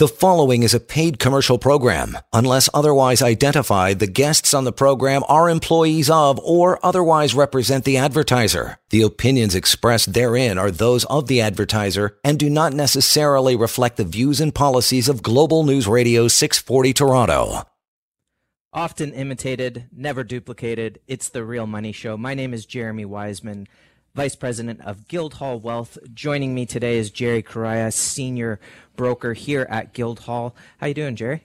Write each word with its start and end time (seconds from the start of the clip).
The 0.00 0.08
following 0.08 0.62
is 0.62 0.72
a 0.72 0.80
paid 0.80 1.18
commercial 1.18 1.58
program. 1.58 2.16
Unless 2.32 2.70
otherwise 2.72 3.20
identified, 3.20 3.98
the 3.98 4.06
guests 4.06 4.54
on 4.54 4.64
the 4.64 4.72
program 4.72 5.22
are 5.28 5.50
employees 5.50 6.08
of 6.08 6.38
or 6.38 6.78
otherwise 6.82 7.34
represent 7.34 7.84
the 7.84 7.98
advertiser. 7.98 8.78
The 8.88 9.02
opinions 9.02 9.54
expressed 9.54 10.14
therein 10.14 10.56
are 10.56 10.70
those 10.70 11.04
of 11.04 11.26
the 11.26 11.42
advertiser 11.42 12.16
and 12.24 12.38
do 12.38 12.48
not 12.48 12.72
necessarily 12.72 13.54
reflect 13.54 13.98
the 13.98 14.04
views 14.04 14.40
and 14.40 14.54
policies 14.54 15.06
of 15.06 15.22
Global 15.22 15.64
News 15.64 15.86
Radio 15.86 16.28
640 16.28 16.94
Toronto. 16.94 17.64
Often 18.72 19.12
imitated, 19.12 19.90
never 19.92 20.24
duplicated. 20.24 21.00
It's 21.08 21.28
the 21.28 21.44
Real 21.44 21.66
Money 21.66 21.92
Show. 21.92 22.16
My 22.16 22.32
name 22.32 22.54
is 22.54 22.64
Jeremy 22.64 23.04
Wiseman. 23.04 23.66
Vice 24.14 24.34
President 24.34 24.80
of 24.80 25.06
Guildhall 25.06 25.60
Wealth. 25.60 25.96
Joining 26.12 26.52
me 26.54 26.66
today 26.66 26.98
is 26.98 27.10
Jerry 27.10 27.42
Correia, 27.42 27.92
Senior 27.92 28.58
Broker 28.96 29.34
here 29.34 29.66
at 29.70 29.92
Guildhall. 29.92 30.54
How 30.78 30.88
you 30.88 30.94
doing, 30.94 31.14
Jerry? 31.14 31.44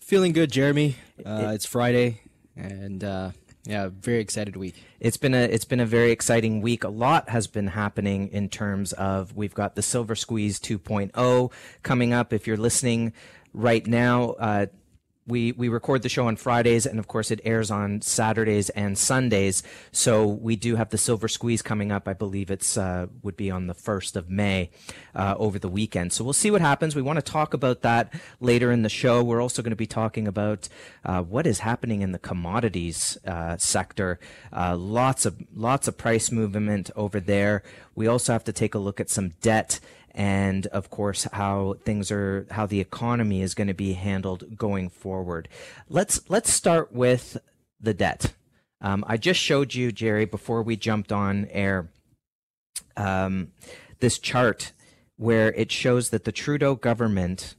Feeling 0.00 0.32
good, 0.32 0.50
Jeremy. 0.50 0.96
Uh, 1.24 1.52
it's 1.54 1.64
Friday, 1.64 2.20
and 2.56 3.04
uh, 3.04 3.30
yeah, 3.64 3.90
very 3.92 4.18
excited 4.18 4.56
week. 4.56 4.74
It's 4.98 5.16
been 5.16 5.34
a 5.34 5.42
it's 5.42 5.64
been 5.64 5.80
a 5.80 5.86
very 5.86 6.10
exciting 6.10 6.60
week. 6.62 6.82
A 6.82 6.88
lot 6.88 7.28
has 7.28 7.46
been 7.46 7.68
happening 7.68 8.28
in 8.28 8.48
terms 8.48 8.92
of 8.94 9.36
we've 9.36 9.54
got 9.54 9.76
the 9.76 9.82
Silver 9.82 10.16
Squeeze 10.16 10.58
2.0 10.58 11.52
coming 11.82 12.12
up. 12.12 12.32
If 12.32 12.46
you're 12.46 12.56
listening 12.56 13.12
right 13.52 13.86
now. 13.86 14.30
Uh, 14.32 14.66
we 15.26 15.52
we 15.52 15.68
record 15.68 16.02
the 16.02 16.08
show 16.08 16.26
on 16.26 16.36
Fridays, 16.36 16.84
and 16.84 16.98
of 16.98 17.08
course 17.08 17.30
it 17.30 17.40
airs 17.44 17.70
on 17.70 18.02
Saturdays 18.02 18.68
and 18.70 18.98
Sundays. 18.98 19.62
So 19.90 20.26
we 20.26 20.56
do 20.56 20.76
have 20.76 20.90
the 20.90 20.98
Silver 20.98 21.28
Squeeze 21.28 21.62
coming 21.62 21.90
up. 21.90 22.06
I 22.06 22.12
believe 22.12 22.50
it's 22.50 22.76
uh, 22.76 23.06
would 23.22 23.36
be 23.36 23.50
on 23.50 23.66
the 23.66 23.74
first 23.74 24.16
of 24.16 24.28
May 24.28 24.70
uh, 25.14 25.34
over 25.38 25.58
the 25.58 25.68
weekend. 25.68 26.12
So 26.12 26.24
we'll 26.24 26.34
see 26.34 26.50
what 26.50 26.60
happens. 26.60 26.94
We 26.94 27.02
want 27.02 27.16
to 27.16 27.22
talk 27.22 27.54
about 27.54 27.80
that 27.82 28.12
later 28.40 28.70
in 28.70 28.82
the 28.82 28.88
show. 28.88 29.22
We're 29.22 29.40
also 29.40 29.62
going 29.62 29.70
to 29.70 29.76
be 29.76 29.86
talking 29.86 30.28
about 30.28 30.68
uh, 31.04 31.22
what 31.22 31.46
is 31.46 31.60
happening 31.60 32.02
in 32.02 32.12
the 32.12 32.18
commodities 32.18 33.16
uh, 33.26 33.56
sector. 33.56 34.18
Uh, 34.52 34.76
lots 34.76 35.24
of 35.24 35.36
lots 35.54 35.88
of 35.88 35.96
price 35.96 36.30
movement 36.30 36.90
over 36.96 37.18
there. 37.18 37.62
We 37.94 38.06
also 38.06 38.32
have 38.32 38.44
to 38.44 38.52
take 38.52 38.74
a 38.74 38.78
look 38.78 39.00
at 39.00 39.08
some 39.08 39.30
debt 39.40 39.80
and 40.14 40.66
of 40.68 40.90
course 40.90 41.24
how 41.32 41.74
things 41.84 42.10
are 42.10 42.46
how 42.52 42.66
the 42.66 42.80
economy 42.80 43.42
is 43.42 43.54
going 43.54 43.66
to 43.66 43.74
be 43.74 43.94
handled 43.94 44.56
going 44.56 44.88
forward. 44.88 45.48
Let's 45.88 46.20
let's 46.28 46.50
start 46.50 46.92
with 46.92 47.36
the 47.80 47.94
debt. 47.94 48.32
Um, 48.80 49.04
I 49.08 49.16
just 49.16 49.40
showed 49.40 49.74
you, 49.74 49.90
Jerry, 49.92 50.24
before 50.26 50.62
we 50.62 50.76
jumped 50.76 51.10
on 51.10 51.46
air, 51.50 51.88
um, 52.96 53.52
this 54.00 54.18
chart 54.18 54.72
where 55.16 55.52
it 55.52 55.72
shows 55.72 56.10
that 56.10 56.24
the 56.24 56.32
Trudeau 56.32 56.74
government 56.74 57.54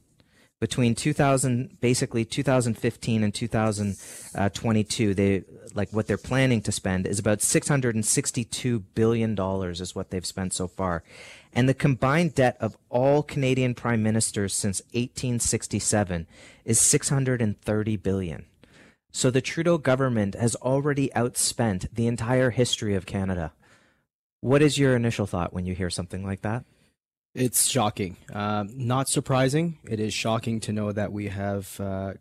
between 0.60 0.94
2000 0.94 1.80
basically 1.80 2.24
2015 2.24 3.22
and 3.22 3.34
2022 3.34 5.14
they 5.14 5.44
like 5.74 5.92
what 5.92 6.06
they're 6.06 6.16
planning 6.16 6.62
to 6.62 6.72
spend 6.72 7.06
is 7.06 7.18
about 7.18 7.42
662 7.42 8.80
billion 8.80 9.34
dollars 9.34 9.82
is 9.82 9.94
what 9.94 10.10
they've 10.10 10.24
spent 10.24 10.54
so 10.54 10.66
far 10.66 11.02
and 11.56 11.66
the 11.66 11.74
combined 11.74 12.34
debt 12.34 12.58
of 12.60 12.76
all 12.90 13.22
Canadian 13.22 13.74
prime 13.74 14.02
ministers 14.02 14.54
since 14.54 14.82
1867 14.92 16.26
is 16.66 16.78
630 16.78 17.96
billion. 17.96 18.44
So 19.10 19.30
the 19.30 19.40
Trudeau 19.40 19.78
government 19.78 20.34
has 20.34 20.54
already 20.56 21.08
outspent 21.16 21.88
the 21.90 22.06
entire 22.06 22.50
history 22.50 22.94
of 22.94 23.06
Canada. 23.06 23.54
What 24.42 24.60
is 24.60 24.76
your 24.76 24.94
initial 24.94 25.26
thought 25.26 25.54
when 25.54 25.64
you 25.64 25.74
hear 25.74 25.88
something 25.88 26.22
like 26.22 26.42
that? 26.42 26.66
It's 27.34 27.70
shocking. 27.70 28.18
Um, 28.34 28.68
not 28.74 29.08
surprising. 29.08 29.78
It 29.88 29.98
is 29.98 30.12
shocking 30.12 30.60
to 30.60 30.72
know 30.72 30.92
that 30.92 31.10
we 31.10 31.28
have 31.28 31.80
uh, 31.80 32.12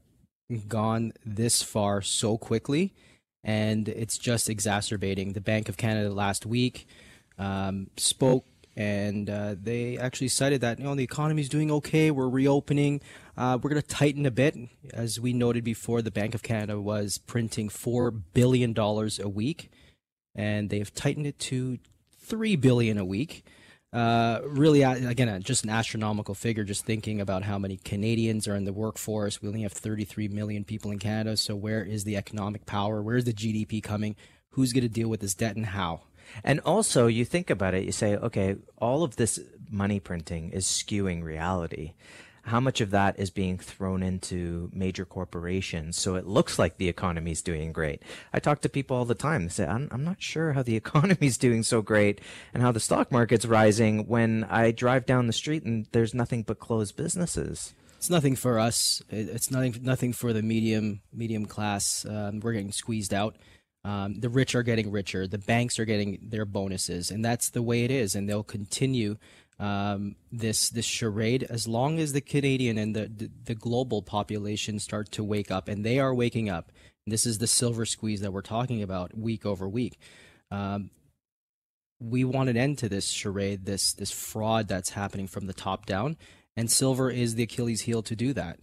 gone 0.70 1.12
this 1.26 1.62
far 1.62 2.02
so 2.02 2.38
quickly, 2.38 2.94
and 3.44 3.90
it's 3.90 4.18
just 4.18 4.50
exacerbating. 4.50 5.34
The 5.34 5.42
Bank 5.42 5.68
of 5.68 5.76
Canada 5.76 6.10
last 6.14 6.46
week 6.46 6.88
um, 7.38 7.90
spoke 7.98 8.46
and 8.76 9.30
uh, 9.30 9.56
they 9.62 9.98
actually 9.98 10.28
cited 10.28 10.62
that 10.62 10.80
you 10.80 10.86
know 10.86 10.96
the 10.96 11.04
economy 11.04 11.42
is 11.42 11.50
doing 11.50 11.72
okay. 11.72 12.12
We're 12.12 12.30
reopening. 12.30 13.02
Uh, 13.38 13.58
we're 13.62 13.70
going 13.70 13.82
to 13.82 13.88
tighten 13.88 14.26
a 14.26 14.32
bit, 14.32 14.56
as 14.94 15.20
we 15.20 15.34
noted 15.34 15.64
before. 15.64 16.02
The 16.02 16.12
Bank 16.12 16.36
of 16.36 16.44
Canada 16.44 16.80
was 16.80 17.18
printing 17.18 17.70
four 17.70 18.12
billion 18.12 18.74
dollars 18.74 19.20
a 19.20 19.30
week, 19.30 19.72
and 20.36 20.70
they've 20.70 20.94
tightened 20.94 21.28
it 21.28 21.40
to 21.40 21.80
three 22.20 22.56
billion 22.56 22.98
a 22.98 23.06
week. 23.06 23.46
Uh, 23.94 24.42
really, 24.44 24.82
again, 24.82 25.42
just 25.42 25.64
an 25.64 25.70
astronomical 25.70 26.36
figure. 26.36 26.66
Just 26.66 26.86
thinking 26.86 27.22
about 27.22 27.44
how 27.44 27.58
many 27.58 27.78
Canadians 27.78 28.46
are 28.46 28.56
in 28.56 28.66
the 28.66 28.74
workforce. 28.74 29.42
We 29.42 29.48
only 29.48 29.62
have 29.62 29.72
33 29.72 30.28
million 30.28 30.66
people 30.66 30.92
in 30.92 31.00
Canada. 31.00 31.38
So 31.38 31.56
where 31.56 31.82
is 31.82 32.04
the 32.04 32.18
economic 32.18 32.66
power? 32.66 33.02
Where 33.02 33.16
is 33.16 33.24
the 33.24 33.32
GDP 33.32 33.82
coming? 33.82 34.18
Who's 34.50 34.74
going 34.74 34.84
to 34.84 34.90
deal 34.90 35.08
with 35.08 35.22
this 35.22 35.34
debt 35.34 35.56
and 35.56 35.68
how? 35.68 36.02
And 36.44 36.60
also, 36.62 37.08
you 37.08 37.26
think 37.26 37.50
about 37.50 37.74
it, 37.74 37.84
you 37.84 37.92
say, 37.92 38.16
okay, 38.16 38.56
all 38.78 39.04
of 39.04 39.16
this 39.16 39.40
money 39.70 40.00
printing 40.00 40.52
is 40.52 40.66
skewing 40.66 41.24
reality. 41.24 41.94
How 42.44 42.60
much 42.60 42.80
of 42.80 42.92
that 42.92 43.18
is 43.18 43.32
being 43.32 43.58
thrown 43.58 44.04
into 44.04 44.70
major 44.72 45.04
corporations 45.04 45.98
so 45.98 46.14
it 46.14 46.28
looks 46.28 46.60
like 46.60 46.78
the 46.78 46.90
economy 46.90 47.32
is 47.32 47.42
doing 47.42 47.72
great? 47.72 48.04
I 48.32 48.40
talk 48.40 48.62
to 48.62 48.70
people 48.70 48.96
all 48.96 49.06
the 49.06 49.16
time. 49.16 49.44
They 49.44 49.50
say, 49.50 49.66
I'm, 49.66 49.88
I'm 49.92 50.04
not 50.04 50.22
sure 50.22 50.54
how 50.54 50.62
the 50.62 50.76
economy 50.86 51.26
is 51.26 51.40
doing 51.40 51.64
so 51.64 51.82
great 51.82 52.22
and 52.54 52.62
how 52.62 52.72
the 52.72 52.80
stock 52.80 53.12
market's 53.12 53.48
rising 53.48 54.08
when 54.08 54.44
I 54.44 54.70
drive 54.72 55.08
down 55.08 55.26
the 55.26 55.34
street 55.34 55.64
and 55.64 55.88
there's 55.92 56.14
nothing 56.14 56.44
but 56.44 56.60
closed 56.60 56.96
businesses 56.96 57.74
it's 58.06 58.10
nothing 58.12 58.36
for 58.36 58.60
us. 58.60 59.02
It's 59.10 59.50
nothing 59.50 59.80
nothing 59.82 60.14
for 60.14 60.32
the 60.32 60.44
medium 60.44 61.02
medium 61.12 61.48
class. 61.48 62.06
Um, 62.08 62.40
we're 62.40 62.54
getting 62.54 62.72
squeezed 62.72 63.16
out. 63.16 63.36
Um, 63.86 64.20
the 64.20 64.30
rich 64.30 64.56
are 64.56 64.64
getting 64.64 64.90
richer. 64.90 65.28
The 65.28 65.38
banks 65.38 65.78
are 65.78 65.86
getting 65.86 66.18
their 66.20 66.46
bonuses, 66.46 67.12
and 67.12 67.24
that's 67.24 67.52
the 67.52 67.62
way 67.62 67.84
it 67.84 67.92
is. 67.92 68.16
And 68.16 68.28
they'll 68.28 68.42
continue 68.42 69.18
um, 69.60 70.16
this 70.32 70.70
this 70.72 70.86
charade 70.86 71.44
as 71.44 71.68
long 71.68 72.00
as 72.00 72.12
the 72.12 72.20
Canadian 72.20 72.80
and 72.80 72.96
the, 72.96 73.12
the, 73.16 73.30
the 73.46 73.56
global 73.56 74.02
population 74.02 74.80
start 74.80 75.12
to 75.12 75.24
wake 75.24 75.52
up, 75.52 75.68
and 75.68 75.86
they 75.86 76.00
are 76.00 76.16
waking 76.16 76.50
up. 76.50 76.72
This 77.06 77.28
is 77.28 77.38
the 77.38 77.46
silver 77.46 77.86
squeeze 77.86 78.22
that 78.22 78.34
we're 78.34 78.42
talking 78.42 78.82
about 78.82 79.16
week 79.16 79.46
over 79.46 79.70
week. 79.70 80.00
Um, 80.50 80.90
we 82.02 82.24
want 82.24 82.50
an 82.50 82.58
end 82.58 82.80
to 82.80 82.90
this 82.90 83.10
charade, 83.10 83.66
this 83.66 83.94
this 83.94 84.12
fraud 84.12 84.68
that's 84.68 84.90
happening 84.90 85.28
from 85.28 85.46
the 85.46 85.54
top 85.54 85.86
down, 85.86 86.18
and 86.58 86.72
silver 86.72 87.12
is 87.12 87.36
the 87.36 87.44
Achilles 87.44 87.82
heel 87.82 88.02
to 88.02 88.16
do 88.16 88.34
that. 88.34 88.58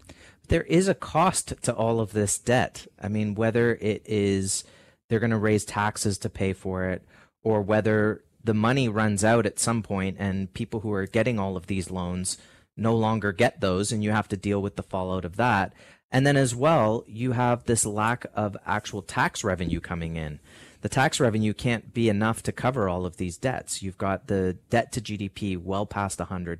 There 0.49 0.65
is 0.65 0.89
a 0.89 0.95
cost 0.95 1.55
to 1.63 1.73
all 1.73 2.01
of 2.01 2.13
this 2.13 2.39
debt. 2.39 2.89
I 3.01 3.07
mean, 3.07 3.37
whether 3.37 3.77
it 3.77 4.03
is 4.05 4.65
they're 5.13 5.21
going 5.21 5.31
to 5.31 5.37
raise 5.37 5.67
taxes 5.67 6.17
to 6.17 6.31
pay 6.31 6.55
for 6.55 6.87
it, 6.87 7.03
or 7.43 7.61
whether 7.61 8.25
the 8.43 8.55
money 8.55 8.89
runs 8.89 9.23
out 9.23 9.45
at 9.45 9.59
some 9.59 9.83
point 9.83 10.17
and 10.19 10.55
people 10.55 10.81
who 10.81 10.91
are 10.91 11.05
getting 11.05 11.39
all 11.39 11.55
of 11.55 11.67
these 11.67 11.91
loans 11.91 12.39
no 12.79 12.97
longer 12.97 13.31
get 13.31 13.61
those 13.61 13.93
and 13.93 14.03
you 14.03 14.11
have 14.11 14.27
to 14.27 14.39
deal 14.39 14.63
with 14.63 14.77
the 14.77 14.83
fallout 14.83 15.27
of 15.27 15.37
that. 15.37 15.75
And 16.11 16.27
then 16.27 16.39
as 16.39 16.55
well, 16.55 17.05
you 17.07 17.33
have 17.33 17.65
this 17.65 17.85
lack 17.85 18.25
of 18.35 18.57
actual 18.65 19.03
tax 19.03 19.45
revenue 19.45 19.81
coming 19.81 20.17
in. 20.17 20.41
The 20.81 20.89
tax 20.89 21.21
revenue 21.21 21.53
can't 21.53 21.93
be 21.93 22.09
enough 22.09 22.43
to 22.45 22.51
cover 22.51 22.89
all 22.89 23.05
of 23.05 23.19
these 23.19 23.37
debts. 23.37 23.83
You've 23.83 23.99
got 23.99 24.29
the 24.29 24.57
debt 24.71 24.93
to 24.93 25.03
GDP 25.03 25.63
well 25.63 25.85
past 25.85 26.21
100 26.21 26.59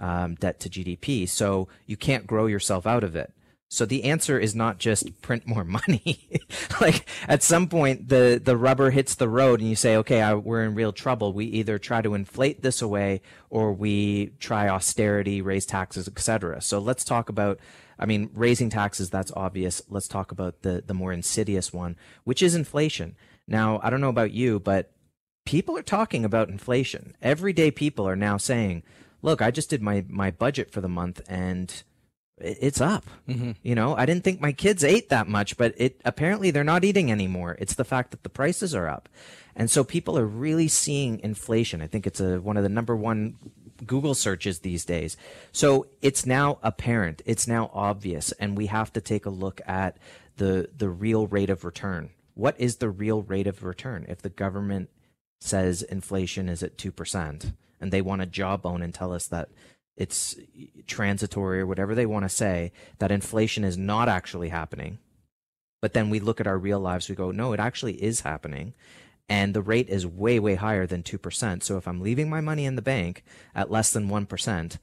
um, 0.00 0.34
debt 0.34 0.58
to 0.58 0.68
GDP. 0.68 1.28
So 1.28 1.68
you 1.86 1.96
can't 1.96 2.26
grow 2.26 2.46
yourself 2.46 2.88
out 2.88 3.04
of 3.04 3.14
it. 3.14 3.32
So 3.74 3.84
the 3.84 4.04
answer 4.04 4.38
is 4.38 4.54
not 4.54 4.78
just 4.78 5.20
print 5.20 5.46
more 5.46 5.64
money. 5.64 6.28
like 6.80 7.08
at 7.26 7.42
some 7.42 7.68
point, 7.68 8.08
the 8.08 8.40
the 8.42 8.56
rubber 8.56 8.90
hits 8.90 9.16
the 9.16 9.28
road, 9.28 9.60
and 9.60 9.68
you 9.68 9.74
say, 9.74 9.96
"Okay, 9.96 10.22
I, 10.22 10.34
we're 10.34 10.62
in 10.62 10.74
real 10.74 10.92
trouble." 10.92 11.32
We 11.32 11.46
either 11.46 11.78
try 11.78 12.00
to 12.00 12.14
inflate 12.14 12.62
this 12.62 12.80
away, 12.80 13.20
or 13.50 13.72
we 13.72 14.32
try 14.38 14.68
austerity, 14.68 15.42
raise 15.42 15.66
taxes, 15.66 16.06
etc. 16.06 16.62
So 16.62 16.78
let's 16.78 17.04
talk 17.04 17.28
about. 17.28 17.58
I 17.96 18.06
mean, 18.06 18.30
raising 18.34 18.70
taxes, 18.70 19.08
that's 19.08 19.30
obvious. 19.36 19.80
Let's 19.88 20.08
talk 20.08 20.32
about 20.32 20.62
the, 20.62 20.82
the 20.84 20.94
more 20.94 21.12
insidious 21.12 21.72
one, 21.72 21.96
which 22.24 22.42
is 22.42 22.56
inflation. 22.56 23.14
Now, 23.46 23.78
I 23.84 23.90
don't 23.90 24.00
know 24.00 24.08
about 24.08 24.32
you, 24.32 24.58
but 24.58 24.90
people 25.44 25.78
are 25.78 25.82
talking 25.82 26.24
about 26.24 26.48
inflation. 26.48 27.16
Everyday 27.22 27.70
people 27.70 28.08
are 28.08 28.16
now 28.16 28.36
saying, 28.36 28.82
look, 29.22 29.40
I 29.40 29.52
just 29.52 29.70
did 29.70 29.80
my, 29.80 30.04
my 30.08 30.32
budget 30.32 30.72
for 30.72 30.80
the 30.80 30.88
month 30.88 31.20
and 31.28 31.84
it's 32.38 32.80
up. 32.80 33.04
Mm-hmm. 33.28 33.52
You 33.62 33.74
know, 33.74 33.96
I 33.96 34.06
didn't 34.06 34.24
think 34.24 34.40
my 34.40 34.52
kids 34.52 34.82
ate 34.82 35.08
that 35.10 35.28
much, 35.28 35.56
but 35.56 35.74
it 35.76 36.00
apparently 36.04 36.50
they're 36.50 36.64
not 36.64 36.84
eating 36.84 37.10
anymore. 37.10 37.56
It's 37.60 37.74
the 37.74 37.84
fact 37.84 38.10
that 38.10 38.22
the 38.22 38.28
prices 38.28 38.74
are 38.74 38.88
up. 38.88 39.08
And 39.56 39.70
so 39.70 39.84
people 39.84 40.18
are 40.18 40.26
really 40.26 40.66
seeing 40.66 41.20
inflation. 41.20 41.80
I 41.80 41.86
think 41.86 42.06
it's 42.06 42.20
a, 42.20 42.40
one 42.40 42.56
of 42.56 42.64
the 42.64 42.68
number 42.68 42.96
one 42.96 43.36
Google 43.86 44.14
searches 44.14 44.60
these 44.60 44.84
days. 44.84 45.16
So 45.52 45.86
it's 46.02 46.26
now 46.26 46.58
apparent, 46.62 47.22
it's 47.24 47.46
now 47.46 47.70
obvious, 47.72 48.32
and 48.32 48.56
we 48.56 48.66
have 48.66 48.92
to 48.94 49.00
take 49.00 49.26
a 49.26 49.30
look 49.30 49.60
at 49.66 49.96
the 50.36 50.68
the 50.76 50.88
real 50.88 51.26
rate 51.26 51.50
of 51.50 51.64
return. 51.64 52.10
What 52.34 52.58
is 52.58 52.76
the 52.76 52.90
real 52.90 53.22
rate 53.22 53.46
of 53.46 53.62
return 53.62 54.06
if 54.08 54.22
the 54.22 54.28
government 54.28 54.90
says 55.40 55.82
inflation 55.82 56.48
is 56.48 56.62
at 56.62 56.78
2% 56.78 57.52
and 57.80 57.92
they 57.92 58.00
want 58.00 58.22
to 58.22 58.26
jawbone 58.26 58.82
and 58.82 58.94
tell 58.94 59.12
us 59.12 59.26
that 59.28 59.50
it's 59.96 60.36
transitory 60.86 61.60
or 61.60 61.66
whatever 61.66 61.94
they 61.94 62.06
want 62.06 62.24
to 62.24 62.28
say, 62.28 62.72
that 62.98 63.12
inflation 63.12 63.64
is 63.64 63.78
not 63.78 64.08
actually 64.08 64.48
happening. 64.48 64.98
But 65.80 65.92
then 65.92 66.10
we 66.10 66.20
look 66.20 66.40
at 66.40 66.46
our 66.46 66.58
real 66.58 66.80
lives, 66.80 67.08
we 67.08 67.14
go, 67.14 67.30
no, 67.30 67.52
it 67.52 67.60
actually 67.60 68.02
is 68.02 68.20
happening. 68.20 68.74
And 69.28 69.54
the 69.54 69.62
rate 69.62 69.88
is 69.88 70.06
way, 70.06 70.38
way 70.38 70.54
higher 70.54 70.86
than 70.86 71.02
2%. 71.02 71.62
So 71.62 71.76
if 71.76 71.86
I'm 71.88 72.00
leaving 72.00 72.28
my 72.28 72.40
money 72.40 72.64
in 72.64 72.76
the 72.76 72.82
bank 72.82 73.24
at 73.54 73.70
less 73.70 73.92
than 73.92 74.08
1%, 74.08 74.78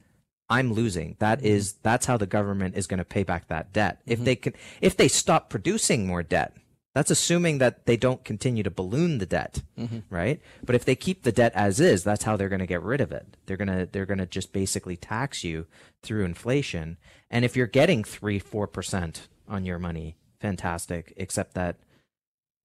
I'm 0.48 0.72
losing. 0.72 1.16
That 1.18 1.42
mm-hmm. 1.42 1.78
that's 1.82 2.06
how 2.06 2.16
the 2.16 2.26
government 2.26 2.76
is 2.76 2.86
going 2.86 2.98
to 2.98 3.04
pay 3.04 3.22
back 3.22 3.48
that 3.48 3.72
debt. 3.72 4.00
Mm-hmm. 4.00 4.12
If 4.12 4.24
they 4.24 4.36
can, 4.36 4.52
if 4.80 4.96
they 4.96 5.08
stop 5.08 5.48
producing 5.48 6.06
more 6.06 6.22
debt, 6.22 6.56
that's 6.94 7.10
assuming 7.10 7.58
that 7.58 7.86
they 7.86 7.96
don't 7.96 8.24
continue 8.24 8.62
to 8.62 8.70
balloon 8.70 9.18
the 9.18 9.26
debt, 9.26 9.62
mm-hmm. 9.78 10.00
right? 10.10 10.40
But 10.64 10.74
if 10.74 10.84
they 10.84 10.94
keep 10.94 11.22
the 11.22 11.32
debt 11.32 11.52
as 11.54 11.80
is, 11.80 12.04
that's 12.04 12.24
how 12.24 12.36
they're 12.36 12.50
going 12.50 12.60
to 12.60 12.66
get 12.66 12.82
rid 12.82 13.00
of 13.00 13.12
it. 13.12 13.36
They're 13.46 13.56
going 13.56 13.68
to 13.68 13.88
they're 13.90 14.06
going 14.06 14.18
to 14.18 14.26
just 14.26 14.52
basically 14.52 14.96
tax 14.96 15.42
you 15.42 15.66
through 16.02 16.24
inflation. 16.24 16.98
And 17.30 17.44
if 17.44 17.56
you're 17.56 17.66
getting 17.66 18.04
3 18.04 18.38
4% 18.38 19.20
on 19.48 19.64
your 19.64 19.78
money, 19.78 20.16
fantastic, 20.38 21.14
except 21.16 21.54
that 21.54 21.76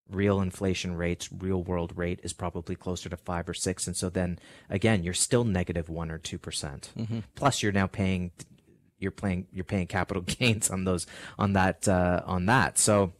real 0.09 0.41
inflation 0.41 0.95
rates, 0.95 1.30
real 1.31 1.63
world 1.63 1.94
rate 1.95 2.19
is 2.23 2.33
probably 2.33 2.75
closer 2.75 3.09
to 3.09 3.18
5 3.18 3.50
or 3.50 3.53
6 3.53 3.88
and 3.88 3.95
so 3.95 4.09
then 4.09 4.39
again, 4.69 5.03
you're 5.03 5.13
still 5.13 5.45
negative 5.45 5.88
1 5.89 6.12
or 6.12 6.19
2%. 6.19 6.41
percent 6.41 6.91
mm-hmm. 6.97 7.19
Plus 7.35 7.63
you're 7.63 7.71
now 7.71 7.88
paying 7.88 8.31
you're 9.00 9.12
paying 9.12 9.47
you're 9.53 9.63
paying 9.63 9.88
capital 9.88 10.21
gains 10.25 10.69
on 10.69 10.83
those 10.83 11.07
on 11.39 11.53
that 11.53 11.88
uh, 11.88 12.23
on 12.25 12.45
that. 12.47 12.77
So 12.77 13.13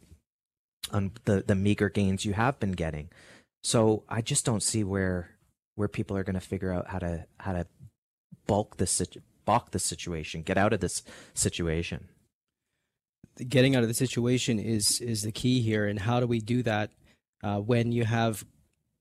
on 0.92 1.12
the 1.24 1.42
the 1.46 1.54
meager 1.54 1.88
gains 1.88 2.24
you 2.24 2.34
have 2.34 2.58
been 2.58 2.72
getting. 2.72 3.10
So 3.62 4.04
I 4.08 4.22
just 4.22 4.44
don't 4.44 4.62
see 4.62 4.84
where 4.84 5.30
where 5.74 5.88
people 5.88 6.16
are 6.16 6.24
going 6.24 6.34
to 6.34 6.40
figure 6.40 6.72
out 6.72 6.88
how 6.88 6.98
to 6.98 7.26
how 7.38 7.52
to 7.52 7.66
bulk 8.46 8.76
this 8.78 9.00
balk 9.44 9.70
the 9.70 9.78
situation, 9.78 10.42
get 10.42 10.58
out 10.58 10.74
of 10.74 10.80
this 10.80 11.02
situation. 11.32 12.08
Getting 13.48 13.74
out 13.74 13.82
of 13.82 13.88
the 13.88 13.94
situation 13.94 14.58
is 14.58 15.00
is 15.00 15.22
the 15.22 15.32
key 15.32 15.62
here, 15.62 15.86
and 15.86 16.00
how 16.00 16.20
do 16.20 16.26
we 16.26 16.40
do 16.40 16.62
that 16.64 16.90
uh, 17.42 17.58
when 17.58 17.92
you 17.92 18.04
have 18.04 18.44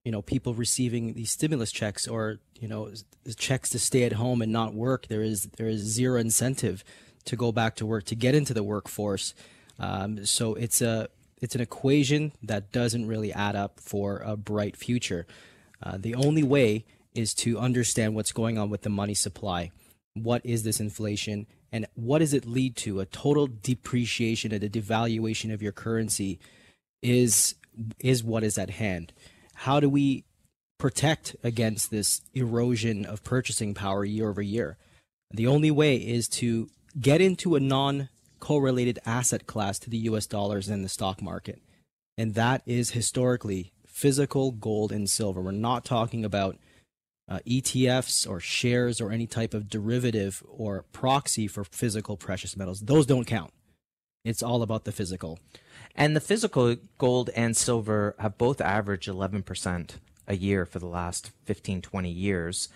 you 0.05 0.11
know 0.11 0.21
people 0.21 0.53
receiving 0.53 1.13
these 1.13 1.31
stimulus 1.31 1.71
checks 1.71 2.07
or 2.07 2.39
you 2.59 2.67
know 2.67 2.91
checks 3.35 3.69
to 3.71 3.79
stay 3.79 4.03
at 4.03 4.13
home 4.13 4.41
and 4.41 4.51
not 4.51 4.73
work? 4.73 5.07
There 5.07 5.23
is 5.23 5.49
there 5.57 5.67
is 5.67 5.81
zero 5.81 6.19
incentive 6.19 6.83
to 7.25 7.35
go 7.35 7.51
back 7.51 7.75
to 7.77 7.85
work 7.85 8.05
to 8.05 8.15
get 8.15 8.35
into 8.35 8.53
the 8.53 8.63
workforce. 8.63 9.33
Um, 9.79 10.25
so 10.25 10.53
it's 10.53 10.81
a 10.81 11.09
it's 11.41 11.55
an 11.55 11.61
equation 11.61 12.31
that 12.41 12.71
doesn't 12.71 13.07
really 13.07 13.31
add 13.31 13.55
up 13.55 13.79
for 13.79 14.17
a 14.19 14.35
bright 14.35 14.75
future. 14.75 15.27
Uh, 15.81 15.97
the 15.99 16.15
only 16.15 16.43
way 16.43 16.85
is 17.13 17.33
to 17.33 17.59
understand 17.59 18.15
what's 18.15 18.31
going 18.31 18.57
on 18.57 18.69
with 18.69 18.81
the 18.81 18.89
money 18.89 19.13
supply. 19.13 19.71
What 20.13 20.45
is 20.45 20.63
this 20.63 20.79
inflation 20.79 21.47
and 21.71 21.85
what 21.95 22.19
does 22.19 22.33
it 22.33 22.45
lead 22.45 22.75
to? 22.77 22.99
A 22.99 23.05
total 23.05 23.47
depreciation 23.47 24.51
and 24.53 24.63
a 24.63 24.69
devaluation 24.69 25.53
of 25.53 25.61
your 25.61 25.71
currency 25.71 26.39
is 27.01 27.55
is 27.99 28.23
what 28.23 28.43
is 28.43 28.57
at 28.57 28.71
hand. 28.71 29.13
How 29.53 29.79
do 29.79 29.89
we 29.89 30.23
protect 30.79 31.35
against 31.43 31.91
this 31.91 32.21
erosion 32.33 33.05
of 33.05 33.23
purchasing 33.23 33.73
power 33.73 34.03
year 34.03 34.29
over 34.29 34.41
year? 34.41 34.77
The 35.31 35.47
only 35.47 35.71
way 35.71 35.97
is 35.97 36.27
to 36.29 36.69
get 36.99 37.21
into 37.21 37.55
a 37.55 37.59
non 37.59 38.09
correlated 38.39 38.99
asset 39.05 39.47
class 39.47 39.79
to 39.79 39.89
the 39.89 39.97
US 39.99 40.25
dollars 40.25 40.69
in 40.69 40.83
the 40.83 40.89
stock 40.89 41.21
market. 41.21 41.61
And 42.17 42.33
that 42.33 42.61
is 42.65 42.91
historically 42.91 43.71
physical 43.85 44.51
gold 44.51 44.91
and 44.91 45.09
silver. 45.09 45.41
We're 45.41 45.51
not 45.51 45.85
talking 45.85 46.23
about 46.23 46.57
uh, 47.29 47.39
ETFs 47.47 48.29
or 48.29 48.39
shares 48.39 49.01
or 49.01 49.11
any 49.11 49.27
type 49.27 49.53
of 49.53 49.69
derivative 49.69 50.43
or 50.47 50.85
proxy 50.93 51.47
for 51.47 51.63
physical 51.63 52.15
precious 52.17 52.55
metals. 52.55 52.81
Those 52.81 53.05
don't 53.05 53.25
count. 53.27 53.51
It's 54.23 54.43
all 54.43 54.61
about 54.61 54.85
the 54.85 54.91
physical. 54.91 55.39
And 55.95 56.15
the 56.15 56.21
physical 56.21 56.75
gold 56.97 57.29
and 57.35 57.55
silver 57.55 58.15
have 58.19 58.37
both 58.37 58.61
averaged 58.61 59.09
11% 59.09 59.95
a 60.27 60.35
year 60.35 60.65
for 60.65 60.79
the 60.79 60.87
last 60.87 61.31
15, 61.45 61.81
20 61.81 62.09
years. 62.09 62.69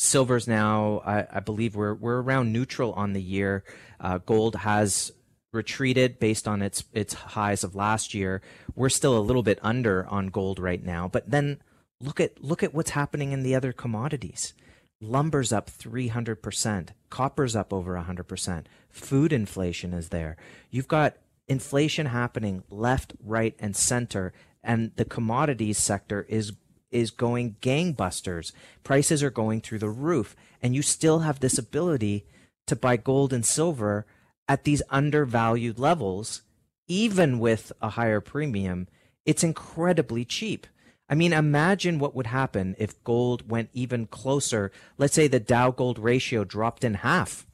Silver's 0.00 0.48
now, 0.48 1.02
I, 1.04 1.26
I 1.30 1.40
believe, 1.40 1.76
we're 1.76 1.92
we're 1.92 2.22
around 2.22 2.54
neutral 2.54 2.94
on 2.94 3.12
the 3.12 3.20
year. 3.20 3.64
Uh, 4.00 4.16
gold 4.16 4.56
has 4.56 5.12
retreated 5.52 6.18
based 6.18 6.48
on 6.48 6.62
its 6.62 6.84
its 6.94 7.12
highs 7.12 7.64
of 7.64 7.74
last 7.74 8.14
year. 8.14 8.40
We're 8.74 8.88
still 8.88 9.18
a 9.18 9.20
little 9.20 9.42
bit 9.42 9.58
under 9.60 10.06
on 10.06 10.28
gold 10.28 10.58
right 10.58 10.82
now, 10.82 11.06
but 11.06 11.30
then 11.30 11.60
look 12.00 12.18
at 12.18 12.42
look 12.42 12.62
at 12.62 12.72
what's 12.72 12.90
happening 12.90 13.32
in 13.32 13.42
the 13.42 13.54
other 13.54 13.74
commodities. 13.74 14.54
Lumber's 15.02 15.52
up 15.52 15.70
300%, 15.70 16.88
copper's 17.10 17.54
up 17.54 17.70
over 17.70 17.94
100%. 17.94 18.64
Food 18.88 19.34
inflation 19.34 19.92
is 19.92 20.08
there. 20.08 20.38
You've 20.70 20.88
got 20.88 21.16
inflation 21.46 22.06
happening 22.06 22.64
left, 22.70 23.12
right, 23.22 23.54
and 23.58 23.76
center, 23.76 24.32
and 24.62 24.92
the 24.96 25.04
commodities 25.04 25.76
sector 25.76 26.24
is 26.28 26.52
is 26.90 27.10
going 27.10 27.56
gangbusters. 27.60 28.52
Prices 28.84 29.22
are 29.22 29.30
going 29.30 29.60
through 29.60 29.78
the 29.78 29.88
roof, 29.88 30.36
and 30.62 30.74
you 30.74 30.82
still 30.82 31.20
have 31.20 31.40
this 31.40 31.58
ability 31.58 32.26
to 32.66 32.76
buy 32.76 32.96
gold 32.96 33.32
and 33.32 33.44
silver 33.44 34.06
at 34.48 34.64
these 34.64 34.82
undervalued 34.90 35.78
levels, 35.78 36.42
even 36.88 37.38
with 37.38 37.72
a 37.80 37.90
higher 37.90 38.20
premium. 38.20 38.88
It's 39.24 39.44
incredibly 39.44 40.24
cheap. 40.24 40.66
I 41.08 41.14
mean, 41.14 41.32
imagine 41.32 41.98
what 41.98 42.14
would 42.14 42.28
happen 42.28 42.76
if 42.78 43.02
gold 43.02 43.50
went 43.50 43.70
even 43.72 44.06
closer. 44.06 44.70
Let's 44.96 45.14
say 45.14 45.26
the 45.26 45.40
Dow 45.40 45.70
gold 45.70 45.98
ratio 45.98 46.44
dropped 46.44 46.84
in 46.84 46.94
half 46.94 47.46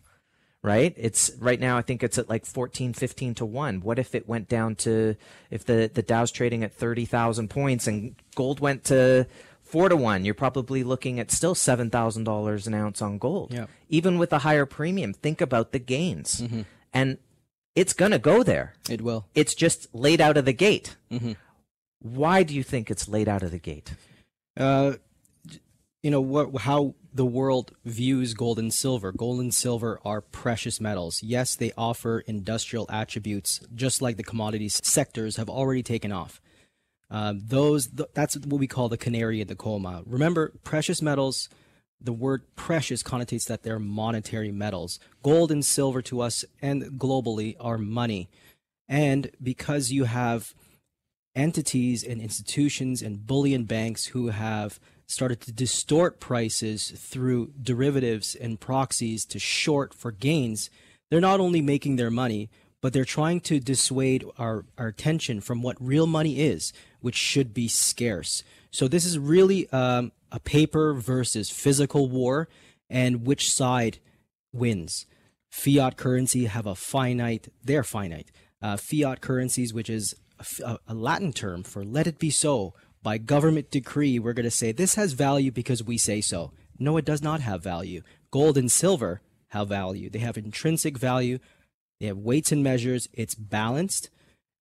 right? 0.66 0.92
It's 0.96 1.30
right 1.38 1.60
now, 1.60 1.78
I 1.78 1.82
think 1.82 2.02
it's 2.02 2.18
at 2.18 2.28
like 2.28 2.44
14, 2.44 2.92
15 2.92 3.36
to 3.36 3.46
1. 3.46 3.80
What 3.82 4.00
if 4.00 4.16
it 4.16 4.28
went 4.28 4.48
down 4.48 4.74
to, 4.76 5.14
if 5.48 5.64
the, 5.64 5.88
the 5.94 6.02
Dow's 6.02 6.32
trading 6.32 6.64
at 6.64 6.74
30,000 6.74 7.48
points 7.48 7.86
and 7.86 8.16
gold 8.34 8.58
went 8.58 8.82
to 8.84 9.28
4 9.62 9.90
to 9.90 9.96
1? 9.96 10.24
You're 10.24 10.34
probably 10.34 10.82
looking 10.82 11.20
at 11.20 11.30
still 11.30 11.54
$7,000 11.54 12.66
an 12.66 12.74
ounce 12.74 13.00
on 13.00 13.16
gold. 13.16 13.52
Yeah. 13.54 13.66
Even 13.88 14.18
with 14.18 14.32
a 14.32 14.38
higher 14.38 14.66
premium, 14.66 15.12
think 15.12 15.40
about 15.40 15.70
the 15.70 15.78
gains. 15.78 16.40
Mm-hmm. 16.40 16.62
And 16.92 17.18
it's 17.76 17.92
going 17.92 18.10
to 18.10 18.18
go 18.18 18.42
there. 18.42 18.74
It 18.90 19.02
will. 19.02 19.26
It's 19.36 19.54
just 19.54 19.94
laid 19.94 20.20
out 20.20 20.36
of 20.36 20.46
the 20.46 20.52
gate. 20.52 20.96
Mm-hmm. 21.12 21.32
Why 22.00 22.42
do 22.42 22.52
you 22.52 22.64
think 22.64 22.90
it's 22.90 23.06
laid 23.06 23.28
out 23.28 23.44
of 23.44 23.52
the 23.52 23.60
gate? 23.60 23.94
Uh, 24.56 24.94
you 26.06 26.12
know 26.12 26.20
what 26.20 26.56
how 26.62 26.94
the 27.12 27.26
world 27.26 27.72
views 27.84 28.32
gold 28.32 28.60
and 28.60 28.72
silver. 28.72 29.10
Gold 29.10 29.40
and 29.40 29.52
silver 29.52 29.98
are 30.04 30.20
precious 30.20 30.80
metals. 30.80 31.20
Yes, 31.20 31.56
they 31.56 31.72
offer 31.76 32.20
industrial 32.28 32.86
attributes, 32.88 33.58
just 33.74 34.00
like 34.00 34.16
the 34.16 34.22
commodities 34.22 34.80
sectors 34.84 35.34
have 35.34 35.50
already 35.50 35.82
taken 35.82 36.12
off. 36.12 36.40
Uh, 37.10 37.34
those 37.36 37.88
th- 37.88 38.10
that's 38.14 38.36
what 38.36 38.60
we 38.60 38.68
call 38.68 38.88
the 38.88 38.96
canary 38.96 39.40
in 39.40 39.48
the 39.48 39.56
coal 39.56 39.80
mine. 39.80 40.04
Remember, 40.06 40.52
precious 40.62 41.02
metals. 41.02 41.48
The 42.00 42.12
word 42.12 42.42
precious 42.54 43.02
connotates 43.02 43.48
that 43.48 43.64
they're 43.64 43.80
monetary 43.80 44.52
metals. 44.52 45.00
Gold 45.24 45.50
and 45.50 45.64
silver 45.64 46.02
to 46.02 46.20
us 46.20 46.44
and 46.62 46.84
globally 47.00 47.56
are 47.58 47.78
money. 47.78 48.28
And 48.86 49.32
because 49.42 49.90
you 49.90 50.04
have 50.04 50.54
entities 51.34 52.04
and 52.04 52.20
institutions 52.20 53.02
and 53.02 53.26
bullion 53.26 53.64
banks 53.64 54.06
who 54.06 54.28
have 54.28 54.78
started 55.06 55.40
to 55.42 55.52
distort 55.52 56.20
prices 56.20 56.90
through 56.90 57.52
derivatives 57.60 58.34
and 58.34 58.60
proxies 58.60 59.24
to 59.26 59.38
short 59.38 59.94
for 59.94 60.10
gains, 60.10 60.68
they're 61.10 61.20
not 61.20 61.40
only 61.40 61.62
making 61.62 61.96
their 61.96 62.10
money, 62.10 62.50
but 62.82 62.92
they're 62.92 63.04
trying 63.04 63.40
to 63.40 63.58
dissuade 63.58 64.24
our, 64.38 64.64
our 64.76 64.88
attention 64.88 65.40
from 65.40 65.62
what 65.62 65.76
real 65.80 66.06
money 66.06 66.40
is, 66.40 66.72
which 67.00 67.16
should 67.16 67.54
be 67.54 67.68
scarce. 67.68 68.42
So 68.70 68.88
this 68.88 69.04
is 69.04 69.18
really 69.18 69.68
um, 69.70 70.12
a 70.30 70.40
paper 70.40 70.92
versus 70.92 71.50
physical 71.50 72.08
war, 72.08 72.48
and 72.90 73.26
which 73.26 73.50
side 73.50 73.98
wins. 74.52 75.06
Fiat 75.50 75.96
currency 75.96 76.44
have 76.46 76.66
a 76.66 76.74
finite, 76.74 77.48
they're 77.64 77.84
finite. 77.84 78.30
Uh, 78.60 78.76
fiat 78.76 79.20
currencies, 79.20 79.72
which 79.72 79.88
is 79.88 80.14
a, 80.64 80.78
a 80.86 80.94
Latin 80.94 81.32
term 81.32 81.62
for 81.62 81.84
let 81.84 82.06
it 82.06 82.18
be 82.18 82.30
so, 82.30 82.74
by 83.06 83.18
government 83.18 83.70
decree, 83.70 84.18
we're 84.18 84.32
going 84.32 84.42
to 84.42 84.50
say 84.50 84.72
this 84.72 84.96
has 84.96 85.12
value 85.12 85.52
because 85.52 85.80
we 85.80 85.96
say 85.96 86.20
so. 86.20 86.50
No, 86.76 86.96
it 86.96 87.04
does 87.04 87.22
not 87.22 87.40
have 87.40 87.62
value. 87.62 88.02
Gold 88.32 88.58
and 88.58 88.68
silver 88.68 89.20
have 89.50 89.68
value. 89.68 90.10
They 90.10 90.18
have 90.18 90.36
intrinsic 90.36 90.98
value. 90.98 91.38
They 92.00 92.06
have 92.06 92.18
weights 92.18 92.50
and 92.50 92.64
measures. 92.64 93.08
It's 93.12 93.36
balanced. 93.36 94.10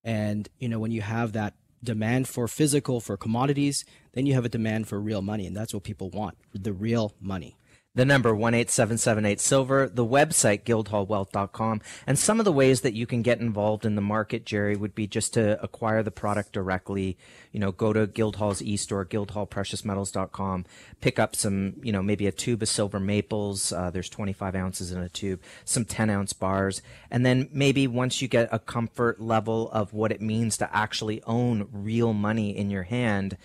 And, 0.04 0.48
you 0.60 0.70
know, 0.70 0.78
when 0.78 0.92
you 0.92 1.02
have 1.02 1.34
that 1.34 1.56
demand 1.84 2.28
for 2.28 2.48
physical, 2.48 3.00
for 3.00 3.18
commodities, 3.18 3.84
then 4.14 4.28
you 4.28 4.36
have 4.36 4.46
a 4.46 4.50
demand 4.50 4.88
for 4.88 5.02
real 5.02 5.24
money. 5.24 5.48
And 5.48 5.58
that's 5.58 5.74
what 5.74 5.82
people 5.82 6.12
want 6.12 6.38
the 6.54 6.72
real 6.72 7.16
money. 7.20 7.58
The 7.96 8.06
number 8.06 8.30
18778 8.30 9.40
silver, 9.40 9.88
the 9.88 10.06
website 10.06 10.64
guildhallwealth.com. 10.64 11.82
And 12.06 12.20
some 12.20 12.40
of 12.40 12.46
the 12.46 12.52
ways 12.52 12.82
that 12.82 12.94
you 12.94 13.08
can 13.08 13.22
get 13.22 13.40
involved 13.40 13.86
in 13.86 13.96
the 13.96 14.02
market, 14.02 14.46
Jerry, 14.46 14.76
would 14.76 14.94
be 14.94 15.08
just 15.08 15.34
to 15.36 15.62
acquire 15.64 16.04
the 16.04 16.12
product 16.12 16.52
directly. 16.52 17.18
You 17.54 17.62
know, 17.62 17.72
go 17.72 17.94
to 17.94 18.06
Guildhall's 18.06 18.62
e-store, 18.62 19.06
guildhallpreciousmetals.com, 19.06 20.66
pick 21.00 21.18
up 21.18 21.38
some, 21.38 21.76
you 21.82 21.94
know, 21.94 22.04
maybe 22.04 22.28
a 22.28 22.34
tube 22.34 22.62
of 22.62 22.68
silver 22.68 23.00
maples. 23.00 23.72
Uh, 23.72 23.90
there's 23.90 24.10
25 24.10 24.56
ounces 24.56 24.92
in 24.92 25.02
a 25.02 25.10
tube, 25.10 25.42
some 25.64 25.86
10 25.86 26.10
ounce 26.10 26.34
bars. 26.34 26.82
And 27.10 27.26
then 27.26 27.50
maybe 27.54 27.88
once 27.88 28.22
you 28.22 28.28
get 28.28 28.50
a 28.52 28.60
comfort 28.60 29.22
level 29.22 29.72
of 29.72 29.94
what 29.94 30.12
it 30.12 30.22
means 30.22 30.58
to 30.58 30.76
actually 30.76 31.24
own 31.24 31.70
real 31.72 32.12
money 32.12 32.56
in 32.56 32.70
your 32.70 32.84
hand, 32.84 33.38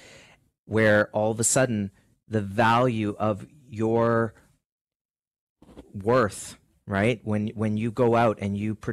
where 0.64 1.08
all 1.12 1.30
of 1.30 1.38
a 1.38 1.44
sudden 1.44 1.92
the 2.28 2.40
value 2.40 3.14
of 3.18 3.46
your 3.70 4.34
worth, 5.94 6.58
right? 6.86 7.20
When 7.24 7.48
when 7.48 7.76
you 7.76 7.90
go 7.90 8.14
out 8.14 8.38
and 8.40 8.56
you 8.56 8.74
pr- 8.74 8.92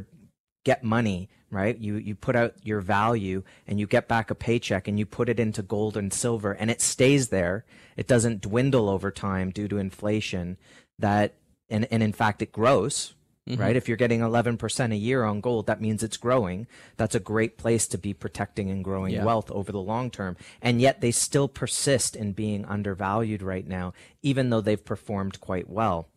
get 0.63 0.83
money, 0.83 1.29
right? 1.49 1.77
You 1.77 1.95
you 1.95 2.15
put 2.15 2.35
out 2.35 2.55
your 2.63 2.81
value 2.81 3.43
and 3.65 3.79
you 3.79 3.87
get 3.87 4.07
back 4.07 4.29
a 4.29 4.35
paycheck 4.35 4.87
and 4.87 4.99
you 4.99 5.05
put 5.05 5.29
it 5.29 5.39
into 5.39 5.61
gold 5.61 5.97
and 5.97 6.13
silver 6.13 6.51
and 6.51 6.69
it 6.69 6.81
stays 6.81 7.29
there. 7.29 7.65
It 7.95 8.07
doesn't 8.07 8.41
dwindle 8.41 8.89
over 8.89 9.11
time 9.11 9.51
due 9.51 9.67
to 9.67 9.77
inflation. 9.77 10.57
That 10.99 11.35
and 11.69 11.87
and 11.91 12.03
in 12.03 12.13
fact 12.13 12.41
it 12.41 12.51
grows, 12.51 13.15
Mm-hmm. 13.47 13.61
right? 13.61 13.75
If 13.75 13.87
you're 13.87 13.97
getting 13.97 14.19
11% 14.19 14.91
a 14.91 14.95
year 14.95 15.23
on 15.23 15.39
gold, 15.39 15.67
that 15.67 15.79
means 15.81 16.03
it's 16.03 16.17
growing. 16.17 16.67
That's 16.97 17.15
a 17.15 17.19
great 17.19 17.57
place 17.57 17.87
to 17.87 17.97
be 17.97 18.13
protecting 18.13 18.69
and 18.69 18.83
growing 18.83 19.13
yeah. 19.13 19.23
wealth 19.23 19.49
over 19.51 19.71
the 19.71 19.81
long 19.81 20.11
term. 20.11 20.35
And 20.61 20.81
yet 20.81 20.99
they 21.01 21.11
still 21.11 21.47
persist 21.47 22.15
in 22.15 22.33
being 22.33 22.65
undervalued 22.65 23.41
right 23.41 23.65
now, 23.65 23.93
even 24.21 24.49
though 24.49 24.61
they've 24.61 24.83
performed 24.83 25.39
quite 25.39 25.69
well. 25.69 26.09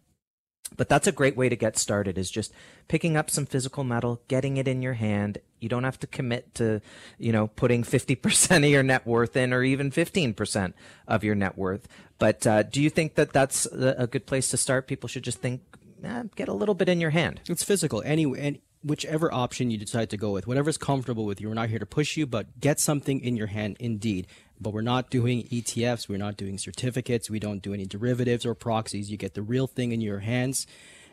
But 0.76 0.88
that's 0.88 1.06
a 1.06 1.12
great 1.12 1.36
way 1.36 1.48
to 1.48 1.56
get 1.56 1.76
started 1.76 2.16
is 2.16 2.30
just 2.30 2.52
picking 2.88 3.16
up 3.16 3.30
some 3.30 3.46
physical 3.46 3.84
metal, 3.84 4.22
getting 4.28 4.56
it 4.56 4.68
in 4.68 4.82
your 4.82 4.94
hand. 4.94 5.38
You 5.58 5.68
don't 5.68 5.84
have 5.84 5.98
to 6.00 6.06
commit 6.06 6.54
to, 6.56 6.80
you 7.18 7.32
know, 7.32 7.48
putting 7.48 7.82
50% 7.82 8.56
of 8.64 8.64
your 8.64 8.82
net 8.82 9.06
worth 9.06 9.36
in 9.36 9.52
or 9.52 9.62
even 9.62 9.90
15% 9.90 10.72
of 11.08 11.24
your 11.24 11.34
net 11.34 11.58
worth. 11.58 11.88
But 12.18 12.46
uh, 12.46 12.62
do 12.62 12.82
you 12.82 12.90
think 12.90 13.14
that 13.14 13.32
that's 13.32 13.66
a 13.66 14.06
good 14.06 14.26
place 14.26 14.48
to 14.50 14.56
start? 14.56 14.86
People 14.86 15.08
should 15.08 15.24
just 15.24 15.38
think 15.38 15.62
eh, 16.04 16.24
get 16.36 16.48
a 16.48 16.52
little 16.52 16.74
bit 16.74 16.88
in 16.88 17.00
your 17.00 17.10
hand. 17.10 17.40
It's 17.48 17.64
physical. 17.64 18.02
Anyway, 18.04 18.40
and 18.40 18.58
whichever 18.82 19.32
option 19.32 19.70
you 19.70 19.78
decide 19.78 20.10
to 20.10 20.16
go 20.16 20.30
with, 20.32 20.46
whatever's 20.46 20.78
comfortable 20.78 21.24
with 21.24 21.40
you. 21.40 21.48
We're 21.48 21.54
not 21.54 21.68
here 21.68 21.78
to 21.78 21.86
push 21.86 22.16
you, 22.16 22.26
but 22.26 22.60
get 22.60 22.80
something 22.80 23.20
in 23.20 23.36
your 23.36 23.48
hand 23.48 23.76
indeed. 23.78 24.26
But 24.60 24.72
we're 24.72 24.82
not 24.82 25.10
doing 25.10 25.44
ETFs. 25.44 26.08
We're 26.08 26.18
not 26.18 26.36
doing 26.36 26.58
certificates. 26.58 27.30
We 27.30 27.38
don't 27.38 27.62
do 27.62 27.74
any 27.74 27.86
derivatives 27.86 28.44
or 28.44 28.54
proxies. 28.54 29.10
You 29.10 29.16
get 29.16 29.34
the 29.34 29.42
real 29.42 29.66
thing 29.66 29.92
in 29.92 30.00
your 30.00 30.20
hands. 30.20 30.66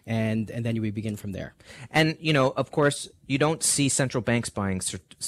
And, 0.05 0.49
and 0.49 0.65
then 0.65 0.81
we 0.81 0.89
begin 0.89 1.17
from 1.17 1.33
there. 1.33 1.53
And 1.91 2.15
you 2.21 2.31
know, 2.31 2.51
of 2.51 2.71
course, 2.71 3.09
you 3.25 3.37
don't 3.37 3.61
see 3.61 3.89
central 3.89 4.21
banks 4.21 4.49
buying 4.49 4.81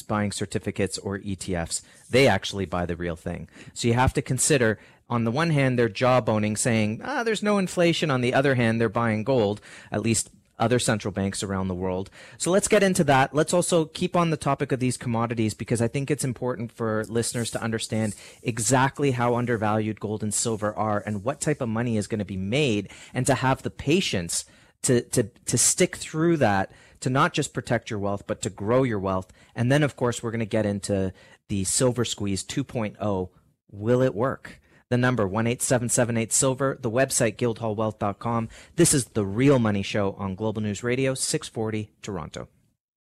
buying 0.07 0.31
certificates 0.31 0.97
or 0.97 1.19
ETFs. 1.19 1.81
They 2.09 2.27
actually 2.27 2.65
buy 2.65 2.85
the 2.85 2.95
real 2.95 3.17
thing. 3.17 3.49
So 3.73 3.89
you 3.89 3.93
have 3.95 4.13
to 4.13 4.21
consider 4.21 4.79
on 5.09 5.23
the 5.23 5.31
one 5.31 5.49
hand, 5.49 5.77
they're 5.77 5.89
jawboning, 5.89 6.57
saying, 6.57 7.01
ah, 7.03 7.23
there's 7.23 7.43
no 7.43 7.57
inflation. 7.57 8.11
On 8.11 8.21
the 8.21 8.33
other 8.33 8.55
hand, 8.55 8.79
they're 8.79 8.89
buying 8.89 9.23
gold, 9.23 9.61
at 9.91 10.01
least 10.01 10.29
other 10.59 10.77
central 10.77 11.11
banks 11.11 11.41
around 11.41 11.67
the 11.67 11.75
world. 11.75 12.09
So 12.37 12.51
let's 12.51 12.67
get 12.67 12.83
into 12.83 13.03
that. 13.05 13.33
Let's 13.33 13.53
also 13.53 13.85
keep 13.85 14.15
on 14.15 14.29
the 14.29 14.37
topic 14.37 14.71
of 14.71 14.79
these 14.79 14.97
commodities 14.97 15.53
because 15.53 15.81
I 15.81 15.87
think 15.87 16.11
it's 16.11 16.25
important 16.25 16.71
for 16.71 17.05
listeners 17.07 17.49
to 17.51 17.63
understand 17.63 18.13
exactly 18.43 19.11
how 19.11 19.35
undervalued 19.35 19.99
gold 19.99 20.21
and 20.21 20.33
silver 20.33 20.73
are 20.75 21.01
and 21.05 21.23
what 21.23 21.39
type 21.39 21.61
of 21.61 21.69
money 21.69 21.97
is 21.97 22.07
going 22.07 22.19
to 22.19 22.25
be 22.25 22.37
made 22.37 22.89
and 23.13 23.25
to 23.25 23.35
have 23.35 23.63
the 23.63 23.69
patience 23.69 24.45
to, 24.83 25.01
to, 25.01 25.23
to 25.45 25.57
stick 25.57 25.95
through 25.95 26.37
that 26.37 26.71
to 26.99 27.09
not 27.09 27.33
just 27.33 27.53
protect 27.53 27.89
your 27.89 27.99
wealth, 27.99 28.23
but 28.27 28.41
to 28.41 28.49
grow 28.49 28.83
your 28.83 28.99
wealth. 28.99 29.31
And 29.55 29.71
then, 29.71 29.83
of 29.83 29.95
course, 29.95 30.21
we're 30.21 30.31
going 30.31 30.39
to 30.39 30.45
get 30.45 30.65
into 30.65 31.13
the 31.47 31.63
silver 31.63 32.03
squeeze 32.03 32.43
2.0. 32.43 33.29
Will 33.71 34.01
it 34.01 34.13
work? 34.13 34.59
The 34.89 34.97
number 34.97 35.23
18778 35.23 36.33
silver, 36.33 36.77
the 36.81 36.91
website 36.91 37.37
guildhallwealth.com. 37.37 38.49
This 38.75 38.93
is 38.93 39.05
the 39.05 39.25
Real 39.25 39.59
Money 39.59 39.83
Show 39.83 40.13
on 40.13 40.35
Global 40.35 40.61
News 40.61 40.83
Radio 40.83 41.13
640 41.13 41.91
Toronto. 42.01 42.47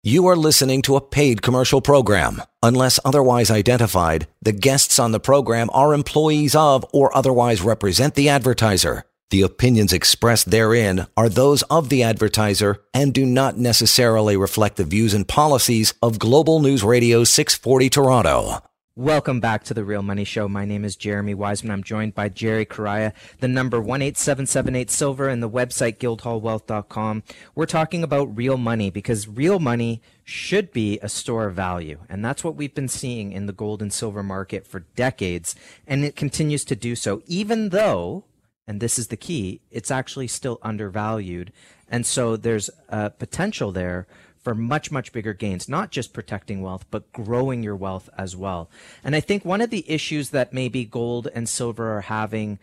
You 0.04 0.26
are 0.26 0.36
listening 0.36 0.82
to 0.82 0.96
a 0.96 1.00
paid 1.00 1.42
commercial 1.42 1.80
program. 1.80 2.42
Unless 2.60 2.98
otherwise 3.04 3.52
identified, 3.52 4.26
the 4.40 4.50
guests 4.50 4.98
on 4.98 5.12
the 5.12 5.20
program 5.20 5.70
are 5.72 5.94
employees 5.94 6.56
of 6.56 6.84
or 6.92 7.16
otherwise 7.16 7.62
represent 7.62 8.14
the 8.14 8.28
advertiser. 8.28 9.04
The 9.30 9.42
opinions 9.42 9.92
expressed 9.92 10.50
therein 10.50 11.06
are 11.16 11.28
those 11.28 11.62
of 11.62 11.88
the 11.88 12.02
advertiser 12.02 12.82
and 12.92 13.14
do 13.14 13.24
not 13.24 13.56
necessarily 13.56 14.36
reflect 14.36 14.76
the 14.76 14.84
views 14.84 15.14
and 15.14 15.26
policies 15.26 15.94
of 16.02 16.18
Global 16.18 16.60
News 16.60 16.82
Radio 16.82 17.24
640 17.24 17.88
Toronto. 17.88 18.62
Welcome 18.94 19.40
back 19.40 19.64
to 19.64 19.72
the 19.72 19.86
Real 19.86 20.02
Money 20.02 20.24
Show. 20.24 20.48
My 20.48 20.66
name 20.66 20.84
is 20.84 20.96
Jeremy 20.96 21.32
Wiseman. 21.32 21.72
I'm 21.72 21.82
joined 21.82 22.14
by 22.14 22.28
Jerry 22.28 22.66
Correia, 22.66 23.14
the 23.40 23.48
number 23.48 23.78
18778 23.78 24.90
Silver 24.90 25.30
and 25.30 25.42
the 25.42 25.48
website 25.48 25.96
guildhallwealth.com. 25.96 27.22
We're 27.54 27.64
talking 27.64 28.04
about 28.04 28.36
real 28.36 28.58
money 28.58 28.90
because 28.90 29.26
real 29.26 29.58
money 29.58 30.02
should 30.24 30.72
be 30.72 30.98
a 31.00 31.08
store 31.08 31.46
of 31.46 31.54
value. 31.54 32.00
And 32.10 32.22
that's 32.22 32.44
what 32.44 32.54
we've 32.54 32.74
been 32.74 32.86
seeing 32.86 33.32
in 33.32 33.46
the 33.46 33.54
gold 33.54 33.80
and 33.80 33.90
silver 33.90 34.22
market 34.22 34.66
for 34.66 34.80
decades. 34.94 35.56
And 35.86 36.04
it 36.04 36.14
continues 36.14 36.66
to 36.66 36.76
do 36.76 36.94
so, 36.94 37.22
even 37.24 37.70
though, 37.70 38.24
and 38.66 38.78
this 38.78 38.98
is 38.98 39.08
the 39.08 39.16
key, 39.16 39.62
it's 39.70 39.90
actually 39.90 40.28
still 40.28 40.58
undervalued. 40.60 41.50
And 41.88 42.04
so 42.04 42.36
there's 42.36 42.68
a 42.90 43.08
potential 43.08 43.72
there 43.72 44.06
for 44.42 44.54
much, 44.54 44.90
much 44.90 45.12
bigger 45.12 45.32
gains, 45.32 45.68
not 45.68 45.90
just 45.90 46.12
protecting 46.12 46.62
wealth, 46.62 46.84
but 46.90 47.12
growing 47.12 47.62
your 47.62 47.76
wealth 47.76 48.10
as 48.18 48.36
well. 48.36 48.68
And 49.04 49.14
I 49.14 49.20
think 49.20 49.44
one 49.44 49.60
of 49.60 49.70
the 49.70 49.88
issues 49.88 50.30
that 50.30 50.52
maybe 50.52 50.84
gold 50.84 51.28
and 51.34 51.48
silver 51.48 51.96
are 51.96 52.02
having 52.02 52.58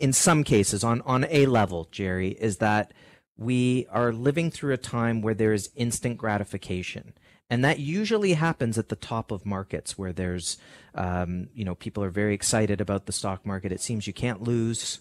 in 0.00 0.12
some 0.12 0.44
cases 0.44 0.82
on, 0.84 1.00
on 1.02 1.26
a 1.30 1.46
level, 1.46 1.88
Jerry, 1.90 2.30
is 2.30 2.58
that 2.58 2.92
we 3.36 3.86
are 3.90 4.12
living 4.12 4.50
through 4.50 4.74
a 4.74 4.78
time 4.78 5.22
where 5.22 5.34
there 5.34 5.52
is 5.52 5.70
instant 5.76 6.18
gratification. 6.18 7.14
And 7.50 7.64
that 7.64 7.78
usually 7.78 8.34
happens 8.34 8.78
at 8.78 8.88
the 8.88 8.96
top 8.96 9.30
of 9.30 9.44
markets 9.44 9.98
where 9.98 10.12
there's, 10.12 10.56
um, 10.94 11.48
you 11.54 11.64
know, 11.64 11.74
people 11.74 12.02
are 12.02 12.10
very 12.10 12.34
excited 12.34 12.80
about 12.80 13.06
the 13.06 13.12
stock 13.12 13.44
market. 13.44 13.72
It 13.72 13.80
seems 13.80 14.06
you 14.06 14.12
can't 14.12 14.42
lose. 14.42 15.00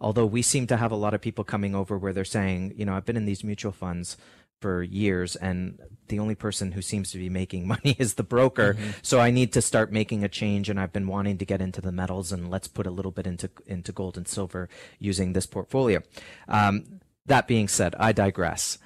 Although 0.00 0.26
we 0.26 0.42
seem 0.42 0.66
to 0.68 0.76
have 0.76 0.92
a 0.92 0.96
lot 0.96 1.14
of 1.14 1.20
people 1.20 1.44
coming 1.44 1.74
over 1.74 1.98
where 1.98 2.12
they're 2.12 2.24
saying, 2.24 2.74
you 2.76 2.84
know, 2.84 2.94
I've 2.94 3.06
been 3.06 3.16
in 3.16 3.26
these 3.26 3.42
mutual 3.42 3.72
funds 3.72 4.16
for 4.60 4.82
years 4.82 5.36
and 5.36 5.78
the 6.08 6.18
only 6.18 6.34
person 6.34 6.72
who 6.72 6.82
seems 6.82 7.10
to 7.12 7.18
be 7.18 7.28
making 7.28 7.66
money 7.74 7.96
is 7.98 8.14
the 8.14 8.22
broker. 8.22 8.74
Mm-hmm. 8.74 8.90
so 9.02 9.20
i 9.20 9.30
need 9.30 9.52
to 9.52 9.62
start 9.62 9.92
making 9.92 10.24
a 10.24 10.28
change 10.28 10.68
and 10.68 10.80
i've 10.80 10.92
been 10.92 11.06
wanting 11.06 11.38
to 11.38 11.44
get 11.44 11.60
into 11.60 11.80
the 11.80 11.92
metals 11.92 12.32
and 12.32 12.50
let's 12.50 12.68
put 12.68 12.86
a 12.86 12.90
little 12.90 13.12
bit 13.12 13.26
into 13.26 13.50
into 13.66 13.92
gold 13.92 14.16
and 14.16 14.26
silver 14.26 14.68
using 14.98 15.32
this 15.32 15.46
portfolio. 15.46 16.02
Um, 16.48 17.00
that 17.26 17.46
being 17.46 17.68
said 17.68 17.94
i 17.98 18.12
digress. 18.12 18.78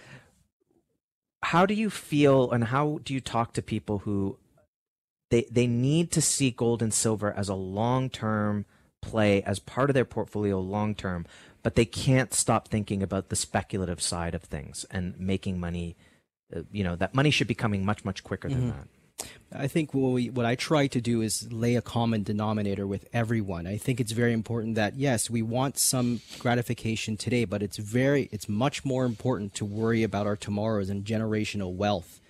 How 1.44 1.66
do 1.66 1.74
you 1.74 1.90
feel 1.90 2.50
and 2.52 2.64
how 2.64 3.00
do 3.02 3.12
you 3.14 3.20
talk 3.20 3.52
to 3.54 3.62
people 3.62 3.98
who 4.00 4.38
they 5.30 5.46
they 5.50 5.66
need 5.66 6.12
to 6.12 6.20
see 6.20 6.50
gold 6.50 6.82
and 6.82 6.92
silver 6.94 7.32
as 7.32 7.48
a 7.48 7.54
long 7.54 8.10
term 8.10 8.66
play 9.00 9.42
as 9.42 9.58
part 9.58 9.90
of 9.90 9.94
their 9.94 10.04
portfolio 10.04 10.60
long 10.60 10.94
term 10.94 11.26
but 11.62 11.74
they 11.74 11.84
can't 11.84 12.34
stop 12.34 12.68
thinking 12.68 13.02
about 13.02 13.28
the 13.28 13.36
speculative 13.36 14.00
side 14.00 14.34
of 14.34 14.42
things 14.42 14.84
and 14.90 15.18
making 15.18 15.60
money. 15.60 15.96
Uh, 16.54 16.62
you 16.70 16.84
know 16.84 16.96
that 16.96 17.14
money 17.14 17.30
should 17.30 17.46
be 17.46 17.54
coming 17.54 17.84
much 17.84 18.04
much 18.04 18.22
quicker 18.24 18.48
than 18.48 18.58
mm-hmm. 18.58 18.68
that. 18.70 18.88
I 19.54 19.68
think 19.68 19.94
what, 19.94 20.12
we, 20.12 20.30
what 20.30 20.46
I 20.46 20.54
try 20.54 20.86
to 20.88 21.00
do 21.00 21.20
is 21.20 21.52
lay 21.52 21.76
a 21.76 21.82
common 21.82 22.22
denominator 22.22 22.86
with 22.86 23.06
everyone. 23.12 23.66
I 23.66 23.76
think 23.76 24.00
it's 24.00 24.12
very 24.12 24.32
important 24.32 24.74
that 24.76 24.96
yes, 24.96 25.30
we 25.30 25.42
want 25.42 25.78
some 25.78 26.20
gratification 26.38 27.16
today, 27.16 27.44
but 27.44 27.62
it's 27.62 27.76
very 27.76 28.28
it's 28.32 28.48
much 28.48 28.84
more 28.84 29.04
important 29.04 29.54
to 29.54 29.64
worry 29.64 30.02
about 30.02 30.26
our 30.26 30.36
tomorrows 30.36 30.88
and 30.88 31.04
generational 31.04 31.74
wealth. 31.74 32.20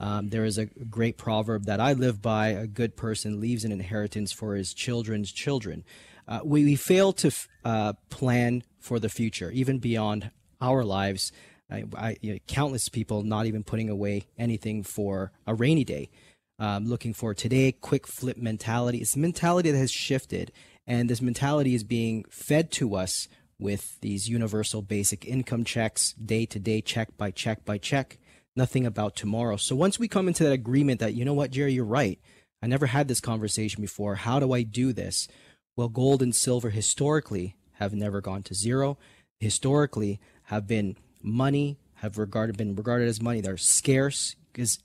Um, 0.00 0.30
there 0.30 0.44
is 0.44 0.58
a 0.58 0.66
great 0.66 1.16
proverb 1.16 1.66
that 1.66 1.80
I 1.80 1.92
live 1.92 2.20
by: 2.20 2.48
"A 2.48 2.66
good 2.66 2.96
person 2.96 3.40
leaves 3.40 3.64
an 3.64 3.72
inheritance 3.72 4.32
for 4.32 4.54
his 4.54 4.74
children's 4.74 5.30
children." 5.32 5.84
Uh, 6.26 6.40
we, 6.44 6.64
we, 6.64 6.76
fail 6.76 7.12
to 7.12 7.30
uh, 7.64 7.92
plan 8.10 8.62
for 8.78 8.98
the 8.98 9.08
future, 9.08 9.50
even 9.50 9.78
beyond 9.78 10.30
our 10.60 10.84
lives. 10.84 11.32
I, 11.70 11.84
I, 11.96 12.16
you 12.20 12.32
know, 12.32 12.38
countless 12.46 12.88
people 12.88 13.22
not 13.22 13.46
even 13.46 13.62
putting 13.62 13.88
away 13.88 14.26
anything 14.38 14.82
for 14.82 15.32
a 15.46 15.54
rainy 15.54 15.84
day, 15.84 16.10
um, 16.58 16.86
looking 16.86 17.14
for 17.14 17.34
today, 17.34 17.72
quick 17.72 18.06
flip 18.06 18.36
mentality. 18.36 18.98
It's 18.98 19.16
a 19.16 19.18
mentality 19.18 19.70
that 19.70 19.78
has 19.78 19.90
shifted, 19.90 20.52
and 20.86 21.08
this 21.08 21.22
mentality 21.22 21.74
is 21.74 21.84
being 21.84 22.24
fed 22.30 22.70
to 22.72 22.94
us 22.94 23.28
with 23.58 24.00
these 24.00 24.28
universal 24.28 24.82
basic 24.82 25.24
income 25.26 25.64
checks, 25.64 26.12
day 26.14 26.46
to 26.46 26.58
day, 26.58 26.80
check 26.80 27.16
by 27.16 27.30
check 27.30 27.64
by 27.64 27.78
check, 27.78 28.18
nothing 28.56 28.86
about 28.86 29.16
tomorrow. 29.16 29.56
So 29.56 29.76
once 29.76 29.98
we 29.98 30.08
come 30.08 30.28
into 30.28 30.44
that 30.44 30.52
agreement 30.52 31.00
that, 31.00 31.14
you 31.14 31.24
know 31.24 31.34
what, 31.34 31.50
Jerry, 31.50 31.72
you're 31.72 31.84
right. 31.84 32.18
I 32.62 32.66
never 32.66 32.86
had 32.86 33.08
this 33.08 33.20
conversation 33.20 33.82
before. 33.82 34.14
How 34.14 34.40
do 34.40 34.52
I 34.52 34.62
do 34.62 34.92
this? 34.92 35.28
Well, 35.76 35.88
gold 35.88 36.22
and 36.22 36.34
silver 36.34 36.70
historically 36.70 37.56
have 37.74 37.94
never 37.94 38.20
gone 38.20 38.42
to 38.44 38.54
zero. 38.54 38.98
Historically, 39.40 40.20
have 40.44 40.66
been 40.66 40.96
money 41.22 41.78
have 41.96 42.18
regarded 42.18 42.56
been 42.56 42.76
regarded 42.76 43.08
as 43.08 43.22
money. 43.22 43.40
They're 43.40 43.56
scarce 43.56 44.36
because 44.52 44.78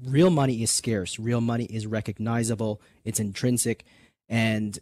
real 0.00 0.30
money 0.30 0.62
is 0.62 0.70
scarce. 0.70 1.18
Real 1.18 1.40
money 1.40 1.64
is 1.64 1.86
recognizable. 1.86 2.80
It's 3.04 3.18
intrinsic, 3.18 3.84
and 4.28 4.78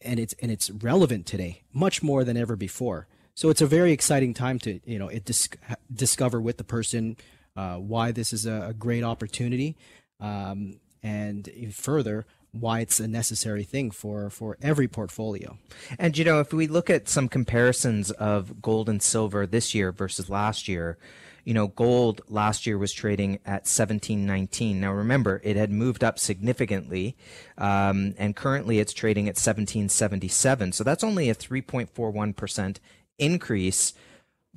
and 0.00 0.20
it's 0.20 0.34
and 0.40 0.52
it's 0.52 0.70
relevant 0.70 1.26
today 1.26 1.62
much 1.72 2.02
more 2.02 2.22
than 2.22 2.36
ever 2.36 2.54
before. 2.54 3.08
So 3.34 3.50
it's 3.50 3.60
a 3.60 3.66
very 3.66 3.92
exciting 3.92 4.34
time 4.34 4.58
to 4.60 4.80
you 4.84 4.98
know 4.98 5.10
dis- 5.24 5.48
discover 5.92 6.40
with 6.40 6.58
the 6.58 6.64
person 6.64 7.16
uh, 7.56 7.76
why 7.76 8.12
this 8.12 8.32
is 8.32 8.46
a, 8.46 8.68
a 8.68 8.74
great 8.74 9.02
opportunity, 9.02 9.76
um, 10.20 10.78
and 11.02 11.50
further 11.72 12.24
why 12.60 12.80
it's 12.80 13.00
a 13.00 13.08
necessary 13.08 13.64
thing 13.64 13.90
for 13.90 14.30
for 14.30 14.56
every 14.62 14.88
portfolio. 14.88 15.58
And 15.98 16.16
you 16.16 16.24
know, 16.24 16.40
if 16.40 16.52
we 16.52 16.66
look 16.66 16.90
at 16.90 17.08
some 17.08 17.28
comparisons 17.28 18.10
of 18.12 18.60
gold 18.62 18.88
and 18.88 19.02
silver 19.02 19.46
this 19.46 19.74
year 19.74 19.92
versus 19.92 20.28
last 20.28 20.68
year, 20.68 20.98
you 21.46 21.54
know, 21.54 21.68
gold 21.68 22.22
last 22.28 22.66
year 22.66 22.76
was 22.76 22.92
trading 22.92 23.36
at 23.46 23.62
1719. 23.68 24.80
Now 24.80 24.92
remember, 24.92 25.40
it 25.44 25.56
had 25.56 25.70
moved 25.70 26.02
up 26.02 26.18
significantly, 26.18 27.16
um, 27.56 28.14
and 28.18 28.34
currently 28.34 28.80
it's 28.80 28.92
trading 28.92 29.26
at 29.26 29.36
1777. 29.36 30.72
So 30.72 30.82
that's 30.82 31.04
only 31.04 31.30
a 31.30 31.34
3.41 31.34 32.34
percent 32.34 32.80
increase. 33.18 33.94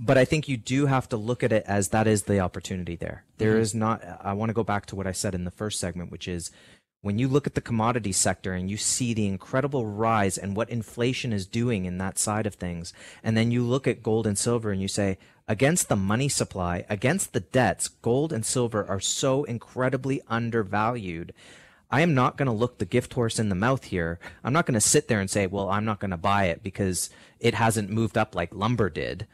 But 0.01 0.17
I 0.17 0.23
think 0.23 0.47
you 0.47 0.55
do 0.55 0.85
have 0.85 1.09
to 1.09 1.17
look 1.17 1.43
at 1.43 1.51
it 1.51 1.63
as 1.67 1.89
that 1.89 2.07
is 2.07 2.23
the 2.23 2.39
opportunity 2.39 2.95
there. 2.95 3.25
There 3.37 3.51
mm-hmm. 3.51 3.61
is 3.61 3.75
not. 3.75 4.01
I 4.21 4.33
want 4.33 4.49
to 4.49 4.53
go 4.53 4.63
back 4.63 4.85
to 4.87 4.95
what 4.95 5.05
I 5.05 5.11
said 5.11 5.35
in 5.35 5.43
the 5.43 5.51
first 5.51 5.79
segment, 5.79 6.09
which 6.09 6.27
is 6.27 6.51
when 7.01 7.17
you 7.17 7.27
look 7.27 7.47
at 7.47 7.55
the 7.55 7.61
commodity 7.61 8.11
sector 8.11 8.53
and 8.53 8.69
you 8.69 8.75
see 8.75 9.13
the 9.13 9.27
incredible 9.27 9.85
rise 9.85 10.37
and 10.37 10.55
what 10.55 10.69
inflation 10.69 11.31
is 11.31 11.45
doing 11.45 11.85
in 11.85 11.97
that 11.97 12.17
side 12.17 12.45
of 12.45 12.55
things, 12.55 12.93
and 13.23 13.37
then 13.37 13.51
you 13.51 13.63
look 13.63 13.87
at 13.87 14.03
gold 14.03 14.27
and 14.27 14.37
silver 14.37 14.71
and 14.71 14.81
you 14.81 14.87
say, 14.87 15.17
against 15.47 15.87
the 15.87 15.95
money 15.95 16.29
supply, 16.29 16.85
against 16.89 17.33
the 17.33 17.39
debts, 17.39 17.87
gold 17.87 18.33
and 18.33 18.45
silver 18.45 18.85
are 18.87 18.99
so 18.99 19.45
incredibly 19.45 20.21
undervalued. 20.27 21.33
I 21.89 22.01
am 22.01 22.13
not 22.13 22.37
going 22.37 22.47
to 22.47 22.51
look 22.51 22.77
the 22.77 22.85
gift 22.85 23.13
horse 23.13 23.39
in 23.39 23.49
the 23.49 23.55
mouth 23.55 23.85
here. 23.85 24.19
I'm 24.43 24.53
not 24.53 24.65
going 24.65 24.75
to 24.75 24.81
sit 24.81 25.07
there 25.07 25.19
and 25.19 25.29
say, 25.29 25.47
well, 25.47 25.69
I'm 25.69 25.85
not 25.85 25.99
going 25.99 26.11
to 26.11 26.17
buy 26.17 26.45
it 26.45 26.61
because 26.61 27.09
it 27.39 27.55
hasn't 27.55 27.89
moved 27.89 28.17
up 28.17 28.35
like 28.35 28.53
lumber 28.53 28.89
did. 28.89 29.25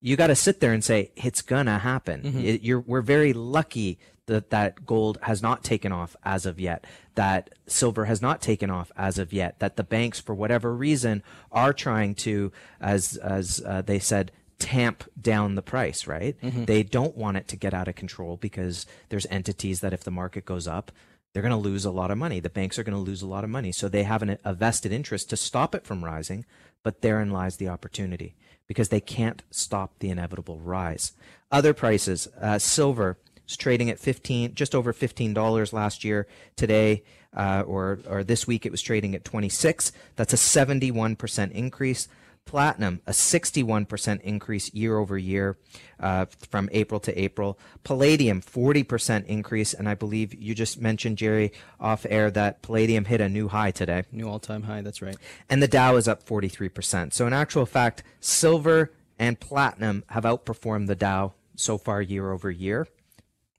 You 0.00 0.14
got 0.14 0.28
to 0.28 0.36
sit 0.36 0.60
there 0.60 0.72
and 0.72 0.84
say, 0.84 1.10
it's 1.16 1.42
going 1.42 1.66
to 1.66 1.78
happen. 1.78 2.22
Mm-hmm. 2.22 2.40
It, 2.44 2.86
we're 2.86 3.00
very 3.00 3.32
lucky 3.32 3.98
that 4.26 4.50
that 4.50 4.84
gold 4.84 5.18
has 5.22 5.42
not 5.42 5.64
taken 5.64 5.92
off 5.92 6.16
as 6.24 6.46
of 6.46 6.60
yet, 6.60 6.84
that 7.14 7.50
silver 7.66 8.04
has 8.04 8.20
not 8.20 8.42
taken 8.42 8.70
off 8.70 8.92
as 8.96 9.18
of 9.18 9.32
yet, 9.32 9.58
that 9.60 9.76
the 9.76 9.84
banks, 9.84 10.20
for 10.20 10.34
whatever 10.34 10.74
reason, 10.74 11.22
are 11.50 11.72
trying 11.72 12.14
to, 12.14 12.52
as 12.80 13.16
as 13.16 13.62
uh, 13.66 13.82
they 13.82 13.98
said, 13.98 14.32
tamp 14.58 15.04
down 15.20 15.54
the 15.54 15.62
price. 15.62 16.06
Right? 16.06 16.40
Mm-hmm. 16.40 16.64
They 16.64 16.82
don't 16.82 17.16
want 17.16 17.36
it 17.36 17.48
to 17.48 17.56
get 17.56 17.74
out 17.74 17.88
of 17.88 17.94
control 17.94 18.36
because 18.36 18.86
there's 19.08 19.26
entities 19.30 19.80
that 19.80 19.92
if 19.92 20.04
the 20.04 20.10
market 20.10 20.44
goes 20.44 20.66
up, 20.66 20.92
they're 21.32 21.42
going 21.42 21.50
to 21.50 21.56
lose 21.56 21.84
a 21.84 21.90
lot 21.90 22.10
of 22.10 22.18
money. 22.18 22.40
The 22.40 22.50
banks 22.50 22.78
are 22.78 22.82
going 22.84 22.96
to 22.96 23.10
lose 23.10 23.22
a 23.22 23.26
lot 23.26 23.44
of 23.44 23.50
money, 23.50 23.70
so 23.70 23.88
they 23.88 24.04
have 24.04 24.22
an, 24.22 24.38
a 24.44 24.54
vested 24.54 24.92
interest 24.92 25.30
to 25.30 25.36
stop 25.36 25.74
it 25.74 25.84
from 25.84 26.04
rising. 26.04 26.44
But 26.82 27.02
therein 27.02 27.30
lies 27.30 27.56
the 27.56 27.68
opportunity 27.68 28.36
because 28.66 28.88
they 28.88 29.00
can't 29.00 29.42
stop 29.50 29.98
the 29.98 30.10
inevitable 30.10 30.60
rise. 30.60 31.12
Other 31.50 31.74
prices, 31.74 32.28
uh, 32.40 32.58
silver 32.58 33.18
it's 33.46 33.56
trading 33.56 33.90
at 33.90 34.00
15, 34.00 34.56
just 34.56 34.74
over 34.74 34.92
$15 34.92 35.72
last 35.72 36.02
year. 36.02 36.26
Today, 36.56 37.04
uh, 37.32 37.62
or, 37.64 38.00
or 38.08 38.24
this 38.24 38.44
week, 38.44 38.66
it 38.66 38.72
was 38.72 38.82
trading 38.82 39.14
at 39.14 39.24
26. 39.24 39.92
That's 40.16 40.32
a 40.32 40.36
71% 40.36 41.52
increase. 41.52 42.08
Platinum, 42.44 43.00
a 43.06 43.12
61% 43.12 44.20
increase 44.20 44.72
year 44.74 44.98
over 44.98 45.16
year 45.16 45.56
uh, 46.00 46.26
from 46.48 46.68
April 46.72 46.98
to 47.00 47.20
April. 47.20 47.56
Palladium, 47.84 48.40
40% 48.40 49.26
increase. 49.26 49.74
And 49.74 49.88
I 49.88 49.94
believe 49.94 50.34
you 50.34 50.54
just 50.54 50.80
mentioned, 50.80 51.18
Jerry, 51.18 51.52
off 51.78 52.04
air 52.08 52.30
that 52.32 52.62
Palladium 52.62 53.04
hit 53.04 53.20
a 53.20 53.28
new 53.28 53.46
high 53.46 53.70
today. 53.70 54.04
New 54.10 54.28
all 54.28 54.40
time 54.40 54.64
high, 54.64 54.80
that's 54.80 55.02
right. 55.02 55.16
And 55.48 55.62
the 55.62 55.68
Dow 55.68 55.94
is 55.96 56.08
up 56.08 56.24
43%. 56.26 57.12
So, 57.12 57.26
in 57.28 57.32
actual 57.32 57.66
fact, 57.66 58.02
silver 58.20 58.92
and 59.18 59.38
platinum 59.38 60.04
have 60.08 60.24
outperformed 60.24 60.86
the 60.88 60.96
Dow 60.96 61.32
so 61.56 61.78
far 61.78 62.02
year 62.02 62.30
over 62.32 62.50
year. 62.50 62.86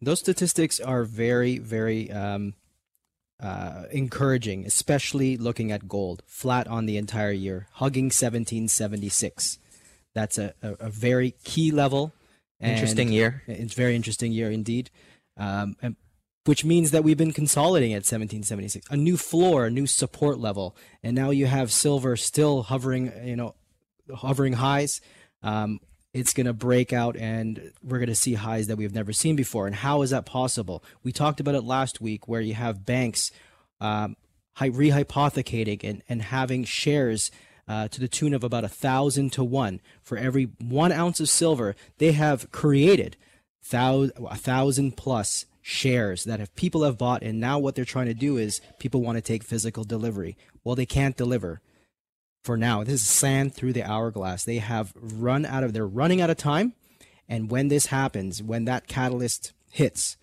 Those 0.02 0.20
statistics 0.20 0.80
are 0.80 1.04
very, 1.04 1.58
very 1.58 2.12
um, 2.12 2.54
uh, 3.42 3.84
encouraging, 3.92 4.66
especially 4.66 5.38
looking 5.38 5.72
at 5.72 5.88
gold, 5.88 6.24
flat 6.26 6.68
on 6.68 6.86
the 6.86 6.98
entire 6.98 7.32
year, 7.32 7.68
hugging 7.74 8.06
1776. 8.06 9.60
That's 10.14 10.38
a, 10.38 10.54
a, 10.62 10.74
a 10.80 10.90
very 10.90 11.32
key 11.44 11.72
level. 11.72 12.14
Interesting 12.60 13.12
year. 13.12 13.44
It's 13.48 13.76
very 13.76 13.96
interesting 13.96 14.32
year 14.32 14.50
indeed. 14.50 14.90
Um, 15.38 15.76
and, 15.82 15.96
which 16.46 16.64
means 16.64 16.92
that 16.92 17.04
we've 17.04 17.18
been 17.18 17.34
consolidating 17.34 17.92
at 17.92 18.08
1776, 18.08 18.88
a 18.90 18.96
new 18.96 19.18
floor, 19.18 19.66
a 19.66 19.70
new 19.70 19.86
support 19.86 20.40
level, 20.40 20.78
and 21.04 21.14
now 21.14 21.30
you 21.30 21.46
have 21.46 21.72
silver 21.74 22.16
still 22.16 22.64
hovering, 22.64 23.12
you 23.26 23.36
know, 23.36 23.54
hovering 24.16 24.54
highs. 24.54 25.02
Um, 25.44 25.82
it's 26.14 26.34
going 26.34 26.48
to 26.48 26.54
break 26.54 26.94
out 26.94 27.16
and 27.18 27.72
we're 27.84 28.00
going 28.00 28.08
to 28.08 28.16
see 28.16 28.34
highs 28.34 28.68
that 28.68 28.78
we've 28.78 28.94
never 28.94 29.14
seen 29.14 29.36
before. 29.36 29.68
And 29.68 29.76
how 29.76 30.02
is 30.02 30.10
that 30.10 30.26
possible? 30.26 30.84
We 31.04 31.12
talked 31.12 31.40
about 31.40 31.56
it 31.56 31.64
last 31.64 32.02
week 32.02 32.28
where 32.28 32.42
you 32.42 32.54
have 32.54 32.86
banks 32.86 33.32
um, 33.80 34.16
rehypothecating 34.58 35.84
and, 35.84 36.04
and 36.10 36.22
having 36.22 36.64
shares 36.64 37.30
uh, 37.68 37.88
to 37.90 38.00
the 38.00 38.08
tune 38.08 38.34
of 38.34 38.44
about 38.44 38.64
a 38.64 38.70
thousand 38.70 39.34
to 39.34 39.44
one 39.44 39.82
for 40.02 40.18
every 40.18 40.46
one 40.60 40.92
ounce 40.92 41.20
of 41.20 41.30
silver. 41.30 41.76
They 41.98 42.14
have 42.14 42.52
created 42.52 43.18
thou- 43.70 44.10
a 44.30 44.36
thousand 44.36 44.98
plus 44.98 45.46
shares 45.62 46.24
that 46.24 46.40
if 46.40 46.56
people 46.56 46.84
have 46.84 46.98
bought 46.98 47.22
and 47.22 47.42
now 47.42 47.60
what 47.60 47.76
they're 47.76 47.84
trying 47.84 48.06
to 48.06 48.14
do 48.14 48.38
is 48.38 48.62
people 48.80 49.02
want 49.02 49.18
to 49.18 49.22
take 49.22 49.44
physical 49.44 49.84
delivery 49.84 50.38
well 50.64 50.76
they 50.76 50.86
can't 50.86 51.18
deliver 51.18 51.60
for 52.44 52.58
now. 52.58 52.84
This 52.84 53.02
is 53.02 53.08
sand 53.08 53.54
through 53.54 53.74
the 53.74 53.84
hourglass. 53.84 54.44
They 54.44 54.58
have 54.58 54.94
run 54.96 55.46
out 55.46 55.64
of, 55.64 55.74
they're 55.74 55.88
running 55.88 56.22
out 56.22 56.30
of 56.30 56.38
time. 56.38 56.74
And 57.28 57.52
when 57.52 57.68
this 57.68 57.88
happens, 57.88 58.42
when 58.42 58.66
that 58.66 58.88
catalyst 58.88 59.54
hits, 59.72 60.18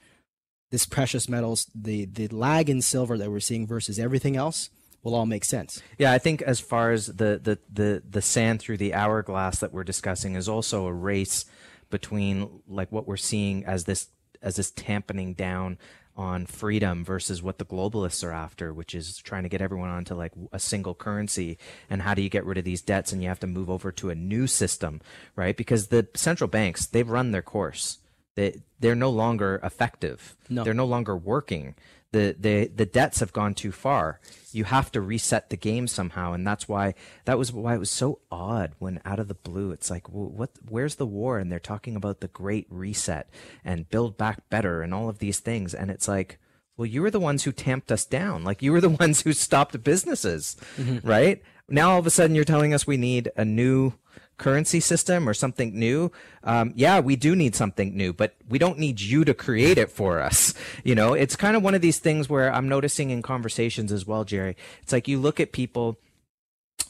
this 0.70 0.86
precious 0.86 1.28
metals, 1.28 1.70
the, 1.74 2.06
the 2.06 2.28
lag 2.28 2.70
in 2.70 2.80
silver 2.82 3.18
that 3.18 3.30
we're 3.30 3.40
seeing 3.40 3.66
versus 3.66 3.98
everything 3.98 4.36
else, 4.36 4.70
will 5.02 5.14
all 5.14 5.26
make 5.26 5.44
sense. 5.44 5.82
Yeah, 5.98 6.12
I 6.12 6.18
think 6.18 6.40
as 6.40 6.60
far 6.60 6.90
as 6.90 7.06
the, 7.06 7.38
the, 7.42 7.58
the, 7.70 8.02
the 8.08 8.22
sand 8.22 8.60
through 8.60 8.78
the 8.78 8.94
hourglass 8.94 9.60
that 9.60 9.72
we're 9.72 9.84
discussing 9.84 10.34
is 10.34 10.48
also 10.48 10.86
a 10.86 10.92
race 10.92 11.44
between 11.90 12.62
like 12.66 12.90
what 12.90 13.06
we're 13.06 13.16
seeing 13.16 13.64
as 13.66 13.84
this 13.84 14.08
as 14.42 14.56
this 14.56 14.70
tamping 14.72 15.32
down 15.34 15.78
on 16.16 16.46
freedom 16.46 17.04
versus 17.04 17.42
what 17.42 17.58
the 17.58 17.64
globalists 17.64 18.22
are 18.24 18.32
after, 18.32 18.72
which 18.72 18.94
is 18.94 19.18
trying 19.18 19.42
to 19.42 19.48
get 19.48 19.60
everyone 19.60 19.90
onto 19.90 20.14
like 20.14 20.32
a 20.52 20.58
single 20.58 20.94
currency. 20.94 21.58
And 21.90 22.02
how 22.02 22.14
do 22.14 22.22
you 22.22 22.28
get 22.28 22.44
rid 22.44 22.58
of 22.58 22.64
these 22.64 22.82
debts? 22.82 23.12
And 23.12 23.22
you 23.22 23.28
have 23.28 23.40
to 23.40 23.46
move 23.46 23.68
over 23.68 23.90
to 23.92 24.10
a 24.10 24.14
new 24.14 24.46
system, 24.46 25.00
right? 25.34 25.56
Because 25.56 25.88
the 25.88 26.06
central 26.14 26.48
banks, 26.48 26.86
they've 26.86 27.08
run 27.08 27.32
their 27.32 27.42
course. 27.42 27.98
They, 28.36 28.62
they're 28.80 28.94
no 28.94 29.10
longer 29.10 29.60
effective. 29.62 30.36
No. 30.48 30.64
They're 30.64 30.74
no 30.74 30.86
longer 30.86 31.16
working 31.16 31.74
the, 32.14 32.36
the 32.38 32.66
the 32.68 32.86
debts 32.86 33.18
have 33.18 33.32
gone 33.32 33.54
too 33.54 33.72
far. 33.72 34.20
You 34.52 34.64
have 34.64 34.92
to 34.92 35.00
reset 35.00 35.50
the 35.50 35.56
game 35.56 35.88
somehow, 35.88 36.32
and 36.32 36.46
that's 36.46 36.68
why 36.68 36.94
that 37.24 37.38
was 37.38 37.52
why 37.52 37.74
it 37.74 37.80
was 37.80 37.90
so 37.90 38.20
odd 38.30 38.74
when 38.78 39.00
out 39.04 39.18
of 39.18 39.26
the 39.26 39.34
blue 39.34 39.72
it's 39.72 39.90
like, 39.90 40.08
well, 40.08 40.28
what? 40.28 40.50
Where's 40.68 40.94
the 40.94 41.06
war? 41.06 41.38
And 41.38 41.50
they're 41.50 41.58
talking 41.58 41.96
about 41.96 42.20
the 42.20 42.28
Great 42.28 42.68
Reset 42.70 43.28
and 43.64 43.90
Build 43.90 44.16
Back 44.16 44.48
Better 44.48 44.80
and 44.80 44.94
all 44.94 45.08
of 45.08 45.18
these 45.18 45.40
things, 45.40 45.74
and 45.74 45.90
it's 45.90 46.06
like, 46.06 46.38
well, 46.76 46.86
you 46.86 47.02
were 47.02 47.10
the 47.10 47.18
ones 47.18 47.42
who 47.42 47.50
tamped 47.50 47.90
us 47.90 48.06
down. 48.06 48.44
Like 48.44 48.62
you 48.62 48.70
were 48.70 48.80
the 48.80 48.88
ones 49.00 49.22
who 49.22 49.32
stopped 49.32 49.82
businesses, 49.82 50.56
mm-hmm. 50.76 51.06
right? 51.06 51.42
Now 51.68 51.90
all 51.90 51.98
of 51.98 52.06
a 52.06 52.10
sudden 52.10 52.36
you're 52.36 52.44
telling 52.44 52.72
us 52.72 52.86
we 52.86 52.96
need 52.96 53.32
a 53.36 53.44
new 53.44 53.94
currency 54.36 54.80
system 54.80 55.28
or 55.28 55.34
something 55.34 55.78
new, 55.78 56.10
um, 56.42 56.72
yeah, 56.74 57.00
we 57.00 57.16
do 57.16 57.36
need 57.36 57.54
something 57.54 57.96
new, 57.96 58.12
but 58.12 58.34
we 58.48 58.58
don't 58.58 58.78
need 58.78 59.00
you 59.00 59.24
to 59.24 59.34
create 59.34 59.78
it 59.78 59.90
for 59.90 60.20
us. 60.20 60.54
You 60.82 60.94
know, 60.94 61.14
it's 61.14 61.34
kind 61.36 61.56
of 61.56 61.62
one 61.62 61.74
of 61.74 61.80
these 61.80 61.98
things 61.98 62.28
where 62.28 62.52
I'm 62.52 62.68
noticing 62.68 63.10
in 63.10 63.22
conversations 63.22 63.90
as 63.90 64.06
well, 64.06 64.24
Jerry. 64.24 64.56
It's 64.82 64.92
like 64.92 65.08
you 65.08 65.18
look 65.18 65.40
at 65.40 65.52
people 65.52 65.98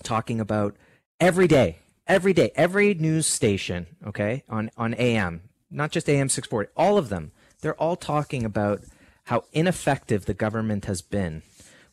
talking 0.02 0.40
about 0.40 0.74
every 1.20 1.46
day, 1.46 1.78
every 2.06 2.32
day, 2.32 2.50
every 2.56 2.94
news 2.94 3.26
station, 3.26 3.86
okay, 4.04 4.42
on, 4.48 4.70
on 4.76 4.94
AM, 4.94 5.42
not 5.70 5.92
just 5.92 6.08
AM 6.08 6.28
640, 6.28 6.72
all 6.76 6.98
of 6.98 7.08
them, 7.08 7.30
they're 7.60 7.80
all 7.80 7.94
talking 7.94 8.44
about 8.44 8.82
how 9.24 9.44
ineffective 9.52 10.24
the 10.24 10.34
government 10.34 10.86
has 10.86 11.02
been 11.02 11.42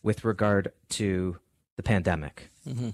with 0.01 0.23
regard 0.23 0.71
to 0.89 1.37
the 1.75 1.83
pandemic. 1.83 2.49
Mm-hmm 2.67 2.89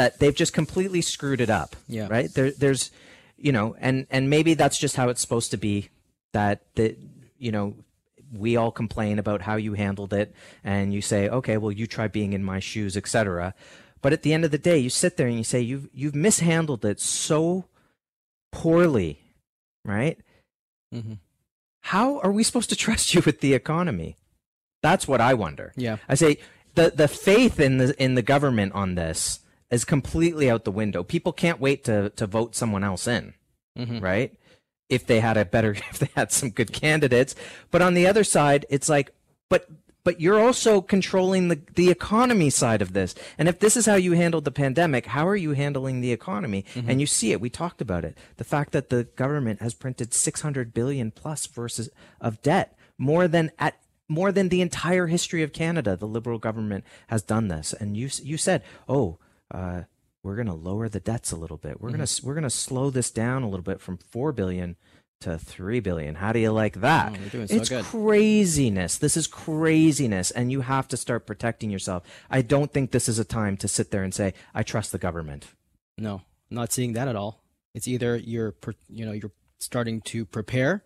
that 0.00 0.18
they've 0.18 0.34
just 0.34 0.54
completely 0.54 1.02
screwed 1.02 1.42
it 1.42 1.50
up. 1.50 1.76
Yeah. 1.86 2.08
Right. 2.08 2.32
There, 2.32 2.52
there's, 2.52 2.90
you 3.36 3.52
know, 3.52 3.76
and 3.78 4.06
and 4.10 4.30
maybe 4.30 4.54
that's 4.54 4.78
just 4.78 4.96
how 4.96 5.10
it's 5.10 5.20
supposed 5.20 5.50
to 5.50 5.58
be. 5.58 5.90
That 6.32 6.62
that 6.76 6.96
you 7.38 7.52
know 7.52 7.74
we 8.32 8.56
all 8.56 8.70
complain 8.70 9.18
about 9.18 9.42
how 9.42 9.56
you 9.56 9.74
handled 9.74 10.14
it, 10.14 10.34
and 10.64 10.94
you 10.94 11.02
say, 11.02 11.28
okay, 11.28 11.58
well, 11.58 11.70
you 11.70 11.86
try 11.86 12.08
being 12.08 12.32
in 12.32 12.42
my 12.42 12.60
shoes, 12.60 12.96
etc. 12.96 13.52
But 14.00 14.14
at 14.14 14.22
the 14.22 14.32
end 14.32 14.46
of 14.46 14.52
the 14.52 14.58
day, 14.58 14.78
you 14.78 14.88
sit 14.88 15.18
there 15.18 15.26
and 15.26 15.36
you 15.36 15.44
say 15.44 15.60
you've 15.60 15.90
you've 15.92 16.14
mishandled 16.14 16.82
it 16.86 16.98
so 16.98 17.66
poorly, 18.52 19.20
right? 19.84 20.18
Mm-hmm. 20.94 21.14
How 21.82 22.20
are 22.20 22.32
we 22.32 22.42
supposed 22.42 22.70
to 22.70 22.76
trust 22.76 23.12
you 23.12 23.20
with 23.26 23.40
the 23.40 23.52
economy? 23.52 24.16
That's 24.80 25.06
what 25.06 25.20
I 25.20 25.34
wonder. 25.34 25.74
Yeah. 25.76 25.98
I 26.08 26.14
say 26.14 26.38
the 26.74 26.90
the 26.90 27.06
faith 27.06 27.60
in 27.60 27.76
the 27.76 28.02
in 28.02 28.14
the 28.14 28.22
government 28.22 28.72
on 28.72 28.94
this 28.94 29.40
is 29.70 29.84
completely 29.84 30.50
out 30.50 30.64
the 30.64 30.70
window. 30.70 31.02
People 31.02 31.32
can't 31.32 31.60
wait 31.60 31.84
to 31.84 32.10
to 32.10 32.26
vote 32.26 32.54
someone 32.54 32.84
else 32.84 33.06
in, 33.06 33.34
Mm-hmm. 33.78 34.00
right? 34.00 34.34
If 34.88 35.06
they 35.06 35.20
had 35.20 35.36
a 35.36 35.44
better, 35.44 35.72
if 35.90 35.98
they 35.98 36.10
had 36.16 36.32
some 36.32 36.50
good 36.50 36.72
candidates. 36.72 37.34
But 37.70 37.82
on 37.82 37.94
the 37.94 38.06
other 38.06 38.24
side, 38.24 38.66
it's 38.68 38.88
like, 38.88 39.10
but 39.48 39.68
but 40.02 40.20
you're 40.20 40.40
also 40.40 40.80
controlling 40.80 41.48
the 41.48 41.60
the 41.76 41.90
economy 41.90 42.50
side 42.50 42.82
of 42.82 42.92
this. 42.94 43.14
And 43.38 43.48
if 43.48 43.58
this 43.60 43.76
is 43.76 43.86
how 43.86 43.94
you 43.94 44.12
handled 44.12 44.44
the 44.44 44.50
pandemic, 44.50 45.06
how 45.06 45.28
are 45.28 45.36
you 45.36 45.52
handling 45.52 46.00
the 46.00 46.10
economy? 46.12 46.64
And 46.74 47.00
you 47.00 47.06
see 47.06 47.32
it. 47.32 47.40
We 47.40 47.50
talked 47.50 47.80
about 47.80 48.04
it. 48.04 48.16
The 48.38 48.44
fact 48.44 48.72
that 48.72 48.88
the 48.88 49.04
government 49.14 49.60
has 49.62 49.74
printed 49.74 50.12
600 50.14 50.72
billion 50.74 51.10
plus 51.10 51.46
versus 51.46 51.90
of 52.20 52.40
debt, 52.42 52.76
more 52.98 53.28
than 53.28 53.52
at 53.58 53.76
more 54.08 54.32
than 54.32 54.48
the 54.48 54.60
entire 54.62 55.06
history 55.06 55.44
of 55.44 55.52
Canada, 55.52 55.96
the 55.96 56.08
Liberal 56.08 56.38
government 56.40 56.84
has 57.06 57.22
done 57.22 57.46
this. 57.48 57.72
And 57.72 57.96
you 57.96 58.08
you 58.24 58.36
said, 58.36 58.64
oh, 58.88 59.18
uh, 59.50 59.82
we're 60.22 60.36
going 60.36 60.46
to 60.46 60.54
lower 60.54 60.88
the 60.88 61.00
debts 61.00 61.32
a 61.32 61.36
little 61.36 61.56
bit. 61.56 61.80
We're 61.80 61.90
going 61.90 62.04
to 62.04 62.26
we're 62.26 62.34
going 62.34 62.44
to 62.44 62.50
slow 62.50 62.90
this 62.90 63.10
down 63.10 63.42
a 63.42 63.48
little 63.48 63.64
bit 63.64 63.80
from 63.80 63.96
four 63.96 64.32
billion 64.32 64.76
to 65.20 65.38
three 65.38 65.80
billion. 65.80 66.16
How 66.16 66.32
do 66.32 66.38
you 66.38 66.50
like 66.52 66.80
that? 66.80 67.12
Oh, 67.12 67.46
so 67.46 67.56
it's 67.56 67.68
good. 67.68 67.84
craziness. 67.84 68.98
This 68.98 69.16
is 69.16 69.26
craziness, 69.26 70.30
and 70.30 70.50
you 70.50 70.62
have 70.62 70.88
to 70.88 70.96
start 70.96 71.26
protecting 71.26 71.70
yourself. 71.70 72.04
I 72.30 72.42
don't 72.42 72.72
think 72.72 72.90
this 72.90 73.08
is 73.08 73.18
a 73.18 73.24
time 73.24 73.56
to 73.58 73.68
sit 73.68 73.90
there 73.90 74.02
and 74.02 74.14
say, 74.14 74.34
"I 74.54 74.62
trust 74.62 74.92
the 74.92 74.98
government." 74.98 75.48
No, 75.98 76.22
I'm 76.50 76.54
not 76.54 76.72
seeing 76.72 76.94
that 76.94 77.08
at 77.08 77.16
all. 77.16 77.42
It's 77.74 77.86
either 77.86 78.16
you're, 78.16 78.54
you 78.88 79.06
know, 79.06 79.12
you're 79.12 79.32
starting 79.58 80.00
to 80.02 80.24
prepare. 80.24 80.82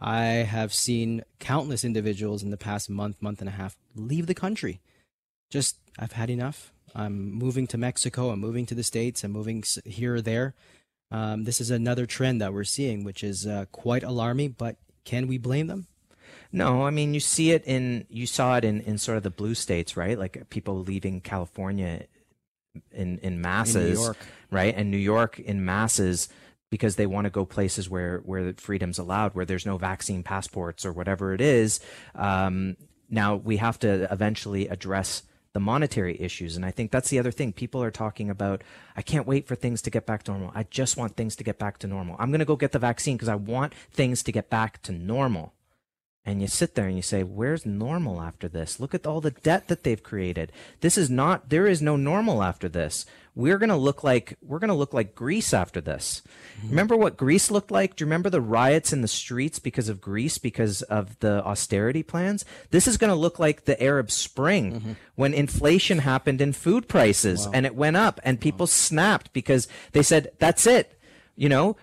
I 0.00 0.24
have 0.24 0.74
seen 0.74 1.22
countless 1.38 1.84
individuals 1.84 2.42
in 2.42 2.50
the 2.50 2.56
past 2.56 2.90
month, 2.90 3.22
month 3.22 3.40
and 3.40 3.48
a 3.48 3.52
half 3.52 3.76
leave 3.94 4.26
the 4.26 4.34
country. 4.34 4.80
Just, 5.50 5.78
I've 5.98 6.12
had 6.12 6.30
enough. 6.30 6.72
I'm 6.94 7.32
moving 7.32 7.66
to 7.68 7.78
Mexico. 7.78 8.30
I'm 8.30 8.40
moving 8.40 8.66
to 8.66 8.74
the 8.74 8.82
States. 8.82 9.24
I'm 9.24 9.32
moving 9.32 9.64
here 9.84 10.16
or 10.16 10.20
there. 10.20 10.54
Um, 11.10 11.44
this 11.44 11.60
is 11.60 11.70
another 11.70 12.06
trend 12.06 12.40
that 12.40 12.52
we're 12.52 12.64
seeing, 12.64 13.04
which 13.04 13.22
is 13.22 13.46
uh, 13.46 13.66
quite 13.72 14.02
alarming. 14.02 14.54
But 14.58 14.76
can 15.04 15.26
we 15.26 15.38
blame 15.38 15.66
them? 15.66 15.86
No, 16.52 16.84
I 16.86 16.90
mean 16.90 17.14
you 17.14 17.20
see 17.20 17.50
it 17.50 17.64
in 17.66 18.06
you 18.08 18.26
saw 18.26 18.56
it 18.56 18.64
in, 18.64 18.80
in 18.82 18.96
sort 18.98 19.16
of 19.16 19.24
the 19.24 19.30
blue 19.30 19.54
states, 19.54 19.96
right? 19.96 20.18
Like 20.18 20.48
people 20.50 20.78
leaving 20.78 21.20
California 21.20 22.04
in 22.92 23.18
in 23.18 23.40
masses, 23.40 23.98
York. 23.98 24.16
right? 24.50 24.72
And 24.76 24.90
New 24.90 24.96
York 24.96 25.40
in 25.40 25.64
masses 25.64 26.28
because 26.70 26.96
they 26.96 27.06
want 27.06 27.24
to 27.24 27.30
go 27.30 27.44
places 27.44 27.90
where 27.90 28.18
where 28.18 28.52
freedom's 28.56 28.98
allowed, 28.98 29.34
where 29.34 29.44
there's 29.44 29.66
no 29.66 29.78
vaccine 29.78 30.22
passports 30.22 30.86
or 30.86 30.92
whatever 30.92 31.34
it 31.34 31.40
is. 31.40 31.80
Um, 32.14 32.76
now 33.10 33.34
we 33.36 33.56
have 33.58 33.78
to 33.80 34.10
eventually 34.12 34.68
address 34.68 35.24
the 35.54 35.60
monetary 35.60 36.20
issues, 36.20 36.56
and 36.56 36.66
I 36.66 36.70
think 36.70 36.90
that's 36.90 37.08
the 37.08 37.18
other 37.18 37.30
thing. 37.30 37.52
People 37.52 37.82
are 37.82 37.90
talking 37.90 38.28
about. 38.28 38.62
I 38.96 39.02
can't 39.02 39.26
wait 39.26 39.46
for 39.46 39.54
things 39.54 39.80
to 39.82 39.90
get 39.90 40.04
back 40.04 40.24
to 40.24 40.32
normal. 40.32 40.52
I 40.54 40.64
just 40.64 40.96
want 40.96 41.16
things 41.16 41.36
to 41.36 41.44
get 41.44 41.58
back 41.58 41.78
to 41.78 41.86
normal. 41.86 42.16
I'm 42.18 42.30
going 42.30 42.40
to 42.40 42.44
go 42.44 42.56
get 42.56 42.72
the 42.72 42.78
vaccine 42.78 43.16
because 43.16 43.28
I 43.28 43.36
want 43.36 43.72
things 43.92 44.22
to 44.24 44.32
get 44.32 44.50
back 44.50 44.82
to 44.82 44.92
normal 44.92 45.54
and 46.26 46.40
you 46.40 46.48
sit 46.48 46.74
there 46.74 46.86
and 46.86 46.96
you 46.96 47.02
say 47.02 47.22
where's 47.22 47.66
normal 47.66 48.20
after 48.20 48.48
this 48.48 48.80
look 48.80 48.94
at 48.94 49.06
all 49.06 49.20
the 49.20 49.30
debt 49.30 49.68
that 49.68 49.82
they've 49.82 50.02
created 50.02 50.50
this 50.80 50.96
is 50.96 51.10
not 51.10 51.48
there 51.50 51.66
is 51.66 51.82
no 51.82 51.96
normal 51.96 52.42
after 52.42 52.68
this 52.68 53.04
we're 53.34 53.58
going 53.58 53.70
to 53.70 53.76
look 53.76 54.04
like 54.04 54.36
we're 54.42 54.58
going 54.58 54.68
to 54.68 54.74
look 54.74 54.94
like 54.94 55.14
greece 55.14 55.52
after 55.52 55.80
this. 55.80 56.22
Remember 56.68 56.96
what 56.96 57.16
greece 57.16 57.50
looked 57.50 57.70
like? 57.70 57.96
Do 57.96 58.02
you 58.02 58.06
remember 58.06 58.30
the 58.30 58.40
riots 58.40 58.92
in 58.92 59.00
the 59.00 59.08
streets 59.08 59.58
because 59.58 59.88
of 59.88 60.00
greece 60.00 60.38
because 60.38 60.82
of 60.82 61.18
the 61.18 61.44
austerity 61.44 62.02
plans? 62.02 62.44
This 62.70 62.86
is 62.86 62.96
going 62.96 63.10
to 63.10 63.16
look 63.16 63.38
like 63.38 63.64
the 63.64 63.82
arab 63.82 64.10
spring 64.10 64.96
when 65.16 65.34
inflation 65.34 65.98
happened 65.98 66.40
in 66.40 66.52
food 66.52 66.88
prices 66.88 67.46
and 67.52 67.66
it 67.66 67.74
went 67.74 67.96
up 67.96 68.20
and 68.24 68.40
people 68.40 68.66
snapped 68.66 69.32
because 69.32 69.68
they 69.92 70.02
said 70.02 70.30
that's 70.38 70.66
it. 70.66 70.98
You 71.36 71.48
know 71.48 71.76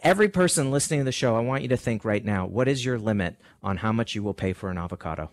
every 0.00 0.28
person 0.28 0.70
listening 0.70 1.00
to 1.00 1.04
the 1.04 1.12
show, 1.12 1.36
I 1.36 1.40
want 1.40 1.62
you 1.62 1.68
to 1.68 1.76
think 1.76 2.04
right 2.04 2.24
now: 2.24 2.46
what 2.46 2.68
is 2.68 2.84
your 2.84 2.98
limit 2.98 3.36
on 3.62 3.78
how 3.78 3.92
much 3.92 4.14
you 4.14 4.22
will 4.22 4.34
pay 4.34 4.52
for 4.52 4.70
an 4.70 4.78
avocado? 4.78 5.30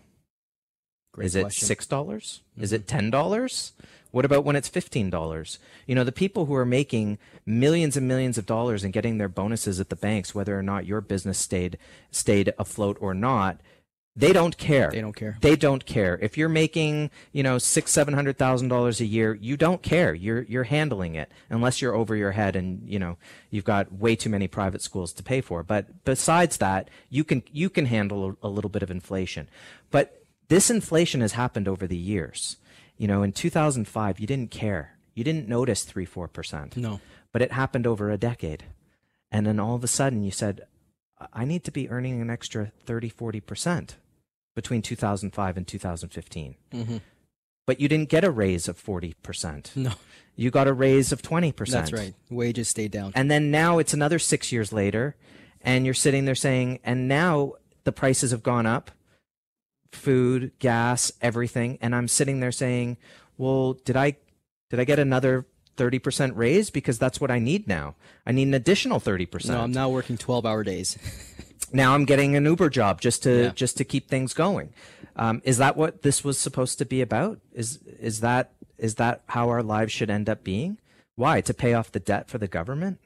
Great 1.14 1.26
is 1.26 1.36
it 1.36 1.42
question. 1.42 1.66
six 1.66 1.86
dollars? 1.86 2.40
Is 2.58 2.72
it 2.72 2.82
mm-hmm. 2.82 2.98
ten 2.98 3.10
dollars? 3.10 3.72
What 4.10 4.24
about 4.24 4.44
when 4.44 4.56
it's 4.56 4.68
fifteen 4.68 5.10
dollars? 5.10 5.60
You 5.86 5.94
know, 5.94 6.02
the 6.02 6.10
people 6.10 6.46
who 6.46 6.54
are 6.56 6.66
making 6.66 7.18
millions 7.46 7.96
and 7.96 8.08
millions 8.08 8.36
of 8.36 8.46
dollars 8.46 8.82
and 8.82 8.92
getting 8.92 9.18
their 9.18 9.28
bonuses 9.28 9.78
at 9.78 9.90
the 9.90 9.96
banks, 9.96 10.34
whether 10.34 10.58
or 10.58 10.62
not 10.62 10.86
your 10.86 11.00
business 11.00 11.38
stayed 11.38 11.78
stayed 12.10 12.52
afloat 12.58 12.96
or 13.00 13.14
not, 13.14 13.60
they 14.16 14.32
don't 14.32 14.58
care. 14.58 14.90
They 14.90 15.00
don't 15.00 15.14
care. 15.14 15.36
They 15.40 15.54
don't 15.54 15.86
care. 15.86 16.18
If 16.20 16.36
you're 16.36 16.48
making, 16.48 17.12
you 17.30 17.44
know, 17.44 17.58
six, 17.58 17.92
seven 17.92 18.14
hundred 18.14 18.36
thousand 18.36 18.68
dollars 18.68 19.00
a 19.00 19.04
year, 19.04 19.34
you 19.34 19.56
don't 19.56 19.82
care. 19.82 20.14
You're 20.14 20.42
you're 20.42 20.64
handling 20.64 21.14
it 21.14 21.30
unless 21.48 21.80
you're 21.80 21.94
over 21.94 22.16
your 22.16 22.32
head 22.32 22.56
and 22.56 22.88
you 22.88 22.98
know 22.98 23.18
you've 23.50 23.64
got 23.64 23.92
way 23.92 24.16
too 24.16 24.30
many 24.30 24.48
private 24.48 24.82
schools 24.82 25.12
to 25.12 25.22
pay 25.22 25.40
for. 25.40 25.62
But 25.62 26.04
besides 26.04 26.56
that, 26.56 26.90
you 27.08 27.22
can 27.22 27.44
you 27.52 27.70
can 27.70 27.86
handle 27.86 28.36
a, 28.42 28.46
a 28.46 28.48
little 28.48 28.70
bit 28.70 28.82
of 28.82 28.90
inflation. 28.90 29.48
But 29.92 30.23
this 30.48 30.70
inflation 30.70 31.20
has 31.20 31.32
happened 31.32 31.68
over 31.68 31.86
the 31.86 31.96
years. 31.96 32.56
You 32.96 33.08
know, 33.08 33.22
in 33.22 33.32
2005, 33.32 34.20
you 34.20 34.26
didn't 34.26 34.50
care. 34.50 34.92
You 35.14 35.24
didn't 35.24 35.48
notice 35.48 35.84
three, 35.84 36.04
four 36.04 36.28
percent. 36.28 36.76
No. 36.76 37.00
But 37.32 37.42
it 37.42 37.52
happened 37.52 37.86
over 37.86 38.10
a 38.10 38.18
decade, 38.18 38.64
and 39.32 39.46
then 39.46 39.58
all 39.58 39.74
of 39.74 39.82
a 39.84 39.88
sudden 39.88 40.22
you 40.22 40.30
said, 40.30 40.62
"I 41.32 41.44
need 41.44 41.64
to 41.64 41.72
be 41.72 41.88
earning 41.90 42.20
an 42.20 42.30
extra 42.30 42.72
30, 42.84 43.08
40 43.08 43.40
percent." 43.40 43.96
between 44.54 44.82
2005 44.82 45.56
and 45.56 45.66
2015. 45.66 46.54
Mm-hmm. 46.72 46.96
But 47.66 47.80
you 47.80 47.88
didn't 47.88 48.08
get 48.08 48.22
a 48.22 48.30
raise 48.30 48.68
of 48.68 48.80
40%. 48.80 49.74
No, 49.74 49.94
You 50.36 50.52
got 50.52 50.68
a 50.68 50.72
raise 50.72 51.10
of 51.10 51.22
20%. 51.22 51.70
that's 51.72 51.92
right. 51.92 52.14
Wages 52.30 52.68
stayed 52.68 52.92
down. 52.92 53.10
And 53.16 53.28
then 53.28 53.50
now 53.50 53.78
it's 53.78 53.92
another 53.94 54.20
six 54.20 54.52
years 54.52 54.72
later, 54.72 55.16
and 55.60 55.84
you're 55.84 55.92
sitting 55.92 56.24
there 56.24 56.36
saying, 56.36 56.78
and 56.84 57.08
now 57.08 57.54
the 57.82 57.90
prices 57.90 58.30
have 58.30 58.44
gone 58.44 58.64
up 58.64 58.92
food, 59.94 60.52
gas, 60.58 61.12
everything. 61.22 61.78
And 61.80 61.94
I'm 61.94 62.08
sitting 62.08 62.40
there 62.40 62.52
saying, 62.52 62.96
well, 63.38 63.74
did 63.84 63.96
I, 63.96 64.16
did 64.70 64.80
I 64.80 64.84
get 64.84 64.98
another 64.98 65.46
30% 65.76 66.32
raise? 66.34 66.70
Because 66.70 66.98
that's 66.98 67.20
what 67.20 67.30
I 67.30 67.38
need 67.38 67.66
now. 67.66 67.94
I 68.26 68.32
need 68.32 68.48
an 68.48 68.54
additional 68.54 69.00
30%. 69.00 69.48
no, 69.48 69.60
I'm 69.62 69.72
now 69.72 69.88
working 69.88 70.16
12 70.16 70.46
hour 70.46 70.62
days. 70.64 70.96
now 71.72 71.94
I'm 71.94 72.04
getting 72.04 72.36
an 72.36 72.44
Uber 72.44 72.70
job 72.70 73.00
just 73.00 73.22
to 73.24 73.44
Yeah. 73.44 73.52
just 73.54 73.76
to 73.78 73.84
keep 73.84 74.08
things 74.08 74.34
going. 74.34 74.72
Um, 75.16 75.42
is 75.44 75.58
that 75.58 75.76
what 75.76 76.02
this 76.02 76.24
was 76.24 76.38
supposed 76.38 76.78
to 76.78 76.84
be 76.84 77.00
about? 77.00 77.38
Is 77.52 77.78
is 78.00 78.20
that 78.20 78.52
is 78.78 78.96
that 78.96 79.22
how 79.28 79.48
our 79.48 79.62
lives 79.62 79.92
should 79.92 80.10
end 80.10 80.28
up 80.28 80.42
being? 80.44 80.78
Why 81.16 81.40
to 81.42 81.54
pay 81.54 81.74
off 81.74 81.92
the 81.92 82.00
debt 82.00 82.28
for 82.28 82.38
the 82.38 82.48
government? 82.48 82.98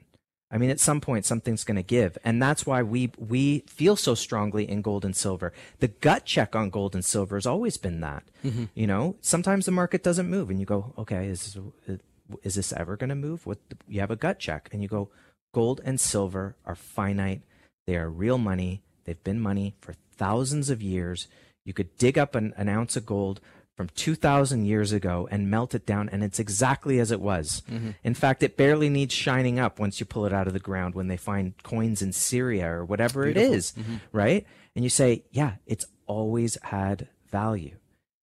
I 0.50 0.56
mean, 0.56 0.70
at 0.70 0.80
some 0.80 1.00
point, 1.00 1.26
something's 1.26 1.64
going 1.64 1.76
to 1.76 1.82
give, 1.82 2.16
and 2.24 2.42
that's 2.42 2.64
why 2.64 2.82
we 2.82 3.12
we 3.18 3.64
feel 3.66 3.96
so 3.96 4.14
strongly 4.14 4.68
in 4.68 4.80
gold 4.80 5.04
and 5.04 5.14
silver. 5.14 5.52
The 5.80 5.88
gut 5.88 6.24
check 6.24 6.56
on 6.56 6.70
gold 6.70 6.94
and 6.94 7.04
silver 7.04 7.36
has 7.36 7.46
always 7.46 7.76
been 7.76 8.00
that. 8.00 8.24
Mm-hmm. 8.42 8.64
You 8.74 8.86
know, 8.86 9.16
sometimes 9.20 9.66
the 9.66 9.72
market 9.72 10.02
doesn't 10.02 10.30
move, 10.30 10.48
and 10.48 10.58
you 10.58 10.64
go, 10.64 10.94
okay, 10.96 11.26
is 11.26 11.54
this, 11.86 11.98
is 12.42 12.54
this 12.54 12.72
ever 12.72 12.96
going 12.96 13.10
to 13.10 13.14
move? 13.14 13.46
What 13.46 13.58
you 13.86 14.00
have 14.00 14.10
a 14.10 14.16
gut 14.16 14.38
check, 14.38 14.70
and 14.72 14.82
you 14.82 14.88
go, 14.88 15.10
gold 15.52 15.82
and 15.84 16.00
silver 16.00 16.56
are 16.64 16.74
finite. 16.74 17.42
They 17.86 17.96
are 17.96 18.08
real 18.08 18.38
money. 18.38 18.82
They've 19.04 19.22
been 19.22 19.40
money 19.40 19.74
for 19.80 19.94
thousands 20.16 20.70
of 20.70 20.80
years. 20.80 21.28
You 21.66 21.74
could 21.74 21.96
dig 21.98 22.16
up 22.16 22.34
an, 22.34 22.54
an 22.56 22.70
ounce 22.70 22.96
of 22.96 23.04
gold 23.04 23.40
from 23.78 23.88
2,000 23.90 24.64
years 24.64 24.90
ago 24.90 25.28
and 25.30 25.48
melt 25.48 25.72
it 25.72 25.86
down, 25.86 26.08
and 26.08 26.24
it's 26.24 26.40
exactly 26.40 26.98
as 26.98 27.12
it 27.12 27.20
was. 27.20 27.62
Mm-hmm. 27.70 27.90
In 28.02 28.12
fact, 28.12 28.42
it 28.42 28.56
barely 28.56 28.88
needs 28.88 29.14
shining 29.14 29.60
up 29.60 29.78
once 29.78 30.00
you 30.00 30.04
pull 30.04 30.26
it 30.26 30.32
out 30.32 30.48
of 30.48 30.52
the 30.52 30.58
ground 30.58 30.96
when 30.96 31.06
they 31.06 31.16
find 31.16 31.54
coins 31.62 32.02
in 32.02 32.12
Syria 32.12 32.68
or 32.68 32.84
whatever 32.84 33.24
it 33.24 33.36
is, 33.36 33.74
mm-hmm. 33.78 33.98
right? 34.10 34.44
And 34.74 34.84
you 34.84 34.90
say, 34.90 35.22
yeah, 35.30 35.52
it's 35.64 35.86
always 36.06 36.58
had 36.60 37.06
value. 37.30 37.76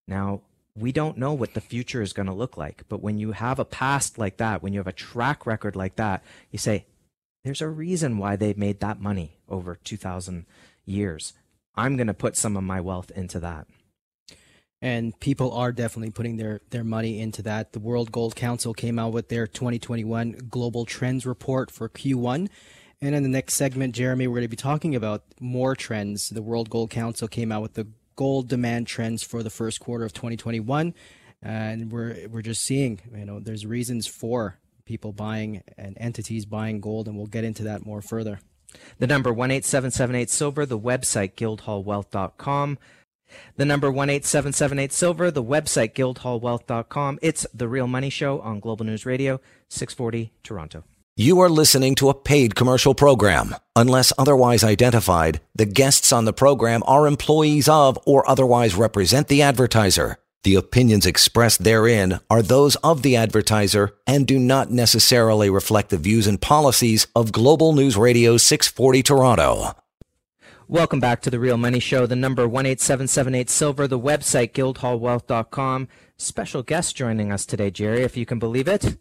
Now, 0.09 0.41
we 0.75 0.91
don't 0.91 1.17
know 1.17 1.31
what 1.31 1.53
the 1.53 1.61
future 1.61 2.01
is 2.01 2.11
going 2.11 2.27
to 2.27 2.33
look 2.33 2.57
like, 2.57 2.83
but 2.89 3.01
when 3.01 3.17
you 3.17 3.31
have 3.31 3.57
a 3.57 3.63
past 3.63 4.17
like 4.17 4.35
that, 4.35 4.61
when 4.61 4.73
you 4.73 4.79
have 4.79 4.87
a 4.87 4.91
track 4.91 5.45
record 5.45 5.77
like 5.77 5.95
that, 5.95 6.21
you 6.51 6.59
say, 6.59 6.85
there's 7.45 7.61
a 7.61 7.69
reason 7.69 8.17
why 8.17 8.35
they 8.35 8.53
made 8.55 8.81
that 8.81 8.99
money 8.99 9.37
over 9.47 9.77
2,000 9.81 10.47
years. 10.83 11.31
I'm 11.75 11.95
going 11.95 12.07
to 12.07 12.13
put 12.13 12.35
some 12.35 12.57
of 12.57 12.63
my 12.63 12.81
wealth 12.81 13.09
into 13.11 13.39
that. 13.39 13.67
And 14.85 15.19
people 15.19 15.51
are 15.51 15.71
definitely 15.71 16.11
putting 16.11 16.37
their, 16.37 16.61
their 16.69 16.83
money 16.83 17.19
into 17.19 17.41
that. 17.41 17.73
The 17.73 17.79
World 17.79 18.11
Gold 18.11 18.35
Council 18.35 18.71
came 18.71 18.99
out 18.99 19.13
with 19.13 19.29
their 19.29 19.47
2021 19.47 20.41
Global 20.47 20.85
Trends 20.85 21.25
Report 21.25 21.71
for 21.71 21.89
Q1. 21.89 22.49
And 23.01 23.15
in 23.15 23.23
the 23.23 23.29
next 23.29 23.55
segment, 23.55 23.95
Jeremy, 23.95 24.27
we're 24.27 24.35
going 24.35 24.43
to 24.43 24.47
be 24.47 24.55
talking 24.55 24.93
about 24.93 25.23
more 25.39 25.75
trends. 25.75 26.29
The 26.29 26.43
World 26.43 26.69
Gold 26.69 26.91
Council 26.91 27.27
came 27.27 27.51
out 27.51 27.63
with 27.63 27.73
the 27.73 27.87
gold 28.15 28.47
demand 28.47 28.85
trends 28.85 29.23
for 29.23 29.41
the 29.41 29.49
first 29.49 29.79
quarter 29.79 30.05
of 30.05 30.13
2021. 30.13 30.93
and 31.41 31.91
we're 31.91 32.27
we're 32.29 32.43
just 32.43 32.61
seeing 32.61 32.99
you 33.11 33.25
know 33.25 33.39
there's 33.39 33.65
reasons 33.65 34.05
for 34.05 34.59
people 34.85 35.13
buying 35.13 35.63
and 35.79 35.97
entities 35.99 36.45
buying 36.45 36.79
gold, 36.79 37.07
and 37.07 37.17
we'll 37.17 37.25
get 37.25 37.43
into 37.43 37.63
that 37.63 37.83
more 37.87 38.03
further. 38.03 38.39
The 38.99 39.07
number 39.07 39.31
18778 39.31 40.29
Silver, 40.29 40.63
the 40.63 40.77
website 40.77 41.33
guildhallwealth.com. 41.33 42.77
The 43.55 43.65
number 43.65 43.87
18778 43.87 44.91
Silver, 44.91 45.31
the 45.31 45.43
website 45.43 45.93
guildhallwealth.com. 45.93 47.19
It's 47.21 47.45
The 47.53 47.67
Real 47.67 47.87
Money 47.87 48.09
Show 48.09 48.39
on 48.41 48.59
Global 48.59 48.85
News 48.85 49.05
Radio, 49.05 49.39
640 49.69 50.33
Toronto. 50.43 50.83
You 51.17 51.39
are 51.39 51.49
listening 51.49 51.95
to 51.95 52.09
a 52.09 52.13
paid 52.13 52.55
commercial 52.55 52.93
program. 52.93 53.55
Unless 53.75 54.11
otherwise 54.17 54.65
identified, 54.65 55.39
the 55.55 55.65
guests 55.65 56.11
on 56.11 56.25
the 56.25 56.33
program 56.33 56.83
are 56.85 57.07
employees 57.07 57.69
of 57.69 57.97
or 58.05 58.29
otherwise 58.29 58.75
represent 58.75 59.29
the 59.29 59.41
advertiser. 59.41 60.17
The 60.43 60.55
opinions 60.55 61.05
expressed 61.05 61.63
therein 61.63 62.19
are 62.29 62.41
those 62.41 62.75
of 62.77 63.01
the 63.01 63.15
advertiser 63.15 63.95
and 64.05 64.27
do 64.27 64.37
not 64.37 64.71
necessarily 64.71 65.49
reflect 65.49 65.89
the 65.89 65.97
views 65.97 66.27
and 66.27 66.39
policies 66.39 67.07
of 67.15 67.31
Global 67.31 67.71
News 67.71 67.95
Radio 67.95 68.35
640 68.35 69.01
Toronto. 69.01 69.73
Welcome 70.67 70.99
back 70.99 71.21
to 71.21 71.29
the 71.29 71.39
Real 71.39 71.57
Money 71.57 71.79
Show. 71.79 72.07
The 72.07 72.15
number 72.15 72.41
18778 72.41 73.51
Silver, 73.51 73.87
the 73.87 73.99
website 73.99 74.51
guildhallwealth.com. 74.53 75.87
Special 76.17 76.63
guest 76.63 76.95
joining 76.95 77.31
us 77.31 77.45
today, 77.45 77.69
Jerry, 77.69 78.01
if 78.01 78.17
you 78.17 78.25
can 78.25 78.39
believe 78.39 78.67
it. 78.67 78.97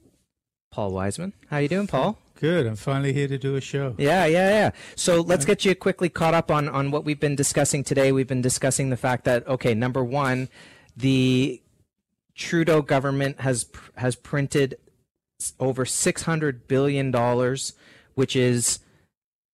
Paul 0.70 0.90
Wiseman. 0.92 1.32
How 1.48 1.56
you 1.56 1.68
doing, 1.68 1.86
Paul? 1.86 2.18
Good. 2.38 2.66
I'm 2.66 2.76
finally 2.76 3.14
here 3.14 3.28
to 3.28 3.38
do 3.38 3.56
a 3.56 3.62
show. 3.62 3.94
Yeah, 3.96 4.26
yeah, 4.26 4.50
yeah. 4.50 4.70
So 4.94 5.22
let's 5.22 5.46
get 5.46 5.64
you 5.64 5.74
quickly 5.74 6.10
caught 6.10 6.34
up 6.34 6.50
on 6.50 6.68
on 6.68 6.90
what 6.90 7.06
we've 7.06 7.18
been 7.18 7.36
discussing 7.36 7.82
today. 7.82 8.12
We've 8.12 8.28
been 8.28 8.42
discussing 8.42 8.90
the 8.90 8.98
fact 8.98 9.24
that 9.24 9.46
okay, 9.48 9.72
number 9.72 10.04
1, 10.04 10.50
the 10.94 11.62
Trudeau 12.34 12.82
government 12.82 13.40
has 13.40 13.66
has 13.96 14.16
printed 14.16 14.76
over 15.58 15.86
600 15.86 16.68
billion 16.68 17.10
dollars, 17.10 17.72
which 18.14 18.36
is 18.36 18.80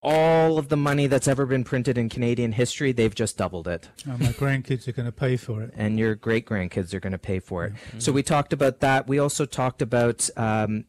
all 0.03 0.59
of 0.59 0.69
the 0.69 0.77
money 0.77 1.07
that's 1.07 1.29
ever 1.29 1.45
been 1.45 1.65
printed 1.65 1.99
in 1.99 2.09
Canadian 2.09 2.53
history, 2.53 2.93
they've 2.93 3.15
just 3.15 3.37
doubled 3.37 3.69
it. 3.69 3.89
Oh, 4.09 4.17
my 4.19 4.33
grandkids 4.33 4.89
are 4.89 4.93
going 4.93 5.07
to 5.07 5.13
pay 5.13 5.37
for 5.37 5.63
it. 5.63 5.73
And 5.77 5.99
your 5.99 6.15
great 6.15 6.47
grandkids 6.47 6.95
are 6.95 7.01
going 7.01 7.13
to 7.13 7.19
pay 7.19 7.39
for 7.39 7.67
it. 7.67 7.75
Mm-hmm. 7.75 7.99
So 7.99 8.13
we 8.13 8.23
talked 8.23 8.53
about 8.53 8.81
that. 8.81 9.07
We 9.07 9.19
also 9.19 9.45
talked 9.45 9.83
about 9.83 10.29
um, 10.37 10.87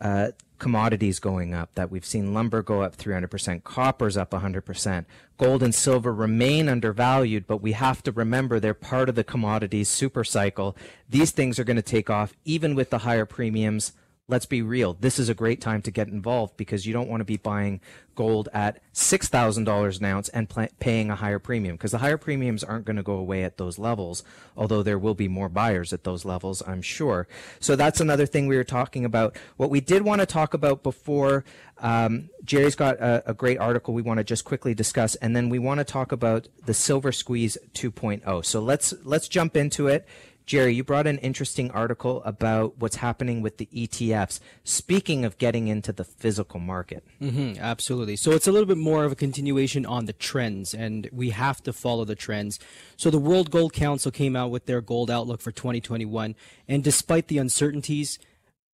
uh, 0.00 0.28
commodities 0.62 1.18
going 1.18 1.52
up, 1.52 1.74
that 1.74 1.90
we've 1.90 2.04
seen 2.04 2.32
lumber 2.32 2.62
go 2.62 2.82
up 2.82 2.96
300%, 2.96 3.64
copper's 3.64 4.16
up 4.16 4.30
100%. 4.30 5.04
Gold 5.36 5.60
and 5.60 5.74
silver 5.74 6.14
remain 6.14 6.68
undervalued, 6.68 7.48
but 7.48 7.56
we 7.56 7.72
have 7.72 8.00
to 8.04 8.12
remember 8.12 8.60
they're 8.60 8.72
part 8.72 9.08
of 9.08 9.16
the 9.16 9.24
commodities 9.24 9.88
super 9.88 10.22
cycle. 10.22 10.76
These 11.10 11.32
things 11.32 11.58
are 11.58 11.64
going 11.64 11.76
to 11.76 11.82
take 11.82 12.08
off 12.08 12.32
even 12.44 12.76
with 12.76 12.90
the 12.90 12.98
higher 12.98 13.26
premiums 13.26 13.92
let's 14.28 14.46
be 14.46 14.62
real. 14.62 14.94
This 14.94 15.18
is 15.18 15.28
a 15.28 15.34
great 15.34 15.60
time 15.60 15.82
to 15.82 15.90
get 15.90 16.08
involved 16.08 16.56
because 16.56 16.86
you 16.86 16.92
don't 16.92 17.08
want 17.08 17.20
to 17.20 17.24
be 17.24 17.36
buying 17.36 17.80
gold 18.14 18.48
at 18.52 18.80
$6,000 18.94 19.98
an 19.98 20.04
ounce 20.04 20.28
and 20.28 20.48
pl- 20.48 20.68
paying 20.78 21.10
a 21.10 21.16
higher 21.16 21.38
premium 21.38 21.76
because 21.76 21.90
the 21.90 21.98
higher 21.98 22.16
premiums 22.16 22.62
aren't 22.62 22.84
going 22.84 22.96
to 22.96 23.02
go 23.02 23.14
away 23.14 23.42
at 23.42 23.56
those 23.56 23.78
levels, 23.78 24.22
although 24.56 24.82
there 24.82 24.98
will 24.98 25.14
be 25.14 25.28
more 25.28 25.48
buyers 25.48 25.92
at 25.92 26.04
those 26.04 26.24
levels, 26.24 26.62
I'm 26.66 26.82
sure. 26.82 27.26
So 27.58 27.74
that's 27.74 28.00
another 28.00 28.26
thing 28.26 28.46
we 28.46 28.56
were 28.56 28.64
talking 28.64 29.04
about. 29.04 29.36
What 29.56 29.70
we 29.70 29.80
did 29.80 30.02
want 30.02 30.20
to 30.20 30.26
talk 30.26 30.54
about 30.54 30.82
before, 30.82 31.44
um, 31.78 32.28
Jerry's 32.44 32.76
got 32.76 32.98
a, 33.00 33.30
a 33.30 33.34
great 33.34 33.58
article 33.58 33.92
we 33.92 34.02
want 34.02 34.18
to 34.18 34.24
just 34.24 34.44
quickly 34.44 34.74
discuss, 34.74 35.14
and 35.16 35.34
then 35.34 35.48
we 35.48 35.58
want 35.58 35.78
to 35.78 35.84
talk 35.84 36.12
about 36.12 36.48
the 36.64 36.74
Silver 36.74 37.12
Squeeze 37.12 37.58
2.0. 37.74 38.44
So 38.44 38.60
let's 38.60 38.94
let's 39.04 39.26
jump 39.26 39.56
into 39.56 39.88
it. 39.88 40.06
Jerry, 40.44 40.74
you 40.74 40.82
brought 40.82 41.06
an 41.06 41.18
interesting 41.18 41.70
article 41.70 42.22
about 42.24 42.78
what's 42.78 42.96
happening 42.96 43.42
with 43.42 43.58
the 43.58 43.66
ETFs. 43.66 44.40
Speaking 44.64 45.24
of 45.24 45.38
getting 45.38 45.68
into 45.68 45.92
the 45.92 46.04
physical 46.04 46.58
market. 46.58 47.04
Mm-hmm, 47.20 47.60
absolutely. 47.60 48.16
So 48.16 48.32
it's 48.32 48.48
a 48.48 48.52
little 48.52 48.66
bit 48.66 48.78
more 48.78 49.04
of 49.04 49.12
a 49.12 49.16
continuation 49.16 49.86
on 49.86 50.06
the 50.06 50.12
trends, 50.12 50.74
and 50.74 51.08
we 51.12 51.30
have 51.30 51.62
to 51.62 51.72
follow 51.72 52.04
the 52.04 52.16
trends. 52.16 52.58
So 52.96 53.10
the 53.10 53.18
World 53.18 53.50
Gold 53.50 53.72
Council 53.72 54.10
came 54.10 54.34
out 54.34 54.50
with 54.50 54.66
their 54.66 54.80
gold 54.80 55.10
outlook 55.10 55.40
for 55.40 55.52
2021, 55.52 56.34
and 56.66 56.82
despite 56.82 57.28
the 57.28 57.38
uncertainties, 57.38 58.18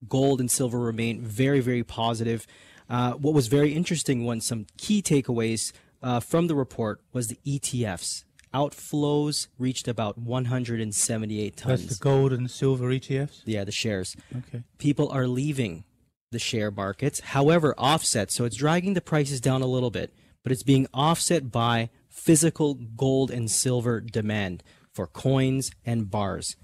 gold 0.08 0.40
and 0.40 0.50
silver 0.50 0.78
remain 0.78 1.20
very, 1.20 1.60
very 1.60 1.84
positive. 1.84 2.46
Uh, 2.88 3.12
what 3.12 3.34
was 3.34 3.48
very 3.48 3.74
interesting, 3.74 4.24
one 4.24 4.40
some 4.40 4.66
key 4.78 5.02
takeaways 5.02 5.72
uh, 6.02 6.20
from 6.20 6.46
the 6.46 6.54
report 6.54 7.00
was 7.12 7.28
the 7.28 7.38
ETFs 7.46 8.24
outflows 8.52 9.48
reached 9.58 9.88
about 9.88 10.18
178 10.18 11.56
tons. 11.56 11.82
That's 11.82 11.98
the 11.98 12.02
gold 12.02 12.32
and 12.32 12.50
silver 12.50 12.88
ETFs? 12.88 13.42
Yeah, 13.44 13.64
the 13.64 13.72
shares. 13.72 14.16
Okay. 14.36 14.62
People 14.78 15.08
are 15.10 15.26
leaving 15.26 15.84
the 16.30 16.38
share 16.38 16.70
markets. 16.70 17.20
However, 17.20 17.74
offset, 17.78 18.30
so 18.30 18.44
it's 18.44 18.56
dragging 18.56 18.94
the 18.94 19.00
prices 19.00 19.40
down 19.40 19.62
a 19.62 19.66
little 19.66 19.90
bit, 19.90 20.12
but 20.42 20.52
it's 20.52 20.62
being 20.62 20.86
offset 20.92 21.50
by 21.50 21.90
physical 22.08 22.74
gold 22.74 23.30
and 23.30 23.50
silver 23.50 24.00
demand 24.00 24.62
for 24.92 25.06
coins 25.06 25.70
and 25.86 26.10
bars. 26.10 26.56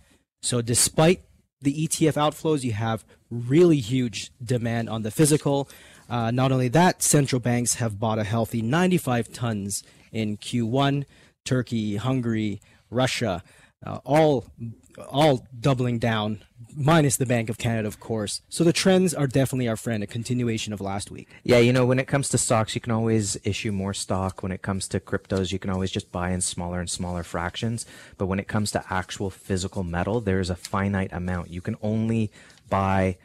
So 0.42 0.61
despite 0.61 1.23
the 1.61 1.87
ETF 1.87 2.14
outflows, 2.14 2.62
you 2.62 2.73
have 2.73 3.05
really 3.31 3.79
huge 3.79 4.31
demand 4.42 4.88
on 4.90 5.03
the 5.03 5.11
physical. 5.11 5.68
Uh, 6.09 6.31
not 6.31 6.53
only 6.53 6.68
that, 6.68 7.03
central 7.03 7.40
banks 7.40 7.77
have 7.77 7.99
bought 7.99 8.18
a 8.18 8.25
healthy 8.25 8.61
95 8.61 9.33
tons 9.33 9.83
in 10.12 10.37
Q1. 10.37 11.05
Turkey, 11.44 11.96
Hungary, 11.96 12.61
Russia, 12.90 13.42
uh, 13.85 13.98
all 14.04 14.46
all 15.09 15.46
doubling 15.59 15.98
down, 15.98 16.44
minus 16.76 17.16
the 17.16 17.26
Bank 17.26 17.50
of 17.50 17.59
Canada, 17.59 17.88
of 17.88 17.98
course. 17.98 18.42
So 18.48 18.62
the 18.62 18.72
trends 18.72 19.12
are 19.12 19.26
definitely 19.26 19.68
our 19.68 19.76
friend, 19.76 20.02
a 20.02 20.07
continuation 20.07 20.72
of 20.72 20.80
last 20.80 21.11
week. 21.11 21.28
Yeah, 21.42 21.59
you 21.59 21.72
know, 21.72 21.85
when 21.85 21.98
it 21.98 22.07
comes 22.07 22.28
to 22.30 22.38
stocks, 22.38 22.74
you 22.74 22.80
can 22.80 22.92
always 22.92 23.37
issue 23.44 23.72
more 23.72 23.92
stock. 23.92 24.42
When 24.42 24.52
it 24.52 24.62
comes 24.62 24.87
to 24.88 25.00
cryptos, 25.00 25.52
you 25.52 25.59
can 25.59 25.70
always 25.70 25.90
just 25.90 26.12
buy 26.12 26.30
in 26.30 26.40
smaller 26.40 26.80
and 26.80 26.88
smaller 26.88 27.22
fractions. 27.22 27.87
But 28.18 28.26
when 28.26 28.38
it 28.38 28.48
comes 28.48 28.70
to 28.72 28.85
actual 28.88 29.30
physical 29.30 29.83
metal, 29.83 30.20
there's 30.20 30.50
a 30.50 30.57
finite 30.57 31.12
amount. 31.12 31.50
You 31.50 31.61
can 31.61 31.76
only 31.83 32.30
buy 32.70 33.16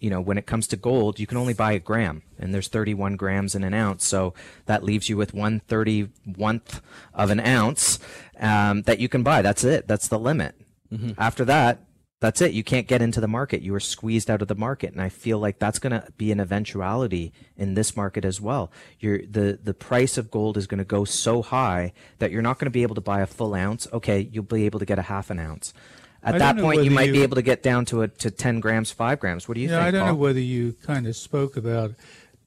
you 0.00 0.10
know, 0.10 0.20
when 0.20 0.38
it 0.38 0.46
comes 0.46 0.66
to 0.68 0.76
gold, 0.76 1.18
you 1.18 1.26
can 1.26 1.38
only 1.38 1.54
buy 1.54 1.72
a 1.72 1.78
gram, 1.78 2.22
and 2.38 2.52
there's 2.52 2.68
31 2.68 3.16
grams 3.16 3.54
in 3.54 3.64
an 3.64 3.74
ounce. 3.74 4.06
So 4.06 4.34
that 4.66 4.84
leaves 4.84 5.08
you 5.08 5.16
with 5.16 5.32
131th 5.32 6.80
of 7.14 7.30
an 7.30 7.40
ounce 7.40 7.98
um, 8.38 8.82
that 8.82 8.98
you 8.98 9.08
can 9.08 9.22
buy. 9.22 9.42
That's 9.42 9.64
it. 9.64 9.88
That's 9.88 10.08
the 10.08 10.18
limit. 10.18 10.54
Mm-hmm. 10.92 11.12
After 11.18 11.44
that, 11.46 11.80
that's 12.18 12.40
it. 12.40 12.52
You 12.52 12.64
can't 12.64 12.86
get 12.86 13.02
into 13.02 13.20
the 13.20 13.28
market. 13.28 13.60
You 13.60 13.74
are 13.74 13.80
squeezed 13.80 14.30
out 14.30 14.40
of 14.40 14.48
the 14.48 14.54
market, 14.54 14.92
and 14.92 15.02
I 15.02 15.10
feel 15.10 15.38
like 15.38 15.58
that's 15.58 15.78
going 15.78 15.92
to 15.92 16.10
be 16.16 16.32
an 16.32 16.40
eventuality 16.40 17.32
in 17.56 17.74
this 17.74 17.94
market 17.94 18.24
as 18.24 18.40
well. 18.40 18.70
You're, 18.98 19.18
the 19.18 19.58
the 19.62 19.74
price 19.74 20.16
of 20.16 20.30
gold 20.30 20.56
is 20.56 20.66
going 20.66 20.78
to 20.78 20.84
go 20.84 21.04
so 21.04 21.42
high 21.42 21.92
that 22.18 22.30
you're 22.30 22.42
not 22.42 22.58
going 22.58 22.66
to 22.66 22.70
be 22.70 22.82
able 22.82 22.94
to 22.94 23.02
buy 23.02 23.20
a 23.20 23.26
full 23.26 23.54
ounce. 23.54 23.86
Okay, 23.92 24.30
you'll 24.32 24.44
be 24.44 24.64
able 24.64 24.78
to 24.78 24.86
get 24.86 24.98
a 24.98 25.02
half 25.02 25.28
an 25.28 25.38
ounce. 25.38 25.74
At 26.26 26.38
that 26.38 26.58
point, 26.58 26.82
you 26.84 26.90
might 26.90 27.06
you, 27.06 27.12
be 27.12 27.22
able 27.22 27.36
to 27.36 27.42
get 27.42 27.62
down 27.62 27.84
to 27.86 28.02
a, 28.02 28.08
to 28.08 28.30
10 28.30 28.60
grams, 28.60 28.90
5 28.90 29.20
grams. 29.20 29.48
What 29.48 29.54
do 29.54 29.60
you 29.60 29.68
yeah, 29.68 29.76
think? 29.76 29.86
I 29.86 29.90
don't 29.92 30.00
Paul? 30.00 30.08
know 30.08 30.16
whether 30.16 30.40
you 30.40 30.74
kind 30.82 31.06
of 31.06 31.16
spoke 31.16 31.56
about 31.56 31.92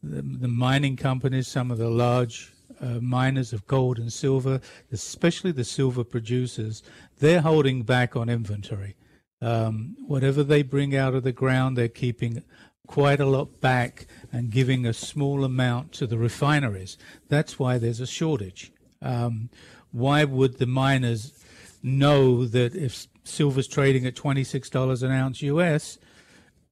the, 0.04 0.22
the 0.22 0.48
mining 0.48 0.98
companies, 0.98 1.48
some 1.48 1.72
of 1.72 1.78
the 1.78 1.89
large 1.89 2.52
uh, 2.82 3.00
miners 3.02 3.54
of 3.54 3.65
gold 3.68 3.98
and 3.98 4.12
silver, 4.12 4.62
especially 4.92 5.52
the 5.52 5.63
silver 5.63 6.04
producers. 6.04 6.84
They're 7.20 7.42
holding 7.42 7.84
back 7.84 8.15
on 8.15 8.30
inventory. 8.30 8.96
Um, 9.42 9.96
whatever 10.06 10.44
they 10.44 10.62
bring 10.62 10.96
out 10.96 11.13
of 11.13 11.24
the 11.24 11.32
ground, 11.32 11.78
they're 11.78 11.88
keeping 11.88 12.44
quite 12.88 13.20
a 13.20 13.26
lot 13.26 13.62
back 13.62 14.08
and 14.32 14.50
giving 14.50 14.86
a 14.86 14.94
small 14.94 15.44
amount 15.44 15.92
to 15.94 16.08
the 16.08 16.18
refineries. 16.18 16.98
That's 17.28 17.60
why 17.60 17.78
there's 17.78 18.00
a 18.00 18.08
shortage. 18.08 18.72
Um, 19.02 19.50
why 19.92 20.24
would 20.24 20.58
the 20.58 20.65
miners 20.65 21.34
know 21.82 22.46
that 22.46 22.76
if 22.76 23.08
silver's 23.30 23.68
trading 23.68 24.06
at 24.06 24.15
$26 24.15 25.04
an 25.04 25.12
ounce 25.12 25.42
US, 25.42 25.98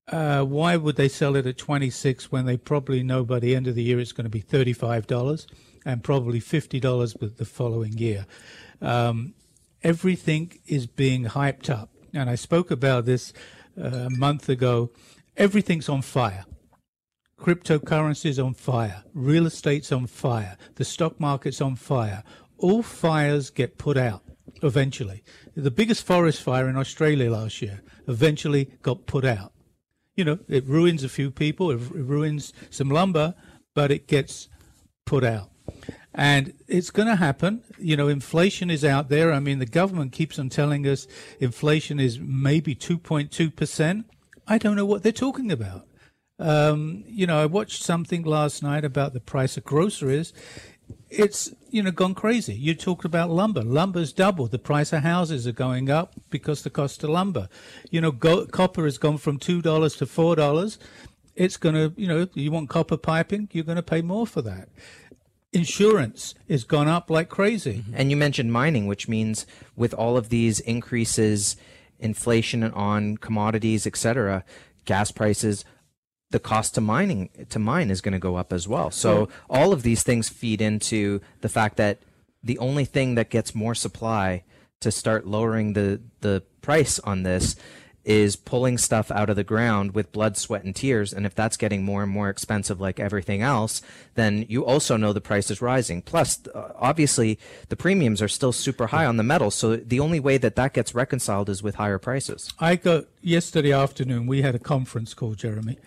uh, 0.10 0.44
why 0.44 0.78
would 0.78 0.96
they 0.96 1.10
sell 1.10 1.36
it 1.36 1.46
at 1.46 1.58
26 1.58 2.32
when 2.32 2.46
they 2.46 2.58
probably 2.58 3.04
know 3.04 3.24
by 3.24 3.40
the 3.40 3.56
end 3.56 3.68
of 3.68 3.76
the 3.76 3.84
year 3.84 4.00
it's 4.00 4.14
going 4.14 4.26
to 4.26 4.30
be 4.30 4.42
$35 4.42 5.46
and 5.86 6.04
probably 6.04 6.40
$50 6.40 7.38
the 7.38 7.46
following 7.46 7.98
year? 7.98 8.26
Um, 8.82 9.34
everything 9.84 10.54
is 10.66 10.88
being 10.88 11.26
hyped 11.26 11.70
up. 11.70 11.90
And 12.14 12.30
I 12.30 12.36
spoke 12.36 12.72
about 12.72 13.06
this 13.06 13.34
uh, 13.80 13.88
a 13.88 14.10
month 14.10 14.48
ago. 14.48 14.92
Everything's 15.36 15.90
on 15.90 16.02
fire. 16.02 16.46
Cryptocurrency's 17.40 18.40
on 18.40 18.54
fire. 18.54 19.04
Real 19.14 19.46
estate's 19.46 19.92
on 19.92 20.08
fire. 20.08 20.58
The 20.76 20.86
stock 20.86 21.20
market's 21.20 21.62
on 21.62 21.76
fire. 21.76 22.24
All 22.58 22.82
fires 22.82 23.50
get 23.50 23.78
put 23.78 23.98
out 23.98 24.24
eventually. 24.62 25.24
The 25.56 25.72
biggest 25.72 26.06
forest 26.06 26.42
fire 26.42 26.68
in 26.68 26.78
Australia 26.78 27.32
last 27.32 27.62
year 27.62 27.82
eventually 28.08 28.72
got 28.82 29.06
put 29.06 29.26
out. 29.26 29.54
You 30.16 30.26
know, 30.26 30.40
it 30.48 30.66
ruins 30.66 31.04
a 31.04 31.10
few 31.10 31.30
people, 31.30 31.72
it 31.72 31.80
ruins 31.92 32.54
some 32.70 32.90
lumber, 32.90 33.36
but 33.76 33.92
it 33.92 34.08
gets 34.08 34.50
put 35.06 35.24
out. 35.24 35.50
And 36.14 36.54
it's 36.68 36.90
going 36.90 37.08
to 37.08 37.16
happen. 37.16 37.62
You 37.78 37.96
know, 37.96 38.08
inflation 38.08 38.72
is 38.72 38.84
out 38.84 39.10
there. 39.10 39.32
I 39.32 39.40
mean, 39.40 39.60
the 39.60 39.68
government 39.68 40.14
keeps 40.14 40.40
on 40.40 40.50
telling 40.50 40.88
us 40.88 41.06
inflation 41.40 42.00
is 42.00 42.20
maybe 42.20 42.74
2.2%. 42.74 44.06
I 44.48 44.58
don't 44.58 44.76
know 44.76 44.86
what 44.86 45.04
they're 45.04 45.12
talking 45.12 45.52
about. 45.52 45.86
Um, 46.40 47.04
you 47.08 47.28
know, 47.28 47.40
I 47.42 47.46
watched 47.46 47.84
something 47.84 48.24
last 48.24 48.64
night 48.64 48.86
about 48.86 49.14
the 49.14 49.20
price 49.20 49.58
of 49.58 49.64
groceries. 49.64 50.34
It's, 51.18 51.54
you 51.70 51.82
know, 51.82 51.92
gone 51.92 52.14
crazy. 52.14 52.54
You 52.54 52.76
talked 52.76 53.06
about 53.06 53.30
lumber. 53.30 53.64
Lumber's 53.64 54.14
doubled. 54.14 54.52
The 54.52 54.60
price 54.60 54.94
of 54.94 55.04
houses 55.04 55.48
are 55.48 55.52
going 55.52 55.90
up 55.90 56.14
because 56.30 56.64
the 56.64 56.70
cost 56.70 57.04
of 57.04 57.10
lumber. 57.10 57.50
You 57.90 58.02
know, 58.02 58.12
go, 58.12 58.46
copper 58.46 58.86
has 58.86 58.98
gone 58.98 59.18
from 59.18 59.40
$2 59.40 59.62
to 59.98 60.06
$4. 60.06 60.78
It's 61.36 61.58
going 61.58 61.76
to, 61.76 61.94
you 62.00 62.08
know, 62.08 62.28
you 62.34 62.52
want 62.52 62.70
copper 62.70 62.98
piping, 62.98 63.50
you're 63.52 63.64
going 63.64 63.78
to 63.78 63.84
pay 63.84 64.02
more 64.02 64.28
for 64.28 64.42
that 64.44 64.70
insurance 65.54 66.36
has 66.50 66.64
gone 66.64 66.88
up 66.88 67.10
like 67.10 67.30
crazy. 67.30 67.80
Mm-hmm. 67.80 67.94
And 67.96 68.12
you 68.12 68.18
mentioned 68.18 68.52
mining, 68.52 68.88
which 68.88 69.08
means 69.08 69.46
with 69.76 69.94
all 69.94 70.18
of 70.18 70.30
these 70.30 70.60
increases, 70.62 71.56
inflation 72.00 72.64
on 72.64 73.18
commodities, 73.18 73.88
etc., 73.88 74.44
gas 74.86 75.12
prices, 75.12 75.66
the 76.32 76.40
cost 76.40 76.76
to 76.76 76.82
mining 76.82 77.30
to 77.50 77.60
mine 77.60 77.90
is 77.90 78.02
going 78.02 78.14
to 78.14 78.20
go 78.20 78.36
up 78.36 78.52
as 78.52 78.68
well. 78.68 78.92
So 78.92 79.30
all 79.50 79.72
of 79.72 79.84
these 79.84 80.04
things 80.04 80.28
feed 80.30 80.62
into 80.62 81.22
the 81.42 81.50
fact 81.50 81.78
that 81.78 82.00
the 82.44 82.58
only 82.60 82.86
thing 82.86 83.16
that 83.16 83.30
gets 83.30 83.56
more 83.56 83.76
supply 83.76 84.44
to 84.80 84.92
start 84.92 85.26
lowering 85.26 85.74
the 85.74 86.02
the 86.22 86.44
price 86.62 87.00
on 87.00 87.24
this 87.24 87.56
is 88.08 88.38
pulling 88.38 88.78
stuff 88.78 89.12
out 89.12 89.30
of 89.30 89.36
the 89.36 89.44
ground 89.44 89.94
with 89.94 90.14
blood, 90.14 90.38
sweat, 90.38 90.64
and 90.64 90.74
tears. 90.74 91.12
And 91.12 91.26
if 91.26 91.36
that's 91.36 91.58
getting 91.58 91.84
more 91.84 92.04
and 92.04 92.12
more 92.12 92.30
expensive, 92.30 92.80
like 92.80 93.02
everything 93.02 93.42
else, 93.42 93.82
then 94.16 94.46
you 94.48 94.66
also 94.66 94.96
know 94.96 95.12
the 95.12 95.20
price 95.20 95.52
is 95.52 95.62
rising. 95.62 96.02
Plus, 96.02 96.40
uh, 96.56 96.72
obviously, 96.78 97.38
the 97.68 97.76
premiums 97.76 98.22
are 98.22 98.30
still 98.30 98.54
super 98.54 98.88
high 98.88 99.06
on 99.06 99.18
the 99.18 99.24
metals. 99.24 99.56
So 99.56 99.76
the 99.76 100.00
only 100.00 100.22
way 100.22 100.38
that 100.38 100.56
that 100.56 100.74
gets 100.74 100.96
reconciled 100.96 101.50
is 101.50 101.62
with 101.62 101.76
higher 101.76 101.98
prices. 101.98 102.50
I 102.60 102.78
got 102.78 103.08
yesterday 103.22 103.74
afternoon. 103.74 104.26
We 104.26 104.42
had 104.42 104.56
a 104.56 104.60
conference 104.60 105.14
call, 105.14 105.34
Jeremy, 105.34 105.78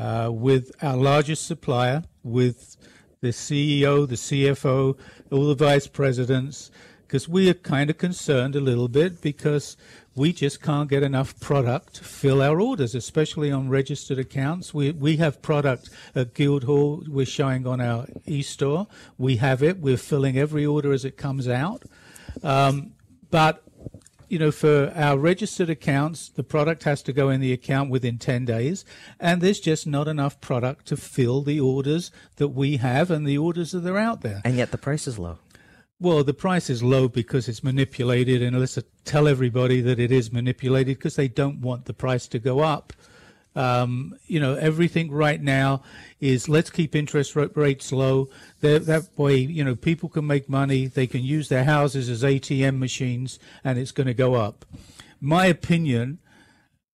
uh, 0.00 0.30
with 0.32 0.72
our 0.82 0.96
largest 0.96 1.46
supplier, 1.46 2.02
with 2.22 2.76
the 3.20 3.28
CEO, 3.28 4.08
the 4.08 4.14
CFO, 4.14 4.96
all 5.30 5.46
the 5.46 5.54
vice 5.54 5.86
presidents, 5.86 6.70
because 7.06 7.28
we 7.28 7.50
are 7.50 7.54
kind 7.54 7.90
of 7.90 7.98
concerned 7.98 8.56
a 8.56 8.60
little 8.60 8.88
bit 8.88 9.20
because 9.20 9.76
we 10.14 10.32
just 10.32 10.62
can't 10.62 10.88
get 10.88 11.02
enough 11.02 11.38
product 11.38 11.96
to 11.96 12.04
fill 12.04 12.40
our 12.40 12.60
orders, 12.60 12.94
especially 12.94 13.52
on 13.52 13.68
registered 13.68 14.18
accounts. 14.18 14.72
We 14.72 14.90
we 14.92 15.18
have 15.18 15.42
product 15.42 15.90
at 16.14 16.32
Guildhall. 16.34 17.04
We're 17.06 17.26
showing 17.26 17.66
on 17.66 17.80
our 17.80 18.06
e-store. 18.26 18.86
We 19.18 19.36
have 19.36 19.62
it. 19.62 19.80
We're 19.80 19.98
filling 19.98 20.38
every 20.38 20.64
order 20.64 20.92
as 20.92 21.04
it 21.04 21.18
comes 21.18 21.46
out. 21.46 21.82
Um, 22.42 22.92
but 23.30 23.62
you 24.30 24.38
know, 24.38 24.52
for 24.52 24.92
our 24.94 25.18
registered 25.18 25.68
accounts, 25.68 26.28
the 26.28 26.44
product 26.44 26.84
has 26.84 27.02
to 27.02 27.12
go 27.12 27.30
in 27.30 27.40
the 27.40 27.52
account 27.52 27.90
within 27.90 28.16
10 28.16 28.44
days, 28.44 28.84
and 29.18 29.40
there's 29.40 29.58
just 29.58 29.88
not 29.88 30.06
enough 30.06 30.40
product 30.40 30.86
to 30.86 30.96
fill 30.96 31.42
the 31.42 31.58
orders 31.58 32.12
that 32.36 32.48
we 32.48 32.76
have 32.76 33.10
and 33.10 33.26
the 33.26 33.36
orders 33.36 33.72
that 33.72 33.84
are 33.84 33.98
out 33.98 34.20
there. 34.20 34.40
And 34.44 34.56
yet 34.56 34.70
the 34.70 34.78
price 34.78 35.08
is 35.08 35.18
low. 35.18 35.38
Well, 35.98 36.22
the 36.22 36.32
price 36.32 36.70
is 36.70 36.80
low 36.80 37.08
because 37.08 37.48
it's 37.48 37.64
manipulated, 37.64 38.40
and 38.40 38.58
let's 38.58 38.78
tell 39.04 39.26
everybody 39.26 39.80
that 39.80 39.98
it 39.98 40.12
is 40.12 40.32
manipulated 40.32 40.96
because 40.96 41.16
they 41.16 41.28
don't 41.28 41.60
want 41.60 41.86
the 41.86 41.92
price 41.92 42.28
to 42.28 42.38
go 42.38 42.60
up. 42.60 42.92
Um, 43.56 44.16
you 44.26 44.38
know, 44.38 44.54
everything 44.54 45.10
right 45.10 45.40
now 45.40 45.82
is 46.20 46.48
let's 46.48 46.70
keep 46.70 46.94
interest 46.94 47.34
rates 47.34 47.92
low. 47.92 48.28
That, 48.60 48.86
that 48.86 49.08
way, 49.16 49.36
you 49.36 49.64
know, 49.64 49.74
people 49.74 50.08
can 50.08 50.26
make 50.26 50.48
money. 50.48 50.86
They 50.86 51.06
can 51.06 51.24
use 51.24 51.48
their 51.48 51.64
houses 51.64 52.08
as 52.08 52.22
ATM 52.22 52.78
machines, 52.78 53.38
and 53.64 53.78
it's 53.78 53.92
going 53.92 54.06
to 54.06 54.14
go 54.14 54.34
up. 54.34 54.64
My 55.20 55.46
opinion, 55.46 56.18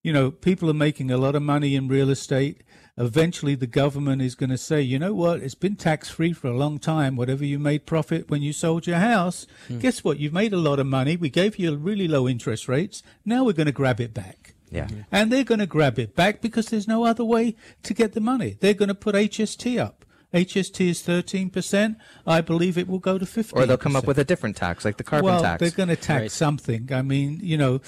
you 0.03 0.13
know, 0.13 0.31
people 0.31 0.71
are 0.71 0.75
making 0.75 1.11
a 1.11 1.19
lot 1.19 1.35
of 1.35 1.43
money 1.43 1.75
in 1.75 1.89
real 1.89 2.11
estate. 2.11 2.63
Eventually, 2.99 3.55
the 3.55 3.67
government 3.67 4.23
is 4.23 4.35
going 4.35 4.51
to 4.51 4.57
say, 4.57 4.81
you 4.81 4.99
know 4.99 5.13
what, 5.13 5.43
it's 5.43 5.55
been 5.55 5.77
tax 5.77 6.09
free 6.09 6.33
for 6.33 6.49
a 6.49 6.57
long 6.57 6.79
time. 6.79 7.15
Whatever 7.15 7.45
you 7.45 7.59
made 7.59 7.85
profit 7.85 8.31
when 8.31 8.41
you 8.41 8.55
sold 8.55 8.87
your 8.87 8.99
house, 8.99 9.47
hmm. 9.69 9.81
guess 9.81 10.03
what? 10.03 10.19
You've 10.19 10.33
made 10.33 10.55
a 10.55 10.59
lot 10.59 10.79
of 10.79 10.87
money. 10.87 11.17
We 11.17 11.29
gave 11.29 11.59
you 11.59 11.77
really 11.77 12.09
low 12.09 12.27
interest 12.27 12.69
rates. 12.69 13.03
Now 13.25 13.45
we're 13.45 13.53
going 13.53 13.67
to 13.67 13.73
grab 13.73 14.01
it 14.01 14.15
back. 14.15 14.55
Yeah. 14.71 14.89
And 15.13 15.33
they're 15.33 15.45
going 15.45 15.61
to 15.61 15.67
grab 15.67 15.99
it 15.99 16.15
back 16.15 16.41
because 16.41 16.67
there's 16.67 16.89
no 16.89 17.05
other 17.05 17.25
way 17.25 17.57
to 17.85 17.95
get 17.95 18.13
the 18.13 18.21
money. 18.21 18.57
They're 18.61 18.75
going 18.75 18.89
to 18.89 18.95
put 18.95 19.15
HST 19.15 19.79
up. 19.81 20.05
HST 20.35 20.89
is 20.89 21.03
13%. 21.03 21.97
I 22.27 22.41
believe 22.41 22.77
it 22.77 22.89
will 22.89 22.99
go 22.99 23.17
to 23.19 23.27
15 23.27 23.63
Or 23.63 23.67
they'll 23.67 23.77
come 23.77 23.97
up 23.97 24.07
with 24.07 24.19
a 24.19 24.25
different 24.25 24.57
tax, 24.57 24.85
like 24.85 24.97
the 24.97 25.05
carbon 25.05 25.27
well, 25.27 25.43
tax. 25.43 25.61
they're 25.61 25.71
going 25.71 25.89
to 25.89 25.97
tax 25.97 26.21
right. 26.21 26.31
something. 26.31 26.93
I 26.93 27.03
mean, 27.03 27.41
you 27.43 27.57
know, 27.57 27.81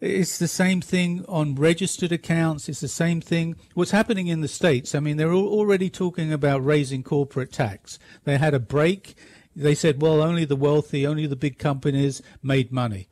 it's 0.00 0.38
the 0.38 0.48
same 0.48 0.80
thing 0.80 1.24
on 1.28 1.54
registered 1.56 2.12
accounts. 2.12 2.68
It's 2.68 2.80
the 2.80 2.88
same 2.88 3.20
thing. 3.20 3.56
What's 3.74 3.90
happening 3.90 4.28
in 4.28 4.42
the 4.42 4.48
States, 4.48 4.94
I 4.94 5.00
mean, 5.00 5.16
they're 5.16 5.34
already 5.34 5.90
talking 5.90 6.32
about 6.32 6.64
raising 6.64 7.02
corporate 7.02 7.52
tax. 7.52 7.98
They 8.24 8.38
had 8.38 8.54
a 8.54 8.60
break. 8.60 9.16
They 9.56 9.74
said, 9.74 10.00
well, 10.00 10.22
only 10.22 10.44
the 10.44 10.56
wealthy, 10.56 11.04
only 11.06 11.26
the 11.26 11.36
big 11.36 11.58
companies 11.58 12.22
made 12.42 12.70
money. 12.70 13.08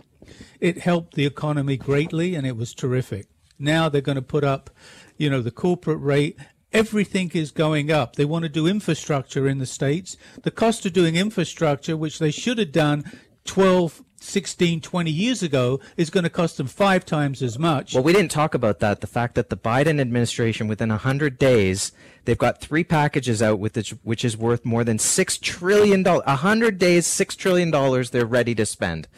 It 0.61 0.79
helped 0.79 1.15
the 1.15 1.27
economy 1.27 1.77
greatly 1.77 2.35
and 2.35 2.47
it 2.47 2.57
was 2.57 2.75
terrific. 2.75 3.27
Now 3.59 3.89
they're 3.89 4.01
going 4.01 4.17
to 4.17 4.23
put 4.23 4.45
up, 4.45 4.71
you 5.17 5.31
know, 5.31 5.41
the 5.41 5.51
corporate 5.51 6.01
rate. 6.01 6.39
Everything 6.73 7.31
is 7.33 7.51
going 7.51 7.91
up. 7.91 8.17
They 8.17 8.25
want 8.25 8.43
to 8.43 8.49
do 8.49 8.67
infrastructure 8.67 9.49
in 9.49 9.59
the 9.59 9.67
States. 9.67 10.17
The 10.43 10.51
cost 10.51 10.85
of 10.85 10.93
doing 10.93 11.17
infrastructure, 11.17 11.97
which 11.97 12.19
they 12.19 12.31
should 12.31 12.59
have 12.59 12.73
done 12.73 13.05
12, 13.45 14.03
16, 14.19 14.81
20 14.81 15.11
years 15.11 15.43
ago 15.43 15.81
is 15.97 16.11
going 16.11 16.25
to 16.25 16.31
cost 16.31 16.57
them 16.57 16.67
five 16.67 17.05
times 17.05 17.43
as 17.43 17.59
much. 17.59 17.95
Well, 17.95 18.03
we 18.03 18.13
didn't 18.13 18.31
talk 18.31 18.55
about 18.55 18.81
that. 18.81 19.01
The 19.01 19.07
fact 19.07 19.35
that 19.37 19.51
the 19.51 19.57
Biden 19.57 20.01
administration, 20.01 20.69
within 20.69 20.89
100 20.89 21.39
days, 21.39 21.93
they've 22.25 22.37
got 22.37 22.61
three 22.61 22.85
packages 22.85 23.43
out 23.43 23.59
with 23.59 23.77
which, 23.77 23.91
which 24.03 24.25
is 24.25 24.37
worth 24.37 24.65
more 24.65 24.85
than 24.85 24.99
$6 24.99 25.41
trillion. 25.41 26.03
100 26.03 26.79
days, 26.79 27.07
$6 27.07 27.37
trillion 27.37 27.71
they're 28.11 28.27
ready 28.27 28.55
to 28.55 28.67
spend. 28.67 29.09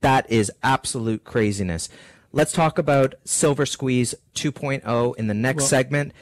That 0.00 0.30
is 0.30 0.52
absolute 0.62 1.24
craziness. 1.24 1.88
Let's 2.32 2.52
talk 2.52 2.78
about 2.78 3.14
Silver 3.24 3.66
Squeeze 3.66 4.14
2.0 4.34 5.16
in 5.16 5.26
the 5.26 5.34
next 5.34 5.62
well, 5.62 5.68
segment. 5.68 6.12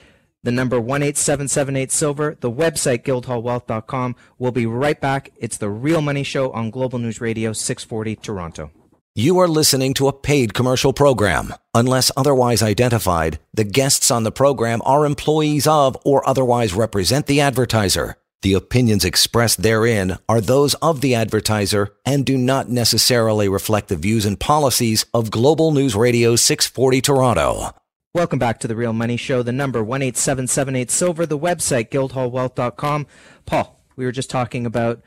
The 0.43 0.53
number 0.53 0.77
18778 0.77 1.91
Silver, 1.91 2.37
the 2.39 2.51
website 2.51 3.03
guildhallwealth.com. 3.03 4.15
We'll 4.39 4.53
be 4.53 4.67
right 4.67 5.01
back. 5.01 5.33
It's 5.37 5.57
the 5.57 5.69
Real 5.69 6.01
Money 6.01 6.23
Show 6.23 6.53
on 6.53 6.71
Global 6.71 7.01
News 7.01 7.21
Radio 7.21 7.53
640 7.53 8.17
Toronto. 8.17 8.71
You 9.17 9.39
are 9.39 9.49
listening 9.49 9.95
to 9.95 10.09
a 10.09 10.12
paid 10.12 10.55
commercial 10.55 10.93
program. 10.93 11.55
Unless 11.75 12.12
otherwise 12.17 12.62
identified, 12.62 13.41
the 13.55 13.65
guests 13.65 14.11
on 14.11 14.25
the 14.25 14.31
program 14.31 14.83
are 14.85 15.07
employees 15.07 15.67
of 15.67 15.97
or 16.05 16.29
otherwise 16.29 16.75
represent 16.75 17.27
the 17.27 17.41
advertiser. 17.41 18.17
The 18.47 18.55
opinions 18.55 19.05
expressed 19.05 19.63
therein 19.63 20.19
are 20.29 20.41
those 20.41 20.75
of 20.75 21.01
the 21.01 21.17
advertiser 21.17 21.93
and 22.05 22.25
do 22.25 22.39
not 22.39 22.69
necessarily 22.69 23.49
reflect 23.49 23.89
the 23.89 23.97
views 23.97 24.25
and 24.25 24.39
policies 24.39 25.05
of 25.13 25.33
Global 25.33 25.73
News 25.73 25.97
Radio 25.97 26.37
640 26.37 27.01
Toronto. 27.01 27.73
Welcome 28.15 28.39
back 28.39 28.61
to 28.61 28.69
the 28.69 28.77
Real 28.77 28.93
Money 28.93 29.17
Show. 29.17 29.43
The 29.43 29.51
number 29.51 29.81
18778 29.81 30.93
Silver, 30.93 31.27
the 31.27 31.37
website 31.37 31.89
guildhallwealth.com. 31.89 33.09
Paul, 33.47 33.81
we 33.97 34.05
were 34.05 34.13
just 34.13 34.31
talking 34.31 34.65
about 34.65 35.03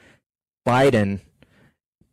Biden, 0.67 1.21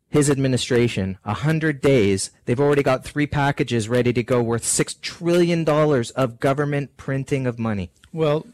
his 0.08 0.30
administration, 0.30 1.18
100 1.24 1.80
days. 1.80 2.30
They've 2.44 2.60
already 2.60 2.84
got 2.84 3.04
three 3.04 3.26
packages 3.26 3.88
ready 3.88 4.12
to 4.12 4.22
go 4.22 4.40
worth 4.40 4.62
$6 4.62 5.00
trillion 5.00 5.68
of 5.68 6.38
government 6.38 6.96
printing 6.96 7.48
of 7.48 7.58
money. 7.58 7.90
Well, 8.12 8.46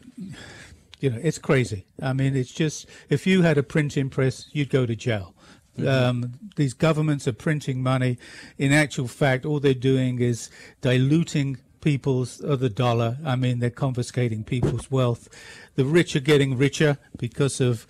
you 1.03 1.09
know, 1.09 1.19
it's 1.21 1.37
crazy. 1.37 1.85
I 2.01 2.13
mean, 2.13 2.33
it's 2.33 2.53
just 2.53 2.87
if 3.09 3.27
you 3.27 3.41
had 3.41 3.57
a 3.57 3.63
printing 3.63 4.09
press, 4.09 4.47
you'd 4.53 4.69
go 4.69 4.85
to 4.85 4.95
jail. 4.95 5.35
Mm-hmm. 5.77 5.87
Um, 5.87 6.33
these 6.55 6.73
governments 6.73 7.27
are 7.27 7.33
printing 7.33 7.83
money. 7.83 8.17
In 8.57 8.71
actual 8.71 9.09
fact, 9.09 9.45
all 9.45 9.59
they're 9.59 9.73
doing 9.73 10.21
is 10.21 10.49
diluting 10.79 11.57
people's 11.81 12.41
other 12.41 12.69
dollar. 12.69 13.17
I 13.25 13.35
mean, 13.35 13.59
they're 13.59 13.69
confiscating 13.69 14.45
people's 14.45 14.89
wealth. 14.89 15.27
The 15.75 15.83
rich 15.83 16.15
are 16.15 16.21
getting 16.21 16.57
richer 16.57 16.97
because 17.17 17.59
of 17.59 17.85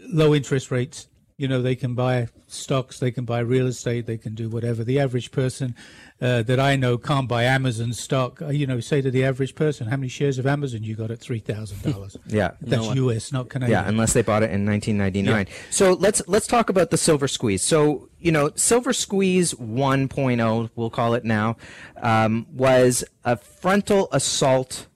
low 0.00 0.34
interest 0.34 0.72
rates. 0.72 1.06
You 1.38 1.48
know, 1.48 1.60
they 1.60 1.76
can 1.76 1.94
buy 1.94 2.28
stocks, 2.46 2.98
they 2.98 3.10
can 3.10 3.26
buy 3.26 3.40
real 3.40 3.66
estate, 3.66 4.06
they 4.06 4.16
can 4.16 4.34
do 4.34 4.48
whatever. 4.48 4.84
The 4.84 4.98
average 4.98 5.30
person 5.32 5.74
uh, 6.18 6.42
that 6.42 6.58
I 6.58 6.76
know 6.76 6.96
can't 6.96 7.28
buy 7.28 7.44
Amazon 7.44 7.92
stock. 7.92 8.40
Uh, 8.40 8.48
you 8.48 8.66
know, 8.66 8.80
say 8.80 9.02
to 9.02 9.10
the 9.10 9.22
average 9.22 9.54
person, 9.54 9.88
how 9.88 9.96
many 9.96 10.08
shares 10.08 10.38
of 10.38 10.46
Amazon 10.46 10.82
you 10.82 10.94
got 10.94 11.10
at 11.10 11.18
three 11.18 11.40
thousand 11.40 11.82
dollars? 11.82 12.16
yeah, 12.26 12.52
that's 12.62 12.86
no 12.86 12.94
U.S., 12.94 13.32
not 13.32 13.50
Canadian. 13.50 13.78
Yeah, 13.78 13.88
unless 13.88 14.14
they 14.14 14.22
bought 14.22 14.42
it 14.42 14.50
in 14.50 14.64
1999. 14.64 15.46
Yeah. 15.46 15.52
So 15.70 15.92
let's 15.92 16.22
let's 16.26 16.46
talk 16.46 16.70
about 16.70 16.90
the 16.90 16.96
Silver 16.96 17.28
Squeeze. 17.28 17.62
So 17.62 18.08
you 18.18 18.32
know, 18.32 18.50
Silver 18.54 18.94
Squeeze 18.94 19.52
1.0, 19.54 20.70
we'll 20.74 20.90
call 20.90 21.14
it 21.14 21.24
now, 21.24 21.56
um, 22.00 22.46
was 22.50 23.04
a 23.24 23.36
frontal 23.36 24.08
assault 24.10 24.86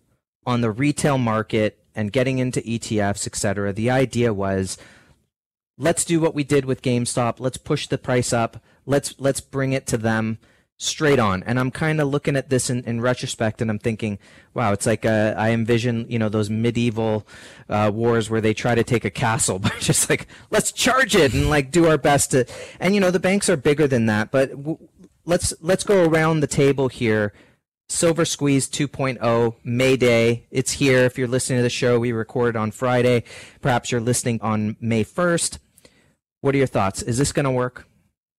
on 0.46 0.62
the 0.62 0.70
retail 0.70 1.18
market 1.18 1.78
and 1.94 2.12
getting 2.12 2.38
into 2.38 2.60
ETFs, 2.62 3.26
etc. 3.26 3.72
The 3.72 3.90
idea 3.90 4.32
was 4.32 4.78
let's 5.80 6.04
do 6.04 6.20
what 6.20 6.34
we 6.34 6.44
did 6.44 6.66
with 6.66 6.82
GameStop. 6.82 7.40
Let's 7.40 7.56
push 7.56 7.88
the 7.88 7.98
price 7.98 8.32
up. 8.32 8.62
Let's 8.86 9.14
let's 9.18 9.40
bring 9.40 9.72
it 9.72 9.86
to 9.88 9.96
them 9.96 10.38
straight 10.76 11.18
on. 11.18 11.42
And 11.42 11.58
I'm 11.58 11.70
kind 11.70 12.00
of 12.00 12.08
looking 12.08 12.36
at 12.36 12.48
this 12.48 12.70
in, 12.70 12.84
in 12.84 13.00
retrospect, 13.00 13.60
and 13.60 13.70
I'm 13.70 13.78
thinking, 13.78 14.18
wow, 14.54 14.72
it's 14.72 14.86
like 14.86 15.04
uh, 15.04 15.34
I 15.36 15.50
envision 15.50 16.06
you 16.08 16.18
know 16.18 16.28
those 16.28 16.50
medieval 16.50 17.26
uh, 17.68 17.90
wars 17.92 18.30
where 18.30 18.40
they 18.40 18.54
try 18.54 18.74
to 18.74 18.84
take 18.84 19.04
a 19.04 19.10
castle 19.10 19.58
by 19.66 19.72
just 19.80 20.08
like 20.08 20.28
let's 20.50 20.70
charge 20.70 21.16
it 21.16 21.32
and 21.32 21.48
like 21.48 21.70
do 21.70 21.86
our 21.86 21.98
best 21.98 22.30
to. 22.32 22.46
And 22.78 22.94
you 22.94 23.00
know 23.00 23.10
the 23.10 23.18
banks 23.18 23.48
are 23.48 23.56
bigger 23.56 23.88
than 23.88 24.06
that, 24.06 24.30
but 24.30 24.50
w- 24.50 24.78
let's 25.24 25.54
let's 25.60 25.84
go 25.84 26.04
around 26.04 26.40
the 26.40 26.46
table 26.46 26.88
here. 26.88 27.32
Silver 27.88 28.24
Squeeze 28.24 28.68
2.0 28.68 29.56
May 29.64 29.96
Day. 29.96 30.46
It's 30.52 30.74
here. 30.74 30.98
If 31.06 31.18
you're 31.18 31.26
listening 31.26 31.58
to 31.58 31.64
the 31.64 31.68
show, 31.68 31.98
we 31.98 32.12
recorded 32.12 32.56
on 32.56 32.70
Friday. 32.70 33.24
Perhaps 33.60 33.90
you're 33.90 34.00
listening 34.00 34.40
on 34.42 34.76
May 34.80 35.02
1st. 35.02 35.58
What 36.40 36.54
are 36.54 36.58
your 36.58 36.66
thoughts? 36.66 37.02
Is 37.02 37.18
this 37.18 37.32
going 37.32 37.44
to 37.44 37.50
work? 37.50 37.86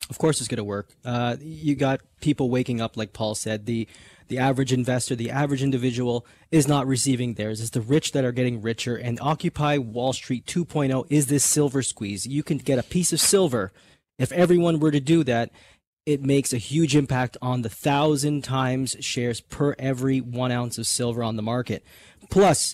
Of 0.09 0.17
course, 0.17 0.39
it's 0.39 0.47
going 0.47 0.57
to 0.57 0.63
work. 0.63 0.89
Uh, 1.05 1.37
you 1.39 1.75
got 1.75 2.01
people 2.19 2.49
waking 2.49 2.81
up, 2.81 2.97
like 2.97 3.13
Paul 3.13 3.35
said. 3.35 3.65
The 3.65 3.87
the 4.27 4.37
average 4.37 4.71
investor, 4.71 5.13
the 5.13 5.29
average 5.29 5.61
individual, 5.61 6.25
is 6.51 6.65
not 6.65 6.87
receiving 6.87 7.33
theirs. 7.33 7.59
It's 7.59 7.71
the 7.71 7.81
rich 7.81 8.13
that 8.13 8.23
are 8.23 8.31
getting 8.31 8.61
richer. 8.61 8.95
And 8.95 9.19
Occupy 9.19 9.77
Wall 9.77 10.13
Street 10.13 10.45
2.0 10.45 11.05
is 11.09 11.25
this 11.27 11.43
silver 11.43 11.83
squeeze. 11.83 12.25
You 12.25 12.41
can 12.41 12.57
get 12.57 12.79
a 12.79 12.83
piece 12.83 13.11
of 13.11 13.19
silver. 13.19 13.73
If 14.17 14.31
everyone 14.31 14.79
were 14.79 14.91
to 14.91 15.01
do 15.01 15.25
that, 15.25 15.51
it 16.05 16.23
makes 16.23 16.53
a 16.53 16.57
huge 16.57 16.95
impact 16.95 17.35
on 17.41 17.61
the 17.61 17.69
thousand 17.69 18.45
times 18.45 18.95
shares 19.01 19.41
per 19.41 19.75
every 19.77 20.21
one 20.21 20.51
ounce 20.51 20.77
of 20.77 20.87
silver 20.87 21.23
on 21.23 21.35
the 21.35 21.41
market. 21.41 21.83
Plus, 22.29 22.73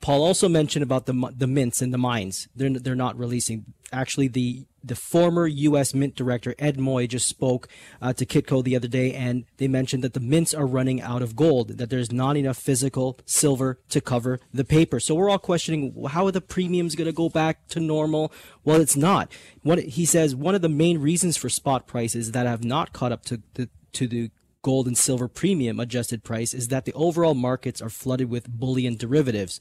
Paul 0.00 0.22
also 0.22 0.48
mentioned 0.48 0.82
about 0.82 1.06
the 1.06 1.32
the 1.36 1.46
mints 1.46 1.82
and 1.82 1.92
the 1.92 1.98
mines. 1.98 2.48
They're 2.56 2.70
they're 2.70 2.94
not 2.94 3.18
releasing. 3.18 3.74
Actually, 3.92 4.28
the 4.28 4.66
the 4.82 4.94
former 4.94 5.46
U.S. 5.46 5.94
Mint 5.94 6.14
director 6.14 6.54
Ed 6.58 6.78
Moy 6.78 7.06
just 7.06 7.28
spoke 7.28 7.68
uh, 8.00 8.12
to 8.14 8.24
Kitco 8.24 8.64
the 8.64 8.76
other 8.76 8.88
day, 8.88 9.12
and 9.12 9.44
they 9.58 9.68
mentioned 9.68 10.02
that 10.04 10.14
the 10.14 10.20
mints 10.20 10.54
are 10.54 10.66
running 10.66 11.02
out 11.02 11.20
of 11.20 11.36
gold. 11.36 11.76
That 11.76 11.90
there's 11.90 12.12
not 12.12 12.36
enough 12.36 12.56
physical 12.56 13.18
silver 13.26 13.78
to 13.90 14.00
cover 14.00 14.40
the 14.54 14.64
paper. 14.64 15.00
So 15.00 15.14
we're 15.14 15.28
all 15.28 15.38
questioning 15.38 16.06
how 16.10 16.26
are 16.26 16.32
the 16.32 16.40
premiums 16.40 16.94
going 16.94 17.06
to 17.06 17.12
go 17.12 17.28
back 17.28 17.68
to 17.68 17.80
normal? 17.80 18.32
Well, 18.64 18.80
it's 18.80 18.96
not. 18.96 19.30
What 19.62 19.80
he 19.80 20.06
says 20.06 20.34
one 20.34 20.54
of 20.54 20.62
the 20.62 20.68
main 20.68 20.98
reasons 20.98 21.36
for 21.36 21.50
spot 21.50 21.86
prices 21.86 22.32
that 22.32 22.46
have 22.46 22.64
not 22.64 22.92
caught 22.94 23.12
up 23.12 23.24
to 23.26 23.42
the 23.54 23.68
to 23.92 24.06
the 24.06 24.30
gold 24.68 24.86
and 24.86 24.98
silver 24.98 25.28
premium 25.28 25.80
adjusted 25.80 26.22
price 26.22 26.52
is 26.52 26.68
that 26.68 26.84
the 26.84 26.92
overall 26.92 27.32
markets 27.32 27.80
are 27.80 27.88
flooded 27.88 28.28
with 28.28 28.50
bullion 28.50 28.96
derivatives. 28.96 29.60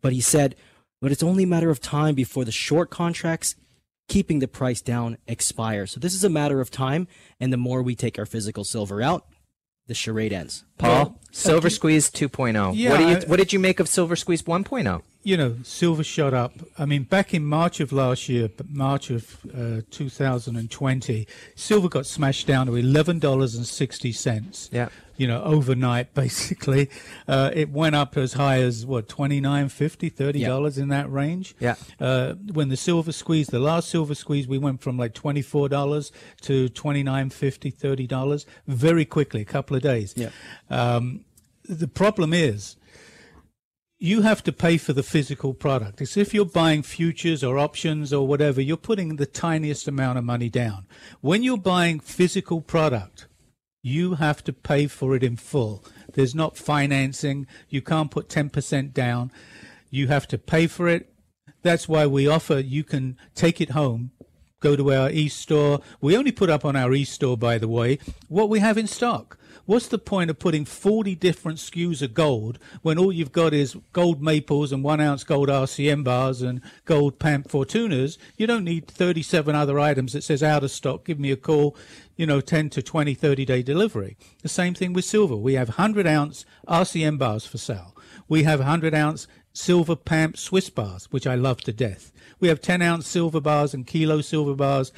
But 0.00 0.12
he 0.12 0.20
said, 0.20 0.56
but 1.00 1.12
it's 1.12 1.22
only 1.22 1.44
a 1.44 1.46
matter 1.46 1.70
of 1.70 1.80
time 1.80 2.16
before 2.16 2.44
the 2.44 2.50
short 2.50 2.90
contracts 2.90 3.54
keeping 4.08 4.40
the 4.40 4.48
price 4.48 4.80
down 4.80 5.18
expire. 5.28 5.86
So 5.86 6.00
this 6.00 6.14
is 6.14 6.24
a 6.24 6.28
matter 6.28 6.60
of 6.60 6.68
time, 6.68 7.06
and 7.38 7.52
the 7.52 7.56
more 7.56 7.80
we 7.80 7.94
take 7.94 8.18
our 8.18 8.26
physical 8.26 8.64
silver 8.64 9.00
out, 9.00 9.24
the 9.86 9.94
charade 9.94 10.32
ends. 10.32 10.64
Paul, 10.78 10.90
well, 10.90 11.20
Silver 11.30 11.70
Squeeze 11.70 12.10
2.0. 12.10 12.72
Yeah, 12.74 12.90
what, 12.90 12.98
do 12.98 13.08
you, 13.08 13.16
what 13.28 13.36
did 13.36 13.52
you 13.52 13.60
make 13.60 13.78
of 13.78 13.88
Silver 13.88 14.16
Squeeze 14.16 14.42
1.0? 14.42 15.00
You 15.22 15.36
know, 15.36 15.56
silver 15.62 16.02
shot 16.02 16.32
up. 16.32 16.54
I 16.78 16.86
mean, 16.86 17.02
back 17.02 17.34
in 17.34 17.44
March 17.44 17.80
of 17.80 17.92
last 17.92 18.28
year, 18.28 18.48
March 18.68 19.10
of 19.10 19.38
uh, 19.54 19.82
2020, 19.90 21.26
silver 21.54 21.88
got 21.88 22.06
smashed 22.06 22.46
down 22.46 22.66
to 22.66 22.72
$11.60. 22.72 24.68
Yeah 24.72 24.88
you 25.20 25.26
know, 25.26 25.42
overnight, 25.42 26.14
basically. 26.14 26.88
Uh, 27.28 27.50
it 27.52 27.68
went 27.68 27.94
up 27.94 28.16
as 28.16 28.32
high 28.32 28.62
as, 28.62 28.86
what, 28.86 29.06
$29, 29.06 29.42
$50, 29.42 30.10
$30 30.10 30.78
in 30.78 30.88
that 30.88 31.12
range. 31.12 31.54
Yeah. 31.60 31.74
Uh, 32.00 32.36
when 32.54 32.70
the 32.70 32.76
silver 32.76 33.12
squeeze, 33.12 33.48
the 33.48 33.58
last 33.58 33.90
silver 33.90 34.14
squeeze, 34.14 34.48
we 34.48 34.56
went 34.56 34.80
from 34.80 34.96
like 34.96 35.12
$24 35.12 36.10
to 36.40 36.68
$29, 36.70 37.04
$50, 37.04 38.08
$30 38.08 38.46
very 38.66 39.04
quickly, 39.04 39.42
a 39.42 39.44
couple 39.44 39.76
of 39.76 39.82
days. 39.82 40.14
Yeah. 40.16 40.30
Um, 40.70 41.26
the 41.64 41.88
problem 41.88 42.32
is, 42.32 42.76
you 44.02 44.22
have 44.22 44.42
to 44.42 44.50
pay 44.50 44.78
for 44.78 44.94
the 44.94 45.02
physical 45.02 45.52
product. 45.52 46.00
It's 46.00 46.16
if 46.16 46.32
you're 46.32 46.46
buying 46.46 46.82
futures 46.82 47.44
or 47.44 47.58
options 47.58 48.14
or 48.14 48.26
whatever, 48.26 48.62
you're 48.62 48.78
putting 48.78 49.16
the 49.16 49.26
tiniest 49.26 49.86
amount 49.86 50.16
of 50.16 50.24
money 50.24 50.48
down. 50.48 50.86
When 51.20 51.42
you're 51.42 51.58
buying 51.58 52.00
physical 52.00 52.62
product, 52.62 53.26
you 53.82 54.14
have 54.14 54.42
to 54.44 54.54
pay 54.54 54.86
for 54.86 55.14
it 55.14 55.22
in 55.22 55.36
full. 55.36 55.84
There's 56.14 56.34
not 56.34 56.56
financing. 56.56 57.46
You 57.68 57.82
can't 57.82 58.10
put 58.10 58.30
10% 58.30 58.94
down. 58.94 59.30
You 59.90 60.08
have 60.08 60.26
to 60.28 60.38
pay 60.38 60.66
for 60.66 60.88
it. 60.88 61.12
That's 61.62 61.86
why 61.86 62.06
we 62.06 62.26
offer 62.26 62.58
you 62.58 62.84
can 62.84 63.18
take 63.34 63.60
it 63.60 63.70
home, 63.70 64.12
go 64.60 64.76
to 64.76 64.94
our 64.94 65.10
e-store. 65.10 65.80
We 66.00 66.16
only 66.16 66.32
put 66.32 66.48
up 66.48 66.64
on 66.64 66.74
our 66.74 66.94
e-store, 66.94 67.36
by 67.36 67.58
the 67.58 67.68
way, 67.68 67.98
what 68.28 68.48
we 68.48 68.60
have 68.60 68.78
in 68.78 68.86
stock. 68.86 69.36
What's 69.66 69.88
the 69.88 69.98
point 69.98 70.30
of 70.30 70.38
putting 70.38 70.64
40 70.64 71.14
different 71.14 71.58
SKUs 71.58 72.02
of 72.02 72.14
gold 72.14 72.58
when 72.82 72.98
all 72.98 73.12
you've 73.12 73.32
got 73.32 73.52
is 73.52 73.76
gold 73.92 74.22
maples 74.22 74.72
and 74.72 74.82
one 74.82 75.00
ounce 75.00 75.24
gold 75.24 75.48
RCM 75.48 76.04
bars 76.04 76.42
and 76.42 76.60
gold 76.84 77.18
PAMP 77.18 77.48
Fortunas? 77.48 78.18
You 78.36 78.46
don't 78.46 78.64
need 78.64 78.88
37 78.88 79.54
other 79.54 79.78
items 79.78 80.12
that 80.12 80.24
says 80.24 80.42
out 80.42 80.64
of 80.64 80.70
stock. 80.70 81.04
Give 81.04 81.18
me 81.18 81.30
a 81.30 81.36
call 81.36 81.76
you 82.20 82.26
know, 82.26 82.42
10 82.42 82.68
to 82.68 82.82
20, 82.82 83.14
30 83.14 83.44
day 83.46 83.62
delivery. 83.62 84.14
The 84.42 84.48
same 84.50 84.74
thing 84.74 84.92
with 84.92 85.06
silver. 85.06 85.36
We 85.36 85.54
have 85.54 85.68
100 85.68 86.06
ounce 86.06 86.44
RCM 86.68 87.18
bars 87.18 87.46
for 87.46 87.56
sale. 87.56 87.96
We 88.28 88.42
have 88.42 88.60
100 88.60 88.94
ounce 88.94 89.26
silver 89.54 89.96
PAMP 89.96 90.36
Swiss 90.36 90.68
bars, 90.68 91.06
which 91.10 91.26
I 91.26 91.34
love 91.34 91.62
to 91.62 91.72
death. 91.72 92.12
We 92.38 92.48
have 92.48 92.60
10 92.60 92.82
ounce 92.82 93.06
silver 93.06 93.40
bars 93.40 93.72
and 93.72 93.86
kilo 93.86 94.20
silver 94.20 94.54
bars, 94.54 94.92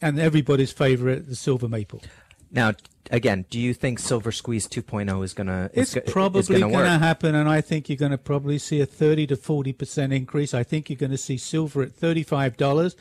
and 0.00 0.20
everybody's 0.20 0.70
favorite, 0.70 1.26
the 1.28 1.34
silver 1.34 1.68
maple. 1.68 2.00
Now, 2.50 2.72
again, 3.10 3.44
do 3.50 3.58
you 3.58 3.74
think 3.74 3.98
Silver 3.98 4.32
Squeeze 4.32 4.66
2.0 4.68 5.24
is 5.24 5.34
going 5.34 5.46
to? 5.46 5.70
It's 5.72 5.96
probably 6.06 6.60
going 6.60 6.72
to 6.72 6.98
happen, 6.98 7.34
and 7.34 7.48
I 7.48 7.60
think 7.60 7.88
you're 7.88 7.96
going 7.96 8.12
to 8.12 8.18
probably 8.18 8.58
see 8.58 8.80
a 8.80 8.86
30 8.86 9.28
to 9.28 9.36
40 9.36 9.72
percent 9.72 10.12
increase. 10.12 10.54
I 10.54 10.62
think 10.62 10.88
you're 10.88 10.96
going 10.96 11.10
to 11.10 11.18
see 11.18 11.36
silver 11.36 11.82
at 11.82 11.92
35 11.92 12.56
dollars. 12.56 12.96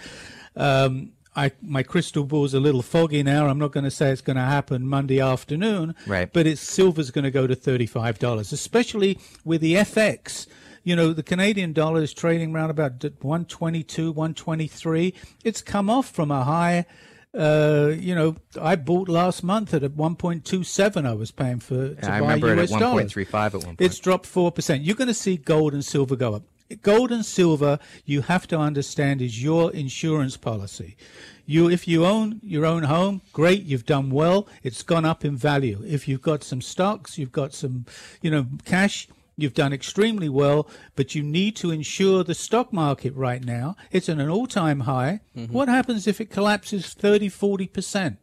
Um, 0.55 1.11
I, 1.35 1.51
my 1.61 1.83
crystal 1.83 2.23
ball's 2.23 2.55
a 2.55 2.59
little 2.59 2.81
foggy 2.81 3.21
now. 3.21 3.47
I'm 3.47 3.59
not 3.59 3.71
going 3.71 3.83
to 3.83 3.91
say 3.91 4.09
it's 4.09 4.21
going 4.21 4.37
to 4.37 4.43
happen 4.43 4.87
Monday 4.87 5.19
afternoon, 5.19 5.93
right. 6.07 6.33
but 6.33 6.47
it's 6.47 6.59
silver's 6.59 7.11
going 7.11 7.25
to 7.25 7.31
go 7.31 7.45
to 7.45 7.55
$35, 7.55 8.51
especially 8.51 9.19
with 9.45 9.61
the 9.61 9.75
FX. 9.75 10.47
You 10.83 10.95
know, 10.95 11.13
the 11.13 11.21
Canadian 11.21 11.73
dollar 11.73 12.01
is 12.01 12.11
trading 12.11 12.55
around 12.55 12.71
about 12.71 13.03
122, 13.03 14.11
123. 14.11 15.13
It's 15.43 15.61
come 15.61 15.91
off 15.91 16.09
from 16.09 16.31
a 16.31 16.43
high. 16.43 16.87
Uh, 17.33 17.93
you 17.97 18.15
know, 18.15 18.35
I 18.59 18.75
bought 18.75 19.09
last 19.09 19.43
month 19.43 19.73
at 19.73 19.83
1.27. 19.83 21.05
I 21.05 21.13
was 21.13 21.31
paying 21.31 21.59
for 21.59 21.89
to 21.89 22.01
buy 22.01 22.07
I 22.07 22.17
remember 22.19 22.55
US 22.55 22.71
it 22.71 22.75
at 22.75 22.81
1.35 22.81 23.33
at 23.33 23.53
one 23.53 23.61
point. 23.63 23.81
It's 23.81 23.99
dropped 23.99 24.25
four 24.25 24.51
percent. 24.51 24.83
You're 24.83 24.95
going 24.95 25.07
to 25.07 25.13
see 25.13 25.37
gold 25.37 25.73
and 25.73 25.83
silver 25.83 26.15
go 26.15 26.35
up 26.35 26.43
gold 26.75 27.11
and 27.11 27.25
silver 27.25 27.79
you 28.05 28.21
have 28.21 28.47
to 28.47 28.57
understand 28.57 29.21
is 29.21 29.41
your 29.41 29.71
insurance 29.73 30.35
policy 30.35 30.97
you 31.45 31.69
if 31.69 31.87
you 31.87 32.05
own 32.05 32.39
your 32.43 32.65
own 32.65 32.83
home 32.83 33.21
great 33.31 33.63
you've 33.63 33.85
done 33.85 34.09
well 34.09 34.47
it's 34.63 34.83
gone 34.83 35.05
up 35.05 35.23
in 35.23 35.35
value 35.35 35.81
if 35.87 36.07
you've 36.07 36.21
got 36.21 36.43
some 36.43 36.61
stocks 36.61 37.17
you've 37.17 37.31
got 37.31 37.53
some 37.53 37.85
you 38.21 38.29
know 38.29 38.45
cash 38.65 39.07
you've 39.37 39.53
done 39.53 39.71
extremely 39.71 40.27
well 40.27 40.67
but 40.95 41.15
you 41.15 41.23
need 41.23 41.55
to 41.55 41.71
ensure 41.71 42.23
the 42.23 42.35
stock 42.35 42.73
market 42.73 43.13
right 43.15 43.43
now. 43.43 43.75
It's 43.91 44.09
at 44.09 44.19
an 44.19 44.29
all-time 44.29 44.81
high. 44.81 45.21
Mm-hmm. 45.35 45.53
what 45.53 45.69
happens 45.69 46.07
if 46.07 46.19
it 46.19 46.29
collapses 46.29 46.93
30 46.93 47.29
40% 47.29 48.17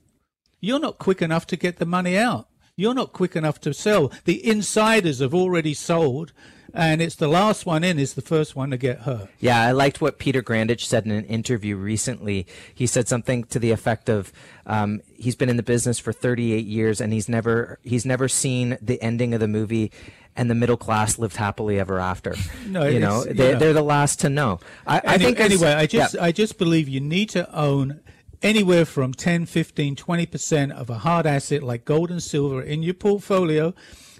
you're 0.64 0.80
not 0.80 0.98
quick 0.98 1.20
enough 1.20 1.46
to 1.48 1.56
get 1.56 1.76
the 1.76 1.84
money 1.84 2.16
out. 2.16 2.48
You're 2.74 2.94
not 2.94 3.12
quick 3.12 3.36
enough 3.36 3.60
to 3.60 3.74
sell. 3.74 4.10
The 4.24 4.44
insiders 4.46 5.20
have 5.20 5.34
already 5.34 5.74
sold 5.74 6.32
and 6.74 7.00
it's 7.00 7.14
the 7.14 7.28
last 7.28 7.64
one 7.64 7.84
in 7.84 8.00
is 8.00 8.14
the 8.14 8.22
first 8.22 8.56
one 8.56 8.70
to 8.70 8.76
get 8.76 9.00
hurt. 9.00 9.28
Yeah, 9.38 9.62
I 9.62 9.70
liked 9.70 10.00
what 10.00 10.18
Peter 10.18 10.42
Grandich 10.42 10.84
said 10.84 11.06
in 11.06 11.12
an 11.12 11.24
interview 11.26 11.76
recently. 11.76 12.46
He 12.74 12.86
said 12.86 13.06
something 13.06 13.44
to 13.44 13.60
the 13.60 13.70
effect 13.70 14.08
of, 14.08 14.32
um, 14.66 15.00
he's 15.16 15.36
been 15.36 15.48
in 15.48 15.56
the 15.56 15.62
business 15.62 16.00
for 16.00 16.12
38 16.12 16.66
years 16.66 17.00
and 17.00 17.12
he's 17.12 17.28
never 17.28 17.78
he's 17.82 18.04
never 18.04 18.28
seen 18.28 18.76
the 18.82 19.00
ending 19.00 19.34
of 19.34 19.40
the 19.40 19.48
movie 19.48 19.92
and 20.34 20.50
the 20.50 20.54
middle 20.54 20.76
class 20.76 21.16
lived 21.16 21.36
happily 21.36 21.78
ever 21.78 22.00
after. 22.00 22.34
No, 22.66 22.86
you 22.86 22.98
know, 22.98 23.22
they, 23.22 23.54
they're 23.54 23.72
the 23.72 23.82
last 23.82 24.20
to 24.20 24.28
know. 24.28 24.58
I, 24.86 25.00
I 25.04 25.18
think 25.18 25.38
anyway. 25.38 25.74
I 25.74 25.86
just 25.86 26.14
yeah. 26.14 26.24
I 26.24 26.32
just 26.32 26.58
believe 26.58 26.88
you 26.88 26.98
need 26.98 27.28
to 27.30 27.54
own 27.54 28.00
anywhere 28.42 28.84
from 28.84 29.14
10, 29.14 29.46
15, 29.46 29.94
20% 29.94 30.72
of 30.72 30.90
a 30.90 30.98
hard 30.98 31.26
asset 31.26 31.62
like 31.62 31.84
gold 31.84 32.10
and 32.10 32.22
silver 32.22 32.60
in 32.60 32.82
your 32.82 32.94
portfolio. 32.94 33.74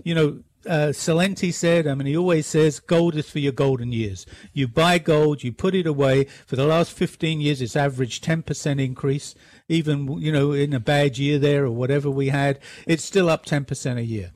You 0.04 0.14
know, 0.14 0.40
uh, 0.66 0.88
Celente 0.92 1.52
said, 1.52 1.86
I 1.86 1.94
mean, 1.94 2.06
he 2.06 2.16
always 2.16 2.46
says, 2.46 2.80
gold 2.80 3.14
is 3.16 3.30
for 3.30 3.38
your 3.38 3.52
golden 3.52 3.92
years. 3.92 4.26
You 4.52 4.68
buy 4.68 4.98
gold, 4.98 5.42
you 5.42 5.52
put 5.52 5.74
it 5.74 5.86
away. 5.86 6.24
For 6.46 6.56
the 6.56 6.66
last 6.66 6.92
15 6.92 7.40
years, 7.40 7.60
it's 7.60 7.76
averaged 7.76 8.24
10% 8.24 8.82
increase. 8.82 9.34
Even, 9.68 10.20
you 10.20 10.32
know, 10.32 10.52
in 10.52 10.72
a 10.72 10.80
bad 10.80 11.18
year 11.18 11.38
there 11.38 11.64
or 11.64 11.70
whatever 11.70 12.10
we 12.10 12.28
had, 12.28 12.58
it's 12.86 13.04
still 13.04 13.28
up 13.28 13.46
10% 13.46 13.96
a 13.96 14.04
year. 14.04 14.32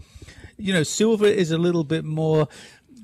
You 0.57 0.73
know, 0.73 0.83
silver 0.83 1.27
is 1.27 1.51
a 1.51 1.59
little 1.59 1.85
bit 1.85 2.05
more 2.05 2.49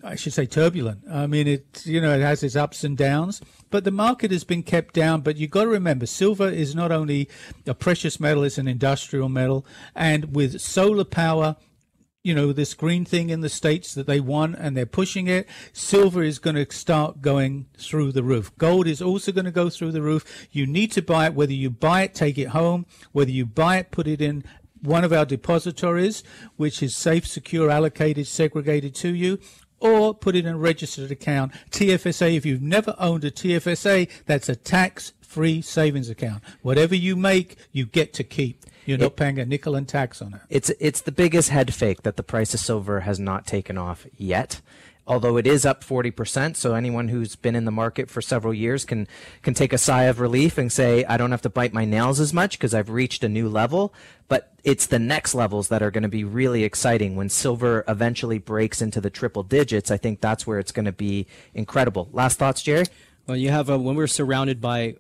I 0.05 0.17
should 0.17 0.35
say 0.35 0.45
turbulent. 0.45 1.01
I 1.11 1.27
mean, 1.27 1.49
it 1.49 1.83
you 1.87 2.01
know 2.01 2.15
it 2.15 2.21
has 2.21 2.43
its 2.43 2.57
ups 2.57 2.85
and 2.85 2.97
downs, 2.97 3.41
but 3.71 3.85
the 3.85 3.91
market 3.91 4.31
has 4.31 4.45
been 4.45 4.63
kept 4.63 4.93
down. 4.93 5.23
But 5.23 5.39
you've 5.39 5.51
got 5.51 5.63
to 5.63 5.69
remember, 5.69 6.05
silver 6.05 6.49
is 6.49 6.75
not 6.75 6.93
only 6.93 7.29
a 7.67 7.75
precious 7.75 8.21
metal; 8.21 8.45
it's 8.45 8.59
an 8.59 8.69
industrial 8.69 9.31
metal, 9.31 9.65
and 9.95 10.35
with 10.35 10.61
solar 10.61 11.05
power. 11.05 11.57
You 12.25 12.33
know, 12.35 12.55
this 12.55 12.73
green 12.73 13.05
thing 13.05 13.29
in 13.29 13.43
the 13.43 13.51
States 13.51 13.93
that 13.93 14.07
they 14.07 14.19
want 14.19 14.57
and 14.59 14.75
they're 14.75 14.87
pushing 14.87 15.27
it. 15.27 15.47
Silver 15.75 16.23
is 16.23 16.39
going 16.39 16.57
to 16.57 16.75
start 16.75 17.21
going 17.21 17.67
through 17.77 18.13
the 18.13 18.23
roof. 18.23 18.51
Gold 18.57 18.87
is 18.87 19.03
also 19.03 19.31
going 19.31 19.45
to 19.45 19.51
go 19.51 19.69
through 19.69 19.93
the 19.93 20.01
roof. 20.01 20.49
You 20.51 20.67
need 20.67 20.91
to 20.93 21.03
buy 21.03 21.27
it, 21.27 21.35
whether 21.35 21.53
you 21.53 21.69
buy 21.69 22.01
it, 22.01 22.15
take 22.15 22.39
it 22.39 22.49
home, 22.49 22.87
whether 23.13 23.31
you 23.31 23.45
buy 23.45 23.77
it, 23.77 23.91
put 23.91 24.07
it 24.07 24.23
in 24.23 24.43
one 24.81 25.05
of 25.05 25.13
our 25.13 25.27
depositories, 25.27 26.25
which 26.57 26.83
is 26.83 26.97
safe, 26.97 27.27
secure, 27.27 27.71
allocated, 27.71 28.27
segregated 28.27 28.95
to 28.95 29.15
you, 29.15 29.39
or 29.79 30.15
put 30.15 30.35
it 30.35 30.47
in 30.47 30.55
a 30.55 30.59
registered 30.59 31.11
account. 31.11 31.53
TFSA, 31.73 32.35
if 32.35 32.47
you've 32.47 32.63
never 32.63 32.95
owned 32.99 33.25
a 33.25 33.31
TFSA, 33.31 34.09
that's 34.25 34.49
a 34.49 34.57
tax 34.57 35.13
free 35.21 35.61
savings 35.61 36.09
account. 36.09 36.43
Whatever 36.63 36.95
you 36.95 37.17
make, 37.17 37.59
you 37.71 37.85
get 37.85 38.15
to 38.15 38.25
keep. 38.25 38.65
You're 38.87 38.99
not 38.99 39.17
paying 39.17 39.39
a 39.39 39.45
nickel 39.45 39.75
and 39.75 39.89
tax 39.89 40.21
on 40.21 40.35
it. 40.35 40.41
It's 40.49 40.71
it's 40.81 41.01
the 41.01 41.13
biggest 41.13 41.51
head 41.51 41.73
fake 41.73 42.03
that 42.03 42.17
the 42.17 42.23
price 42.23 42.55
of 42.55 42.61
silver 42.61 43.01
has 43.01 43.19
not 43.19 43.47
taken 43.47 43.79
off 43.79 44.07
yet 44.17 44.61
although 45.07 45.37
it 45.37 45.47
is 45.47 45.67
up 45.67 45.85
40%. 45.85 46.57
So 46.57 46.75
anyone 46.75 47.09
who's 47.09 47.37
been 47.37 47.55
in 47.55 47.65
the 47.65 47.71
market 47.71 48.09
for 48.09 48.23
several 48.23 48.55
years 48.55 48.85
can, 48.85 49.07
can 49.43 49.55
take 49.55 49.73
a 49.73 49.79
sigh 49.79 50.05
of 50.05 50.21
relief 50.21 50.59
and 50.59 50.73
say, 50.73 51.05
I 51.05 51.17
don't 51.17 51.31
have 51.31 51.43
to 51.43 51.51
bite 51.51 51.73
my 51.73 51.85
nails 51.85 52.21
as 52.21 52.33
much 52.33 52.59
because 52.59 52.75
I've 52.75 52.91
reached 52.91 53.23
a 53.25 53.29
new 53.29 53.49
level. 53.49 53.93
But 54.29 54.53
it's 54.65 54.87
the 54.87 54.99
next 54.99 55.35
levels 55.35 55.69
that 55.69 55.83
are 55.83 55.91
going 55.91 56.03
to 56.03 56.09
be 56.09 56.25
really 56.25 56.65
exciting 56.65 57.17
when 57.17 57.29
silver 57.29 57.85
eventually 57.87 58.39
breaks 58.39 58.81
into 58.81 59.01
the 59.01 59.11
triple 59.11 59.43
digits. 59.43 59.91
I 59.91 59.97
think 59.97 60.21
that's 60.21 60.47
where 60.47 60.59
it's 60.59 60.73
going 60.73 60.87
to 60.87 60.93
be 60.93 61.27
incredible. 61.53 62.09
Last 62.13 62.39
thoughts, 62.39 62.63
Jerry? 62.63 62.87
Well, 63.27 63.37
you 63.37 63.51
have 63.51 63.69
a, 63.69 63.79
when 63.79 63.97
we're 63.97 64.07
surrounded 64.07 64.61
by 64.61 64.97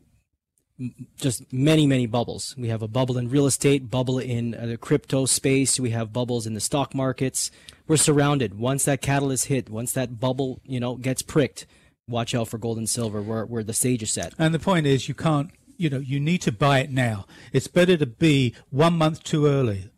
just 1.16 1.52
many 1.52 1.86
many 1.86 2.04
bubbles 2.04 2.54
we 2.58 2.66
have 2.66 2.82
a 2.82 2.88
bubble 2.88 3.16
in 3.16 3.28
real 3.30 3.46
estate 3.46 3.90
bubble 3.90 4.18
in 4.18 4.56
uh, 4.56 4.66
the 4.66 4.76
crypto 4.76 5.24
space 5.24 5.78
we 5.78 5.90
have 5.90 6.12
bubbles 6.12 6.48
in 6.48 6.54
the 6.54 6.60
stock 6.60 6.94
markets 6.94 7.52
we're 7.86 7.96
surrounded. 7.96 8.58
Once 8.58 8.84
that 8.84 9.02
catalyst 9.02 9.46
hit, 9.46 9.68
once 9.68 9.92
that 9.92 10.18
bubble, 10.18 10.60
you 10.64 10.80
know, 10.80 10.96
gets 10.96 11.22
pricked, 11.22 11.66
watch 12.08 12.34
out 12.34 12.48
for 12.48 12.58
gold 12.58 12.78
and 12.78 12.88
silver 12.88 13.20
where, 13.20 13.44
where 13.44 13.62
the 13.62 13.72
stage 13.72 14.02
is 14.02 14.12
set. 14.12 14.32
And 14.38 14.54
the 14.54 14.58
point 14.58 14.86
is, 14.86 15.08
you 15.08 15.14
can't, 15.14 15.50
you 15.76 15.90
know, 15.90 15.98
you 15.98 16.20
need 16.20 16.40
to 16.42 16.52
buy 16.52 16.78
it 16.78 16.90
now. 16.90 17.26
It's 17.52 17.66
better 17.66 17.96
to 17.96 18.06
be 18.06 18.54
one 18.70 18.94
month 18.94 19.22
too 19.22 19.46
early 19.46 19.90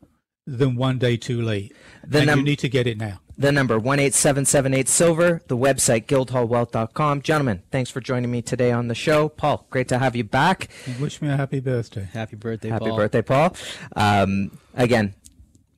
than 0.46 0.76
one 0.76 0.98
day 0.98 1.16
too 1.16 1.40
late. 1.42 1.74
Then 2.04 2.28
you 2.36 2.42
need 2.42 2.58
to 2.60 2.68
get 2.68 2.86
it 2.86 2.98
now. 2.98 3.20
The 3.38 3.52
number 3.52 3.78
one 3.78 3.98
eight 4.00 4.14
seven 4.14 4.44
seven 4.46 4.72
eight 4.72 4.88
silver. 4.88 5.42
The 5.48 5.56
website 5.56 6.06
guildhallwealth.com. 6.06 7.20
Gentlemen, 7.22 7.62
thanks 7.70 7.90
for 7.90 8.00
joining 8.00 8.30
me 8.30 8.40
today 8.40 8.72
on 8.72 8.88
the 8.88 8.94
show. 8.94 9.28
Paul, 9.28 9.66
great 9.68 9.88
to 9.88 9.98
have 9.98 10.16
you 10.16 10.24
back. 10.24 10.68
wish 10.98 11.20
me 11.20 11.28
a 11.28 11.36
happy 11.36 11.60
birthday. 11.60 12.08
Happy 12.12 12.36
birthday, 12.36 12.70
happy 12.70 12.86
Paul. 12.86 12.96
birthday, 12.96 13.22
Paul. 13.22 13.54
Um, 13.94 14.58
again, 14.74 15.14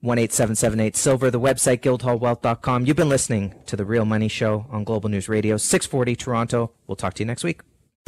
one 0.00 0.18
eight 0.18 0.32
seven 0.32 0.54
seven 0.54 0.78
eight 0.78 0.94
silver 0.94 1.28
the 1.30 1.40
website 1.40 1.80
guildhallwealth.com 1.80 2.86
you've 2.86 2.96
been 2.96 3.08
listening 3.08 3.52
to 3.66 3.74
the 3.74 3.84
real 3.84 4.04
money 4.04 4.28
show 4.28 4.64
on 4.70 4.84
global 4.84 5.08
news 5.08 5.28
radio 5.28 5.56
640 5.56 6.14
toronto 6.14 6.70
we'll 6.86 6.94
talk 6.94 7.14
to 7.14 7.22
you 7.22 7.26
next 7.26 7.42
week 7.42 7.62